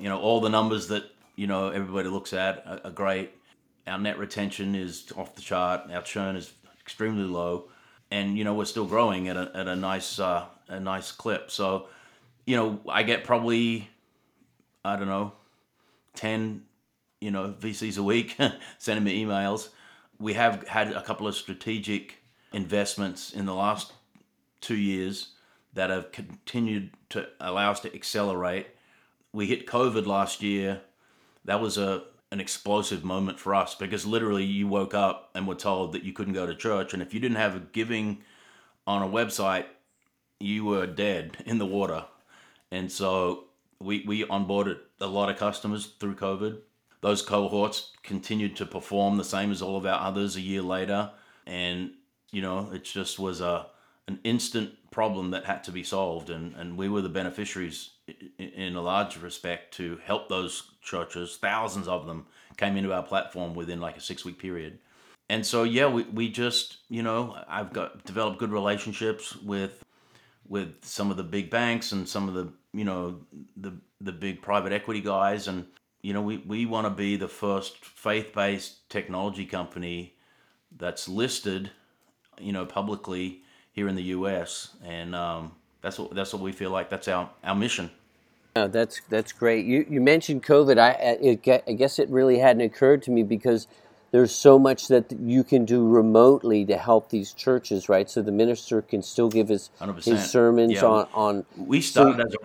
You 0.00 0.08
know, 0.08 0.20
all 0.20 0.40
the 0.40 0.50
numbers 0.50 0.88
that 0.88 1.04
you 1.36 1.46
know 1.46 1.68
everybody 1.68 2.08
looks 2.08 2.32
at 2.32 2.64
are, 2.66 2.80
are 2.84 2.90
great. 2.90 3.32
Our 3.86 3.98
net 3.98 4.18
retention 4.18 4.74
is 4.74 5.12
off 5.16 5.34
the 5.34 5.42
chart. 5.42 5.90
Our 5.92 6.02
churn 6.02 6.36
is 6.36 6.52
extremely 6.80 7.24
low, 7.24 7.68
and 8.10 8.38
you 8.38 8.44
know 8.44 8.54
we're 8.54 8.64
still 8.64 8.86
growing 8.86 9.28
at 9.28 9.36
a 9.36 9.50
at 9.54 9.66
a 9.66 9.76
nice 9.76 10.18
uh, 10.18 10.46
a 10.68 10.78
nice 10.78 11.10
clip. 11.10 11.50
So, 11.50 11.88
you 12.46 12.56
know, 12.56 12.80
I 12.88 13.02
get 13.02 13.24
probably 13.24 13.88
I 14.84 14.96
don't 14.96 15.08
know 15.08 15.32
ten 16.14 16.64
you 17.20 17.30
know 17.30 17.54
VCs 17.58 17.98
a 17.98 18.02
week 18.02 18.36
sending 18.78 19.04
me 19.04 19.24
emails. 19.24 19.68
We 20.18 20.34
have 20.34 20.66
had 20.68 20.92
a 20.92 21.02
couple 21.02 21.26
of 21.26 21.34
strategic 21.34 22.22
investments 22.52 23.32
in 23.32 23.46
the 23.46 23.54
last 23.54 23.92
two 24.60 24.76
years 24.76 25.28
that 25.74 25.90
have 25.90 26.12
continued 26.12 26.90
to 27.10 27.26
allow 27.40 27.70
us 27.70 27.80
to 27.80 27.94
accelerate. 27.94 28.68
We 29.32 29.46
hit 29.46 29.66
COVID 29.66 30.06
last 30.06 30.42
year. 30.42 30.82
That 31.44 31.60
was 31.60 31.78
a 31.78 32.04
an 32.32 32.40
explosive 32.40 33.04
moment 33.04 33.38
for 33.38 33.54
us 33.54 33.74
because 33.74 34.06
literally 34.06 34.42
you 34.42 34.66
woke 34.66 34.94
up 34.94 35.30
and 35.34 35.46
were 35.46 35.54
told 35.54 35.92
that 35.92 36.02
you 36.02 36.14
couldn't 36.14 36.32
go 36.32 36.46
to 36.46 36.54
church, 36.54 36.94
and 36.94 37.02
if 37.02 37.12
you 37.12 37.20
didn't 37.20 37.36
have 37.36 37.54
a 37.54 37.60
giving 37.60 38.22
on 38.86 39.02
a 39.02 39.06
website, 39.06 39.66
you 40.40 40.64
were 40.64 40.86
dead 40.86 41.36
in 41.46 41.58
the 41.58 41.66
water. 41.66 42.06
And 42.72 42.90
so 42.90 43.44
we 43.78 44.02
we 44.06 44.24
onboarded 44.24 44.78
a 44.98 45.06
lot 45.06 45.28
of 45.28 45.36
customers 45.36 45.86
through 46.00 46.14
COVID. 46.14 46.58
Those 47.02 47.20
cohorts 47.20 47.92
continued 48.02 48.56
to 48.56 48.66
perform 48.66 49.18
the 49.18 49.24
same 49.24 49.50
as 49.50 49.60
all 49.60 49.76
of 49.76 49.84
our 49.84 50.00
others 50.00 50.34
a 50.34 50.40
year 50.40 50.62
later, 50.62 51.10
and 51.46 51.90
you 52.30 52.40
know 52.40 52.70
it 52.72 52.84
just 52.84 53.18
was 53.18 53.42
a 53.42 53.66
an 54.08 54.20
instant 54.24 54.70
problem 54.92 55.30
that 55.30 55.44
had 55.44 55.64
to 55.64 55.72
be 55.72 55.82
solved, 55.82 56.30
and 56.30 56.54
and 56.54 56.76
we 56.76 56.88
were 56.88 57.00
the 57.00 57.08
beneficiaries 57.08 57.90
in 58.38 58.76
a 58.76 58.82
large 58.82 59.16
respect 59.16 59.74
to 59.74 59.98
help 60.04 60.28
those 60.28 60.72
churches. 60.82 61.38
Thousands 61.40 61.88
of 61.88 62.06
them 62.06 62.26
came 62.56 62.76
into 62.76 62.92
our 62.92 63.02
platform 63.02 63.54
within 63.54 63.80
like 63.80 63.96
a 63.96 64.00
six 64.00 64.24
week 64.24 64.38
period. 64.38 64.78
And 65.28 65.44
so 65.44 65.64
yeah, 65.64 65.88
we, 65.88 66.04
we 66.04 66.28
just 66.28 66.78
you 66.88 67.02
know 67.02 67.36
I've 67.48 67.72
got 67.72 68.04
developed 68.04 68.38
good 68.38 68.52
relationships 68.52 69.34
with 69.36 69.82
with 70.48 70.84
some 70.84 71.10
of 71.10 71.16
the 71.16 71.22
big 71.22 71.50
banks 71.50 71.92
and 71.92 72.08
some 72.08 72.28
of 72.28 72.34
the 72.34 72.52
you 72.72 72.84
know 72.84 73.20
the 73.56 73.72
the 74.00 74.12
big 74.12 74.42
private 74.42 74.72
equity 74.72 75.00
guys 75.00 75.48
and 75.48 75.66
you 76.02 76.12
know 76.12 76.20
we, 76.20 76.38
we 76.38 76.66
want 76.66 76.86
to 76.86 76.90
be 76.90 77.16
the 77.16 77.28
first 77.28 77.84
faith-based 77.84 78.88
technology 78.90 79.46
company 79.46 80.14
that's 80.76 81.08
listed 81.08 81.70
you 82.40 82.52
know 82.52 82.66
publicly 82.66 83.42
here 83.72 83.88
in 83.88 83.94
the 83.94 84.02
US 84.04 84.70
and 84.84 85.14
um, 85.14 85.52
that's 85.80 85.98
what 85.98 86.14
that's 86.14 86.32
what 86.32 86.42
we 86.42 86.52
feel 86.52 86.70
like 86.70 86.88
that's 86.88 87.08
our 87.08 87.30
our 87.42 87.54
mission 87.54 87.90
Oh, 88.54 88.68
that's 88.68 89.00
that's 89.08 89.32
great. 89.32 89.64
You 89.64 89.86
you 89.88 90.00
mentioned 90.00 90.42
COVID. 90.42 90.78
I 90.78 90.90
it, 90.90 91.64
I 91.66 91.72
guess 91.72 91.98
it 91.98 92.08
really 92.10 92.38
hadn't 92.38 92.62
occurred 92.62 93.02
to 93.04 93.10
me 93.10 93.22
because 93.22 93.66
there's 94.10 94.32
so 94.34 94.58
much 94.58 94.88
that 94.88 95.10
you 95.20 95.42
can 95.42 95.64
do 95.64 95.88
remotely 95.88 96.66
to 96.66 96.76
help 96.76 97.08
these 97.08 97.32
churches, 97.32 97.88
right? 97.88 98.10
So 98.10 98.20
the 98.20 98.32
minister 98.32 98.82
can 98.82 99.02
still 99.02 99.30
give 99.30 99.48
his 99.48 99.70
100%. 99.80 100.04
his 100.04 100.30
sermons 100.30 100.72
yeah. 100.74 100.84
on 100.84 101.08
on. 101.14 101.46
We 101.56 101.80
started 101.80 102.16
so, 102.16 102.26
as 102.26 102.34
a, 102.34 102.38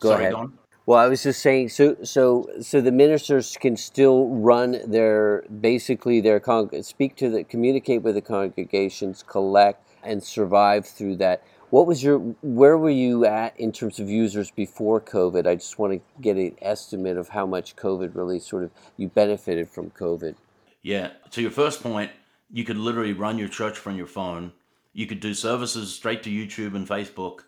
go 0.00 0.10
sorry, 0.10 0.26
ahead. 0.26 0.50
Well, 0.84 0.98
I 0.98 1.06
was 1.06 1.22
just 1.22 1.40
saying, 1.40 1.70
so 1.70 1.96
so 2.02 2.46
so 2.60 2.82
the 2.82 2.92
ministers 2.92 3.56
can 3.56 3.78
still 3.78 4.28
run 4.28 4.78
their 4.86 5.44
basically 5.44 6.20
their 6.20 6.40
con- 6.40 6.82
speak 6.82 7.16
to 7.16 7.30
the 7.30 7.42
communicate 7.42 8.02
with 8.02 8.16
the 8.16 8.20
congregations, 8.20 9.22
collect 9.22 9.82
and 10.04 10.22
survive 10.22 10.86
through 10.86 11.16
that. 11.16 11.42
What 11.70 11.86
was 11.86 12.02
your 12.04 12.18
where 12.42 12.78
were 12.78 12.90
you 12.90 13.24
at 13.24 13.58
in 13.58 13.72
terms 13.72 13.98
of 13.98 14.08
users 14.08 14.50
before 14.50 15.00
COVID? 15.00 15.46
I 15.46 15.56
just 15.56 15.78
want 15.78 15.92
to 15.94 16.00
get 16.20 16.36
an 16.36 16.56
estimate 16.62 17.16
of 17.16 17.30
how 17.30 17.46
much 17.46 17.74
COVID 17.76 18.14
really 18.14 18.38
sort 18.38 18.64
of 18.64 18.70
you 18.96 19.08
benefited 19.08 19.68
from 19.68 19.90
COVID. 19.90 20.36
Yeah. 20.82 21.10
To 21.32 21.42
your 21.42 21.50
first 21.50 21.82
point, 21.82 22.12
you 22.52 22.64
could 22.64 22.76
literally 22.76 23.12
run 23.12 23.38
your 23.38 23.48
church 23.48 23.76
from 23.76 23.96
your 23.96 24.06
phone. 24.06 24.52
You 24.92 25.06
could 25.06 25.18
do 25.18 25.34
services 25.34 25.92
straight 25.92 26.22
to 26.22 26.30
YouTube 26.30 26.76
and 26.76 26.86
Facebook, 26.86 27.40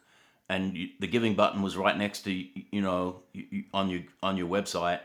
and 0.49 0.77
you, 0.77 0.89
the 0.99 1.07
giving 1.07 1.35
button 1.35 1.63
was 1.63 1.77
right 1.77 1.97
next 1.97 2.23
to 2.23 2.33
you 2.33 2.81
know 2.81 3.21
on 3.73 3.89
your 3.89 4.01
on 4.23 4.37
your 4.37 4.49
website. 4.49 5.01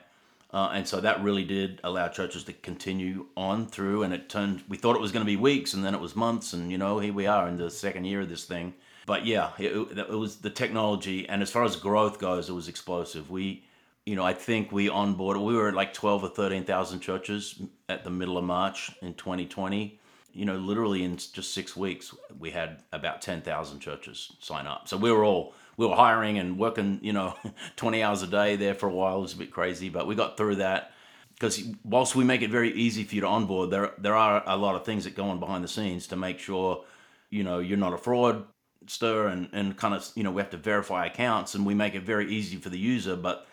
Uh, 0.53 0.71
and 0.73 0.87
so 0.87 0.99
that 0.99 1.23
really 1.23 1.45
did 1.45 1.79
allow 1.83 2.07
churches 2.09 2.43
to 2.43 2.53
continue 2.53 3.25
on 3.37 3.67
through, 3.67 4.03
and 4.03 4.13
it 4.13 4.27
turned. 4.27 4.63
We 4.67 4.77
thought 4.77 4.95
it 4.95 5.01
was 5.01 5.11
going 5.11 5.25
to 5.25 5.31
be 5.31 5.37
weeks, 5.37 5.73
and 5.73 5.83
then 5.83 5.95
it 5.95 6.01
was 6.01 6.15
months, 6.15 6.53
and 6.53 6.71
you 6.71 6.77
know 6.77 6.99
here 6.99 7.13
we 7.13 7.25
are 7.25 7.47
in 7.47 7.57
the 7.57 7.71
second 7.71 8.05
year 8.05 8.21
of 8.21 8.29
this 8.29 8.43
thing 8.43 8.73
but 9.05 9.25
yeah, 9.25 9.51
it, 9.57 9.75
it 9.97 10.09
was 10.09 10.37
the 10.37 10.49
technology, 10.49 11.27
and 11.27 11.41
as 11.41 11.51
far 11.51 11.63
as 11.63 11.75
growth 11.75 12.19
goes, 12.19 12.49
it 12.49 12.53
was 12.53 12.67
explosive. 12.67 13.29
We, 13.29 13.63
you 14.05 14.15
know, 14.15 14.23
I 14.23 14.33
think 14.33 14.71
we 14.71 14.89
onboarded. 14.89 15.43
We 15.43 15.55
were 15.55 15.67
at 15.69 15.73
like 15.73 15.93
twelve 15.93 16.23
or 16.23 16.29
thirteen 16.29 16.63
thousand 16.63 16.99
churches 16.99 17.61
at 17.89 18.03
the 18.03 18.09
middle 18.09 18.37
of 18.37 18.43
March 18.43 18.91
in 19.01 19.13
2020. 19.15 19.99
You 20.33 20.45
know, 20.45 20.55
literally 20.55 21.03
in 21.03 21.17
just 21.17 21.53
six 21.53 21.75
weeks, 21.75 22.15
we 22.39 22.51
had 22.51 22.83
about 22.93 23.21
ten 23.21 23.41
thousand 23.41 23.79
churches 23.79 24.31
sign 24.39 24.67
up. 24.67 24.87
So 24.87 24.97
we 24.97 25.11
were 25.11 25.23
all 25.23 25.53
we 25.77 25.85
were 25.85 25.95
hiring 25.95 26.37
and 26.37 26.57
working, 26.57 26.99
you 27.01 27.13
know, 27.13 27.35
20 27.75 28.03
hours 28.03 28.21
a 28.21 28.27
day 28.27 28.55
there 28.55 28.73
for 28.73 28.87
a 28.87 28.93
while. 28.93 29.17
It 29.17 29.21
was 29.21 29.33
a 29.33 29.37
bit 29.37 29.51
crazy, 29.51 29.89
but 29.89 30.07
we 30.07 30.15
got 30.15 30.37
through 30.37 30.57
that. 30.57 30.93
Because 31.33 31.63
whilst 31.83 32.15
we 32.15 32.23
make 32.23 32.43
it 32.43 32.51
very 32.51 32.71
easy 32.73 33.03
for 33.03 33.15
you 33.15 33.21
to 33.21 33.27
onboard, 33.27 33.71
there 33.71 33.93
there 33.97 34.15
are 34.15 34.43
a 34.45 34.55
lot 34.55 34.75
of 34.75 34.85
things 34.85 35.05
that 35.05 35.15
go 35.15 35.25
on 35.25 35.39
behind 35.39 35.63
the 35.63 35.67
scenes 35.67 36.05
to 36.07 36.15
make 36.15 36.37
sure, 36.37 36.83
you 37.31 37.43
know, 37.43 37.57
you're 37.57 37.79
not 37.79 37.93
a 37.93 37.97
fraudster 37.97 39.31
and, 39.31 39.49
and 39.51 39.75
kind 39.75 39.95
of 39.95 40.07
you 40.13 40.21
know 40.21 40.29
we 40.29 40.39
have 40.39 40.51
to 40.51 40.57
verify 40.57 41.07
accounts 41.07 41.55
and 41.55 41.65
we 41.65 41.73
make 41.73 41.95
it 41.95 42.03
very 42.03 42.31
easy 42.31 42.57
for 42.57 42.69
the 42.69 42.77
user. 42.77 43.15
But 43.15 43.47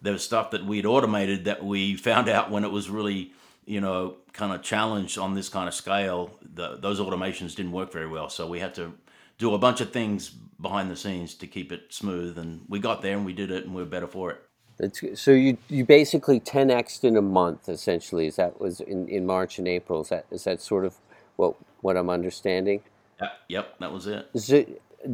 there 0.00 0.14
was 0.14 0.24
stuff 0.24 0.52
that 0.52 0.64
we'd 0.64 0.86
automated 0.86 1.44
that 1.44 1.62
we 1.62 1.96
found 2.08 2.30
out 2.30 2.50
when 2.50 2.64
it 2.64 2.70
was 2.70 2.88
really 2.88 3.32
you 3.66 3.82
know 3.82 4.16
kind 4.32 4.54
of 4.54 4.62
challenged 4.62 5.18
on 5.18 5.34
this 5.34 5.50
kind 5.50 5.68
of 5.68 5.74
scale 5.74 6.30
the, 6.54 6.76
those 6.76 6.98
automations 6.98 7.54
didn't 7.54 7.72
work 7.72 7.92
very 7.92 8.08
well. 8.08 8.30
So 8.30 8.46
we 8.46 8.60
had 8.60 8.74
to 8.76 8.94
do 9.36 9.52
a 9.52 9.58
bunch 9.58 9.82
of 9.82 9.92
things 9.92 10.32
behind 10.60 10.90
the 10.90 10.96
scenes 10.96 11.34
to 11.34 11.46
keep 11.46 11.72
it 11.72 11.92
smooth 11.92 12.38
and 12.38 12.62
we 12.68 12.78
got 12.78 13.02
there 13.02 13.16
and 13.16 13.26
we 13.26 13.32
did 13.32 13.50
it 13.50 13.64
and 13.64 13.74
we 13.74 13.82
are 13.82 13.86
better 13.86 14.06
for 14.06 14.30
it 14.30 14.42
That's, 14.78 15.02
so 15.20 15.30
you 15.30 15.58
you 15.68 15.84
basically 15.84 16.40
10x 16.40 17.04
in 17.04 17.16
a 17.16 17.22
month 17.22 17.68
essentially 17.68 18.26
is 18.26 18.36
that 18.36 18.60
was 18.60 18.80
in, 18.80 19.08
in 19.08 19.26
March 19.26 19.58
and 19.58 19.68
April 19.68 20.02
is 20.02 20.08
that 20.08 20.26
is 20.30 20.44
that 20.44 20.60
sort 20.60 20.84
of 20.84 20.94
what 21.36 21.56
what 21.80 21.96
I'm 21.96 22.10
understanding 22.10 22.82
yeah, 23.20 23.28
yep, 23.48 23.78
that 23.78 23.92
was 23.92 24.06
it. 24.06 24.28
So, 24.36 24.64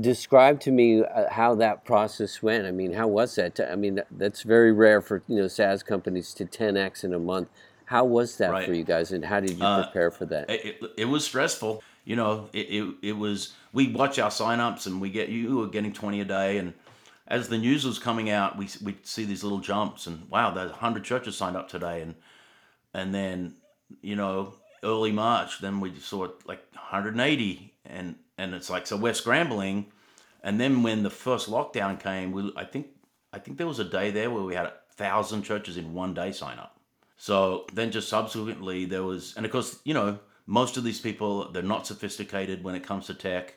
describe 0.00 0.60
to 0.60 0.70
me 0.70 1.02
uh, 1.02 1.30
how 1.30 1.54
that 1.56 1.84
process 1.84 2.42
went. 2.42 2.66
I 2.66 2.70
mean, 2.70 2.92
how 2.92 3.08
was 3.08 3.34
that? 3.36 3.60
I 3.60 3.76
mean, 3.76 4.02
that's 4.10 4.42
very 4.42 4.72
rare 4.72 5.00
for 5.00 5.22
you 5.28 5.36
know 5.36 5.48
SaaS 5.48 5.82
companies 5.82 6.32
to 6.34 6.44
10x 6.44 7.04
in 7.04 7.14
a 7.14 7.18
month. 7.18 7.48
How 7.86 8.04
was 8.04 8.36
that 8.36 8.52
right. 8.52 8.66
for 8.66 8.72
you 8.72 8.84
guys, 8.84 9.12
and 9.12 9.24
how 9.24 9.40
did 9.40 9.58
you 9.58 9.64
uh, 9.64 9.84
prepare 9.84 10.10
for 10.10 10.24
that? 10.26 10.48
It, 10.48 10.64
it, 10.64 10.90
it, 10.96 11.04
was 11.06 11.24
stressful. 11.24 11.82
You 12.04 12.16
know, 12.16 12.48
it, 12.52 12.66
it, 12.70 12.94
it 13.02 13.12
was. 13.12 13.54
We 13.72 13.88
watch 13.88 14.18
our 14.18 14.30
signups, 14.30 14.86
and 14.86 15.00
we 15.00 15.10
get 15.10 15.28
you 15.28 15.56
were 15.56 15.68
getting 15.68 15.92
20 15.92 16.20
a 16.20 16.24
day, 16.24 16.58
and 16.58 16.74
as 17.26 17.48
the 17.48 17.58
news 17.58 17.84
was 17.86 17.98
coming 17.98 18.30
out, 18.30 18.58
we 18.58 18.68
we 18.82 18.96
see 19.02 19.24
these 19.24 19.44
little 19.44 19.60
jumps, 19.60 20.06
and 20.06 20.28
wow, 20.28 20.50
there's 20.50 20.70
100 20.70 21.04
churches 21.04 21.36
signed 21.36 21.56
up 21.56 21.68
today, 21.68 22.02
and 22.02 22.14
and 22.92 23.14
then 23.14 23.54
you 24.02 24.16
know 24.16 24.54
early 24.82 25.12
March, 25.12 25.60
then 25.60 25.80
we 25.80 25.94
saw 25.98 26.28
like 26.46 26.62
180, 26.72 27.74
and 27.84 28.16
and 28.38 28.54
it's 28.54 28.70
like 28.70 28.86
so 28.86 28.96
we're 28.96 29.14
scrambling, 29.14 29.86
and 30.42 30.60
then 30.60 30.82
when 30.82 31.02
the 31.02 31.10
first 31.10 31.48
lockdown 31.48 31.98
came, 32.00 32.32
we 32.32 32.52
I 32.56 32.64
think 32.64 32.88
I 33.32 33.38
think 33.38 33.58
there 33.58 33.66
was 33.66 33.78
a 33.78 33.84
day 33.84 34.10
there 34.10 34.30
where 34.30 34.42
we 34.42 34.54
had 34.54 34.66
a 34.66 34.72
thousand 34.94 35.42
churches 35.42 35.76
in 35.76 35.94
one 35.94 36.14
day 36.14 36.32
sign 36.32 36.58
up. 36.58 36.78
So 37.16 37.66
then 37.72 37.90
just 37.90 38.08
subsequently 38.08 38.86
there 38.86 39.02
was, 39.02 39.34
and 39.36 39.44
of 39.46 39.52
course 39.52 39.78
you 39.84 39.94
know 39.94 40.18
most 40.46 40.76
of 40.76 40.84
these 40.84 41.00
people 41.00 41.50
they're 41.52 41.62
not 41.62 41.86
sophisticated 41.86 42.64
when 42.64 42.74
it 42.74 42.82
comes 42.82 43.06
to 43.06 43.14
tech. 43.14 43.54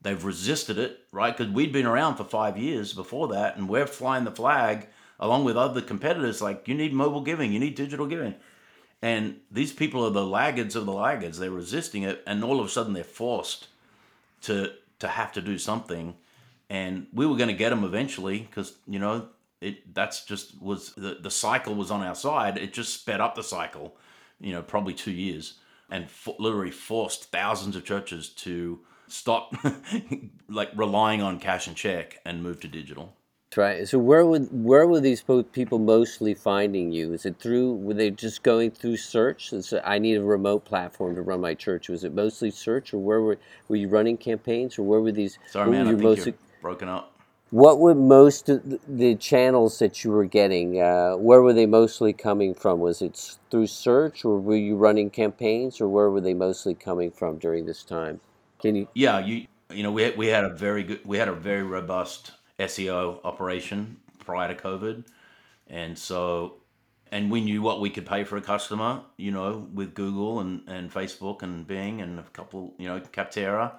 They've 0.00 0.24
resisted 0.24 0.78
it, 0.78 1.00
right? 1.10 1.36
Because 1.36 1.52
we'd 1.52 1.72
been 1.72 1.86
around 1.86 2.16
for 2.16 2.24
five 2.24 2.56
years 2.56 2.92
before 2.92 3.28
that, 3.28 3.56
and 3.56 3.68
we're 3.68 3.86
flying 3.86 4.24
the 4.24 4.30
flag 4.30 4.88
along 5.18 5.44
with 5.44 5.56
other 5.56 5.80
competitors. 5.80 6.40
Like 6.40 6.68
you 6.68 6.74
need 6.74 6.92
mobile 6.92 7.20
giving, 7.20 7.52
you 7.52 7.58
need 7.58 7.74
digital 7.74 8.06
giving. 8.06 8.34
And 9.02 9.40
these 9.50 9.72
people 9.72 10.04
are 10.04 10.10
the 10.10 10.26
laggards 10.26 10.76
of 10.76 10.86
the 10.86 10.92
laggards. 10.92 11.38
They're 11.38 11.50
resisting 11.50 12.02
it, 12.02 12.22
and 12.26 12.44
all 12.44 12.60
of 12.60 12.66
a 12.66 12.68
sudden 12.68 12.92
they're 12.92 13.04
forced 13.04 13.68
to 14.42 14.72
to 15.00 15.08
have 15.08 15.32
to 15.32 15.40
do 15.40 15.58
something. 15.58 16.14
And 16.70 17.06
we 17.12 17.26
were 17.26 17.36
going 17.36 17.48
to 17.48 17.54
get 17.54 17.70
them 17.70 17.84
eventually 17.84 18.40
because 18.40 18.76
you 18.86 18.98
know 18.98 19.28
it. 19.60 19.94
That's 19.94 20.24
just 20.24 20.60
was 20.60 20.92
the 20.94 21.18
the 21.20 21.30
cycle 21.30 21.74
was 21.74 21.90
on 21.90 22.02
our 22.02 22.14
side. 22.14 22.56
It 22.58 22.72
just 22.72 23.00
sped 23.00 23.20
up 23.20 23.34
the 23.34 23.42
cycle. 23.42 23.96
You 24.40 24.52
know, 24.52 24.62
probably 24.62 24.94
two 24.94 25.10
years, 25.10 25.54
and 25.90 26.06
literally 26.38 26.70
forced 26.70 27.32
thousands 27.32 27.74
of 27.74 27.84
churches 27.84 28.28
to 28.30 28.80
stop 29.08 29.54
like 30.48 30.70
relying 30.76 31.22
on 31.22 31.38
cash 31.38 31.66
and 31.66 31.76
check 31.76 32.20
and 32.24 32.42
move 32.42 32.60
to 32.60 32.68
digital 32.68 33.14
That's 33.50 33.58
right. 33.58 33.88
So 33.88 33.98
where 33.98 34.24
would 34.26 34.48
where 34.52 34.86
were 34.86 35.00
these 35.00 35.24
people 35.52 35.78
mostly 35.78 36.34
finding 36.34 36.92
you? 36.92 37.12
Is 37.12 37.24
it 37.26 37.38
through? 37.38 37.74
Were 37.74 37.94
they 37.94 38.10
just 38.10 38.42
going 38.42 38.70
through 38.70 38.98
search? 38.98 39.50
So 39.50 39.80
I 39.84 39.98
need 39.98 40.16
a 40.16 40.22
remote 40.22 40.64
platform 40.64 41.14
to 41.16 41.22
run 41.22 41.40
my 41.40 41.54
church. 41.54 41.88
Was 41.88 42.04
it 42.04 42.14
mostly 42.14 42.50
search, 42.50 42.92
or 42.92 42.98
where 42.98 43.20
were 43.20 43.38
were 43.68 43.76
you 43.76 43.88
running 43.88 44.18
campaigns, 44.18 44.78
or 44.78 44.82
where 44.82 45.00
were 45.00 45.12
these? 45.12 45.38
Sorry, 45.46 45.70
man. 45.70 45.88
I 45.88 45.96
think 45.96 46.18
you're 46.18 46.34
broken 46.60 46.88
up. 46.88 47.14
What 47.50 47.80
were 47.80 47.94
most 47.94 48.50
of 48.50 48.60
the 48.86 49.14
channels 49.14 49.78
that 49.78 50.04
you 50.04 50.10
were 50.10 50.26
getting? 50.26 50.82
Uh, 50.82 51.12
where 51.16 51.40
were 51.40 51.54
they 51.54 51.64
mostly 51.64 52.12
coming 52.12 52.52
from? 52.52 52.78
Was 52.78 53.00
it 53.00 53.38
through 53.50 53.68
search, 53.68 54.22
or 54.26 54.38
were 54.38 54.56
you 54.56 54.76
running 54.76 55.08
campaigns, 55.08 55.80
or 55.80 55.88
where 55.88 56.10
were 56.10 56.20
they 56.20 56.34
mostly 56.34 56.74
coming 56.74 57.10
from 57.10 57.38
during 57.38 57.64
this 57.64 57.84
time? 57.84 58.20
Can 58.60 58.76
you? 58.76 58.88
Yeah, 58.94 59.18
you 59.20 59.46
you 59.70 59.82
know 59.82 59.92
we 59.92 60.10
we 60.12 60.26
had 60.28 60.44
a 60.44 60.50
very 60.54 60.82
good 60.84 61.04
we 61.04 61.18
had 61.18 61.28
a 61.28 61.34
very 61.34 61.62
robust 61.62 62.32
SEO 62.58 63.24
operation 63.24 63.98
prior 64.18 64.52
to 64.52 64.60
COVID, 64.60 65.04
and 65.68 65.98
so 65.98 66.54
and 67.10 67.30
we 67.30 67.40
knew 67.40 67.62
what 67.62 67.80
we 67.80 67.90
could 67.90 68.06
pay 68.06 68.24
for 68.24 68.36
a 68.36 68.40
customer, 68.40 69.00
you 69.16 69.30
know, 69.30 69.66
with 69.72 69.94
Google 69.94 70.40
and, 70.40 70.62
and 70.66 70.92
Facebook 70.92 71.42
and 71.42 71.66
Bing 71.66 72.00
and 72.00 72.18
a 72.18 72.22
couple, 72.34 72.74
you 72.78 72.86
know, 72.86 73.00
Capterra. 73.00 73.72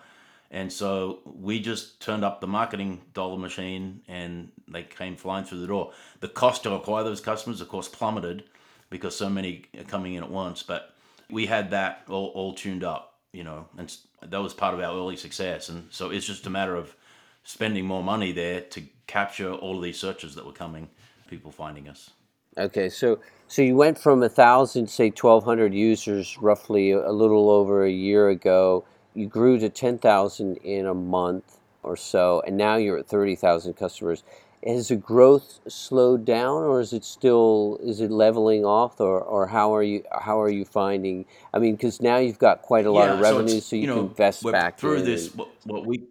And 0.51 0.71
so 0.73 1.19
we 1.25 1.59
just 1.59 1.99
turned 1.99 2.25
up 2.25 2.41
the 2.41 2.47
marketing 2.47 3.01
dollar 3.13 3.37
machine 3.37 4.01
and 4.07 4.51
they 4.67 4.83
came 4.83 5.15
flying 5.15 5.45
through 5.45 5.61
the 5.61 5.67
door. 5.67 5.91
The 6.21 6.27
cost 6.27 6.63
to 6.63 6.73
acquire 6.73 7.03
those 7.03 7.21
customers, 7.21 7.61
of 7.61 7.69
course, 7.69 7.87
plummeted 7.87 8.45
because 8.89 9.15
so 9.15 9.29
many 9.29 9.65
are 9.77 9.83
coming 9.83 10.15
in 10.15 10.23
at 10.23 10.31
once. 10.31 10.63
But 10.63 10.95
we 11.29 11.45
had 11.45 11.69
that 11.69 12.03
all, 12.09 12.27
all 12.29 12.53
tuned 12.53 12.83
up, 12.83 13.08
you 13.33 13.43
know, 13.43 13.67
and 13.77 13.95
that 14.21 14.41
was 14.41 14.53
part 14.53 14.73
of 14.73 14.79
our 14.79 14.95
early 14.95 15.15
success. 15.15 15.69
And 15.69 15.87
so 15.91 16.09
it's 16.09 16.25
just 16.25 16.47
a 16.47 16.49
matter 16.49 16.75
of 16.75 16.95
spending 17.43 17.85
more 17.85 18.03
money 18.03 18.31
there 18.31 18.61
to 18.61 18.83
capture 19.07 19.53
all 19.53 19.77
of 19.77 19.83
these 19.83 19.99
searches 19.99 20.35
that 20.35 20.45
were 20.45 20.51
coming, 20.51 20.89
people 21.27 21.51
finding 21.51 21.87
us. 21.87 22.11
Okay, 22.57 22.89
so 22.89 23.19
so 23.47 23.61
you 23.61 23.75
went 23.75 23.97
from 23.97 24.23
a 24.23 24.29
thousand, 24.29 24.89
say, 24.89 25.09
twelve 25.09 25.43
hundred 25.43 25.73
users, 25.73 26.37
roughly 26.39 26.91
a 26.91 27.11
little 27.11 27.49
over 27.49 27.85
a 27.85 27.91
year 27.91 28.29
ago. 28.29 28.85
You 29.13 29.27
grew 29.27 29.59
to 29.59 29.69
ten 29.69 29.97
thousand 29.97 30.57
in 30.57 30.85
a 30.87 30.93
month 30.93 31.57
or 31.83 31.95
so, 31.95 32.41
and 32.45 32.57
now 32.57 32.75
you're 32.75 32.97
at 32.97 33.07
thirty 33.07 33.35
thousand 33.35 33.73
customers. 33.75 34.23
Has 34.65 34.89
the 34.89 34.97
growth 34.97 35.59
slowed 35.67 36.25
down, 36.25 36.63
or 36.63 36.81
is 36.81 36.93
it 36.93 37.05
still 37.05 37.79
is 37.83 38.01
it 38.01 38.11
leveling 38.11 38.65
off, 38.65 38.99
or, 39.01 39.21
or 39.21 39.47
how 39.47 39.75
are 39.75 39.83
you 39.83 40.03
how 40.21 40.41
are 40.41 40.49
you 40.49 40.65
finding? 40.65 41.25
I 41.53 41.59
mean, 41.59 41.75
because 41.75 42.01
now 42.01 42.17
you've 42.17 42.39
got 42.39 42.61
quite 42.63 42.85
a 42.85 42.91
lot 42.91 43.09
Yeah, 43.09 43.11
of 43.11 43.19
revenue, 43.19 43.59
it's 43.59 43.61
so 43.61 43.75
you 43.77 43.87
you 43.87 43.87
can 43.87 44.09
invest 44.09 44.49
back 44.51 44.79
through 44.79 45.03
in. 45.03 45.03
this 45.03 45.35
what, 45.35 45.49
what 45.65 45.85
we 45.85 46.05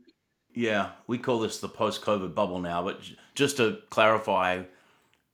yeah 0.55 0.91
we 1.09 1.19
call 1.19 1.41
this 1.41 1.61
the 1.61 1.69
post-COVID 1.69 2.35
bubble 2.35 2.61
now. 2.61 2.83
But 2.85 3.01
just 3.35 3.59
to 3.59 3.79
clarify, 3.91 4.65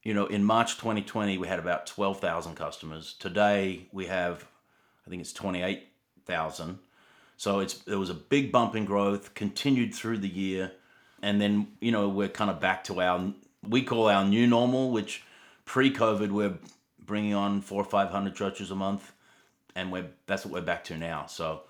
you 0.04 0.14
know, 0.14 0.26
in 0.26 0.44
March 0.44 0.76
2020 0.78 1.38
we 1.38 1.48
had 1.48 1.58
about 1.60 1.86
12,000 1.86 2.56
customers. 2.56 3.14
Today 3.18 3.88
we 3.92 4.06
have 4.06 4.46
I 5.06 5.10
think 5.10 5.22
it's 5.22 5.32
28,000. 5.34 6.78
So 7.36 7.60
it's 7.60 7.74
there 7.80 7.98
was 7.98 8.10
a 8.10 8.14
big 8.14 8.52
bump 8.52 8.76
in 8.76 8.84
growth, 8.86 9.34
continued 9.34 9.94
through 9.94 10.18
the 10.18 10.28
year, 10.28 10.72
and 11.24 11.40
then 11.40 11.66
you 11.80 11.90
know 11.90 12.08
we're 12.08 12.28
kind 12.28 12.50
of 12.50 12.60
back 12.60 12.84
to 12.84 13.00
our 13.00 13.32
we 13.66 13.82
call 13.82 14.08
our 14.08 14.24
new 14.24 14.46
normal, 14.46 14.90
which 14.90 15.24
pre-COVID 15.64 16.30
we're 16.30 16.58
bringing 17.04 17.34
on 17.34 17.62
four 17.62 17.80
or 17.80 17.86
five 17.86 18.10
hundred 18.10 18.36
churches 18.36 18.70
a 18.70 18.74
month, 18.74 19.12
and 19.74 19.90
we're 19.90 20.10
that's 20.26 20.44
what 20.44 20.52
we're 20.52 20.60
back 20.60 20.84
to 20.84 20.96
now. 20.96 21.26
So 21.26 21.62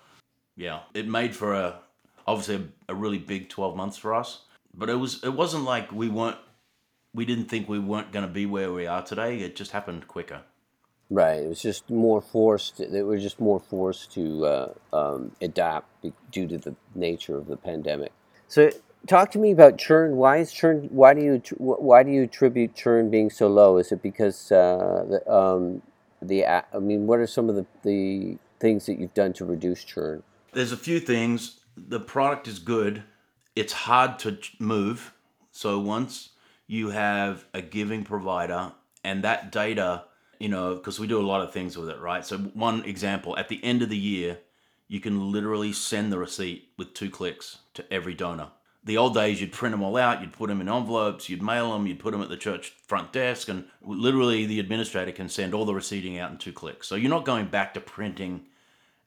yeah, 0.57 0.81
it 0.93 1.07
made 1.07 1.35
for 1.35 1.53
a 1.53 1.79
obviously 2.27 2.67
a, 2.89 2.91
a 2.91 2.95
really 2.95 3.17
big 3.17 3.47
twelve 3.47 3.77
months 3.77 3.97
for 3.97 4.13
us, 4.13 4.41
but 4.73 4.89
it 4.89 4.95
was 4.95 5.23
it 5.23 5.33
wasn't 5.33 5.63
like 5.63 5.89
we 5.91 6.09
weren't 6.09 6.37
we 7.13 7.23
didn't 7.23 7.45
think 7.45 7.69
we 7.69 7.79
weren't 7.79 8.11
going 8.11 8.27
to 8.27 8.31
be 8.31 8.45
where 8.45 8.73
we 8.73 8.85
are 8.85 9.01
today. 9.01 9.39
It 9.39 9.55
just 9.55 9.71
happened 9.71 10.07
quicker. 10.09 10.41
Right. 11.09 11.43
It 11.43 11.47
was 11.47 11.61
just 11.61 11.89
more 11.89 12.19
forced. 12.19 12.81
They 12.91 13.03
were 13.03 13.19
just 13.19 13.39
more 13.39 13.59
forced 13.59 14.11
to 14.13 14.45
uh, 14.45 14.73
um, 14.91 15.31
adapt 15.39 15.87
due 16.31 16.47
to 16.47 16.57
the 16.57 16.75
nature 16.95 17.37
of 17.37 17.45
the 17.45 17.57
pandemic. 17.57 18.11
So, 18.47 18.71
talk 19.07 19.31
to 19.31 19.39
me 19.39 19.51
about 19.51 19.77
churn. 19.77 20.15
Why 20.17 20.37
is 20.37 20.51
churn? 20.51 20.87
Why 20.91 21.13
do 21.13 21.21
you 21.21 21.41
why 21.57 22.03
do 22.03 22.11
you 22.11 22.23
attribute 22.23 22.75
churn 22.75 23.09
being 23.09 23.29
so 23.29 23.47
low? 23.47 23.77
Is 23.77 23.91
it 23.91 24.01
because 24.01 24.51
uh, 24.51 25.05
the 25.09 25.31
um, 25.33 25.81
the 26.21 26.41
a- 26.41 26.65
I 26.73 26.79
mean, 26.79 27.07
what 27.07 27.19
are 27.19 27.27
some 27.27 27.49
of 27.49 27.55
the, 27.55 27.65
the 27.83 28.37
things 28.59 28.85
that 28.87 28.99
you've 28.99 29.13
done 29.13 29.33
to 29.33 29.45
reduce 29.45 29.83
churn? 29.83 30.23
There's 30.53 30.71
a 30.71 30.77
few 30.77 30.99
things. 30.99 31.59
The 31.77 31.99
product 31.99 32.47
is 32.47 32.59
good. 32.59 33.03
It's 33.55 33.73
hard 33.73 34.19
to 34.19 34.37
move. 34.59 35.13
So 35.51 35.79
once 35.79 36.29
you 36.67 36.89
have 36.89 37.45
a 37.53 37.61
giving 37.61 38.03
provider 38.03 38.73
and 39.03 39.23
that 39.23 39.51
data, 39.51 40.05
you 40.39 40.49
know, 40.49 40.75
because 40.75 40.99
we 40.99 41.07
do 41.07 41.19
a 41.19 41.25
lot 41.25 41.41
of 41.41 41.53
things 41.53 41.77
with 41.77 41.89
it, 41.89 41.99
right? 41.99 42.25
So 42.25 42.37
one 42.37 42.83
example, 42.85 43.37
at 43.37 43.49
the 43.49 43.63
end 43.63 43.81
of 43.81 43.89
the 43.89 43.97
year, 43.97 44.39
you 44.87 44.99
can 44.99 45.31
literally 45.31 45.73
send 45.73 46.11
the 46.11 46.17
receipt 46.17 46.69
with 46.77 46.93
two 46.93 47.09
clicks 47.09 47.59
to 47.73 47.93
every 47.93 48.13
donor. 48.13 48.49
The 48.85 48.97
old 48.97 49.15
days, 49.15 49.41
you'd 49.41 49.51
print 49.51 49.73
them 49.73 49.81
all 49.81 49.97
out, 49.97 50.21
you'd 50.21 50.33
put 50.33 50.47
them 50.47 50.61
in 50.61 50.69
envelopes, 50.69 51.27
you'd 51.27 51.41
mail 51.41 51.73
them, 51.73 51.87
you'd 51.87 51.99
put 51.99 52.11
them 52.11 52.21
at 52.21 52.29
the 52.29 52.37
church 52.37 52.69
front 52.87 53.11
desk, 53.11 53.49
and 53.49 53.65
literally 53.81 54.45
the 54.45 54.59
administrator 54.59 55.11
can 55.11 55.27
send 55.27 55.55
all 55.55 55.65
the 55.65 55.73
receipting 55.73 56.19
out 56.19 56.31
in 56.31 56.37
two 56.37 56.53
clicks. 56.53 56.87
So 56.87 56.95
you're 56.95 57.09
not 57.09 57.25
going 57.25 57.47
back 57.47 57.73
to 57.73 57.79
printing 57.79 58.45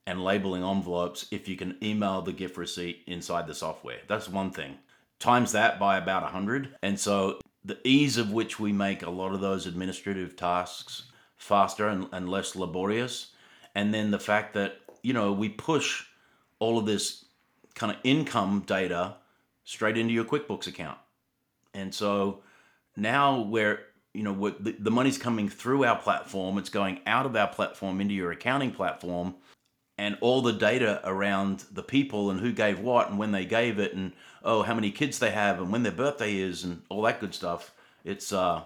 and 0.05 0.25
labeling 0.25 0.65
envelopes 0.65 1.27
if 1.31 1.47
you 1.47 1.57
can 1.57 1.77
email 1.83 2.23
the 2.23 2.33
gift 2.33 2.57
receipt 2.57 3.03
inside 3.07 3.47
the 3.47 3.55
software. 3.55 3.99
That's 4.09 4.29
one 4.29 4.51
thing. 4.51 4.79
Times 5.21 5.53
that 5.53 5.79
by 5.79 5.99
about 5.99 6.23
100. 6.23 6.77
And 6.83 6.99
so 6.99 7.39
the 7.65 7.79
ease 7.85 8.17
of 8.17 8.33
which 8.33 8.59
we 8.59 8.73
make 8.73 9.03
a 9.03 9.11
lot 9.11 9.35
of 9.35 9.41
those 9.41 9.67
administrative 9.67 10.35
tasks 10.35 11.05
faster 11.37 11.89
and, 11.89 12.09
and 12.11 12.29
less 12.29 12.57
laborious. 12.57 13.33
And 13.75 13.93
then 13.93 14.11
the 14.11 14.19
fact 14.19 14.55
that, 14.55 14.81
you 15.03 15.13
know, 15.13 15.33
we 15.33 15.51
push 15.51 16.05
all 16.59 16.79
of 16.79 16.87
this 16.87 17.27
kind 17.75 17.93
of 17.93 17.99
income 18.03 18.65
data 18.67 19.17
straight 19.69 19.99
into 19.99 20.15
your 20.15 20.25
QuickBooks 20.25 20.67
account. 20.67 20.97
And 21.75 21.95
so 21.95 22.41
now 22.97 23.43
where 23.43 23.81
you 24.15 24.23
know 24.23 24.51
the, 24.59 24.75
the 24.79 24.91
money's 24.91 25.19
coming 25.19 25.51
through 25.51 25.85
our 25.85 25.99
platform, 25.99 26.57
it's 26.57 26.71
going 26.71 27.01
out 27.07 27.27
of 27.27 27.37
our 27.37 27.49
platform 27.49 28.01
into 28.01 28.15
your 28.15 28.33
accounting 28.33 28.71
platform, 28.71 29.35
and 29.99 30.17
all 30.23 30.41
the 30.41 30.55
data 30.55 31.03
around 31.05 31.65
the 31.71 31.83
people 31.83 32.31
and 32.31 32.41
who 32.41 32.51
gave 32.51 32.81
what 32.81 33.11
and 33.11 33.19
when 33.19 33.33
they 33.33 33.45
gave 33.45 33.79
it 33.79 33.93
and 33.93 34.13
oh 34.43 34.63
how 34.63 34.75
many 34.75 34.91
kids 34.91 35.19
they 35.19 35.33
have 35.33 35.61
and 35.61 35.71
when 35.71 35.83
their 35.83 35.93
birthday 35.93 36.37
is 36.37 36.65
and 36.65 36.81
all 36.89 37.03
that 37.03 37.21
good 37.21 37.35
stuff. 37.35 37.75
It's 38.05 38.33
uh 38.33 38.63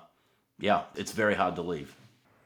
yeah, 0.61 0.83
it's 0.95 1.11
very 1.11 1.35
hard 1.35 1.57
to 1.57 1.63
leave. 1.63 1.97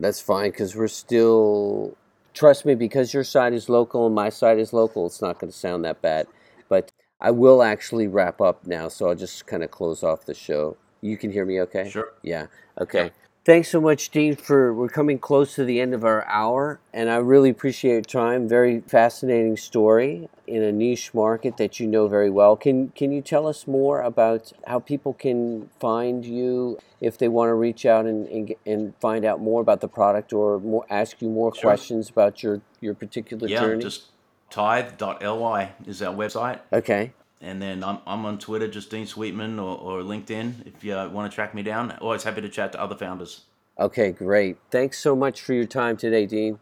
That's 0.01 0.21
fine 0.21 0.51
because 0.51 0.75
we're 0.75 0.89
still. 0.89 1.95
Trust 2.33 2.65
me, 2.65 2.75
because 2.75 3.15
your 3.15 3.25
side 3.25 3.53
is 3.53 3.69
local 3.69 4.07
and 4.07 4.15
my 4.15 4.29
side 4.29 4.59
is 4.59 4.73
local, 4.73 5.07
it's 5.07 5.23
not 5.23 5.39
going 5.39 5.51
to 5.51 5.57
sound 5.57 5.85
that 5.87 6.03
bad. 6.03 6.27
But 6.69 6.93
I 7.21 7.31
will 7.31 7.63
actually 7.63 8.07
wrap 8.09 8.41
up 8.41 8.67
now, 8.67 8.89
so 8.89 9.09
I'll 9.09 9.15
just 9.15 9.47
kind 9.47 9.63
of 9.65 9.71
close 9.71 10.03
off 10.03 10.27
the 10.27 10.35
show. 10.35 10.77
You 11.01 11.17
can 11.17 11.33
hear 11.33 11.45
me 11.47 11.61
okay? 11.63 11.89
Sure. 11.89 12.13
Yeah. 12.23 12.47
Okay. 12.81 13.13
Thanks 13.45 13.69
so 13.69 13.81
much, 13.81 14.11
Dean, 14.11 14.35
for 14.35 14.75
we're 14.75 14.89
coming 14.89 15.21
close 15.21 15.55
to 15.55 15.65
the 15.65 15.81
end 15.81 15.95
of 15.95 16.05
our 16.05 16.27
hour, 16.27 16.81
and 16.93 17.09
I 17.09 17.17
really 17.19 17.49
appreciate 17.51 17.93
your 17.93 18.03
time. 18.03 18.49
Very 18.49 18.81
fascinating 18.81 19.57
story 19.57 20.29
in 20.49 20.65
a 20.65 20.73
niche 20.73 21.15
market 21.15 21.57
that 21.59 21.79
you 21.79 21.87
know 21.87 22.09
very 22.09 22.29
well. 22.29 22.57
Can 22.57 22.89
can 22.91 23.13
you 23.13 23.23
tell 23.23 23.47
us 23.47 23.69
more 23.69 24.03
about 24.03 24.53
how 24.67 24.81
people 24.81 25.13
can 25.15 25.71
find 25.79 26.25
you 26.25 26.79
if 27.01 27.19
they 27.19 27.29
want 27.29 27.49
to 27.51 27.55
reach 27.55 27.87
out 27.87 28.05
and 28.05 28.27
and, 28.27 28.55
and 28.67 28.95
find 29.01 29.25
out 29.25 29.41
more 29.41 29.61
about 29.61 29.81
the 29.81 29.89
product 29.89 30.33
or 30.33 30.59
more 30.59 30.85
ask 30.91 31.23
you 31.23 31.29
more 31.29 31.55
Sure. 31.55 31.71
questions 31.71 32.11
about 32.11 32.43
your 32.43 32.63
your 32.81 32.95
particular 32.95 33.47
Yeah, 33.47 33.61
journey? 33.61 33.83
just 33.83 34.07
tithe.ly 34.51 35.73
is 35.87 36.03
our 36.03 36.15
website. 36.15 36.61
okay. 36.73 37.13
And 37.43 37.61
then 37.61 37.85
I'm, 37.85 37.99
I'm 38.07 38.25
on 38.25 38.39
Twitter, 38.39 38.67
just 38.67 38.91
Dean 38.91 39.07
Sweetman, 39.07 39.59
or, 39.59 39.77
or 39.77 40.01
LinkedIn 40.01 40.67
if 40.67 40.83
you 40.83 40.95
want 40.95 41.31
to 41.31 41.35
track 41.35 41.55
me 41.55 41.63
down. 41.63 41.93
Always 42.01 42.25
happy 42.25 42.41
to 42.41 42.49
chat 42.49 42.73
to 42.73 42.81
other 42.81 42.97
founders. 42.97 43.43
Okay, 43.79 44.11
great. 44.11 44.57
Thanks 44.71 44.99
so 44.99 45.15
much 45.15 45.43
for 45.43 45.53
your 45.53 45.67
time 45.67 45.99
today, 45.99 46.25
Dean. 46.25 46.59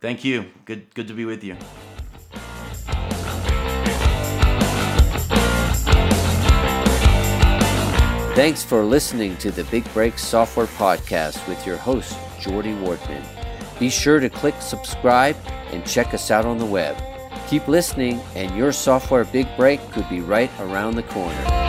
Thank 0.00 0.24
you. 0.24 0.46
Good 0.64 0.94
good 0.94 1.06
to 1.08 1.14
be 1.14 1.26
with 1.26 1.44
you. 1.44 1.56
Thanks 8.34 8.62
for 8.62 8.84
listening 8.84 9.36
to 9.38 9.50
the 9.50 9.64
Big 9.64 9.90
Break 9.94 10.18
Software 10.18 10.66
Podcast 10.66 11.46
with 11.48 11.66
your 11.66 11.78
host, 11.78 12.18
Jordy 12.38 12.74
Wardman. 12.74 13.24
Be 13.78 13.88
sure 13.88 14.20
to 14.20 14.28
click 14.28 14.54
subscribe 14.60 15.36
and 15.72 15.86
check 15.86 16.12
us 16.12 16.30
out 16.30 16.44
on 16.44 16.58
the 16.58 16.66
web. 16.66 16.96
Keep 17.48 17.68
listening, 17.68 18.20
and 18.34 18.56
your 18.56 18.72
software 18.72 19.24
big 19.24 19.46
break 19.56 19.80
could 19.92 20.08
be 20.08 20.20
right 20.20 20.50
around 20.58 20.96
the 20.96 21.04
corner. 21.04 21.65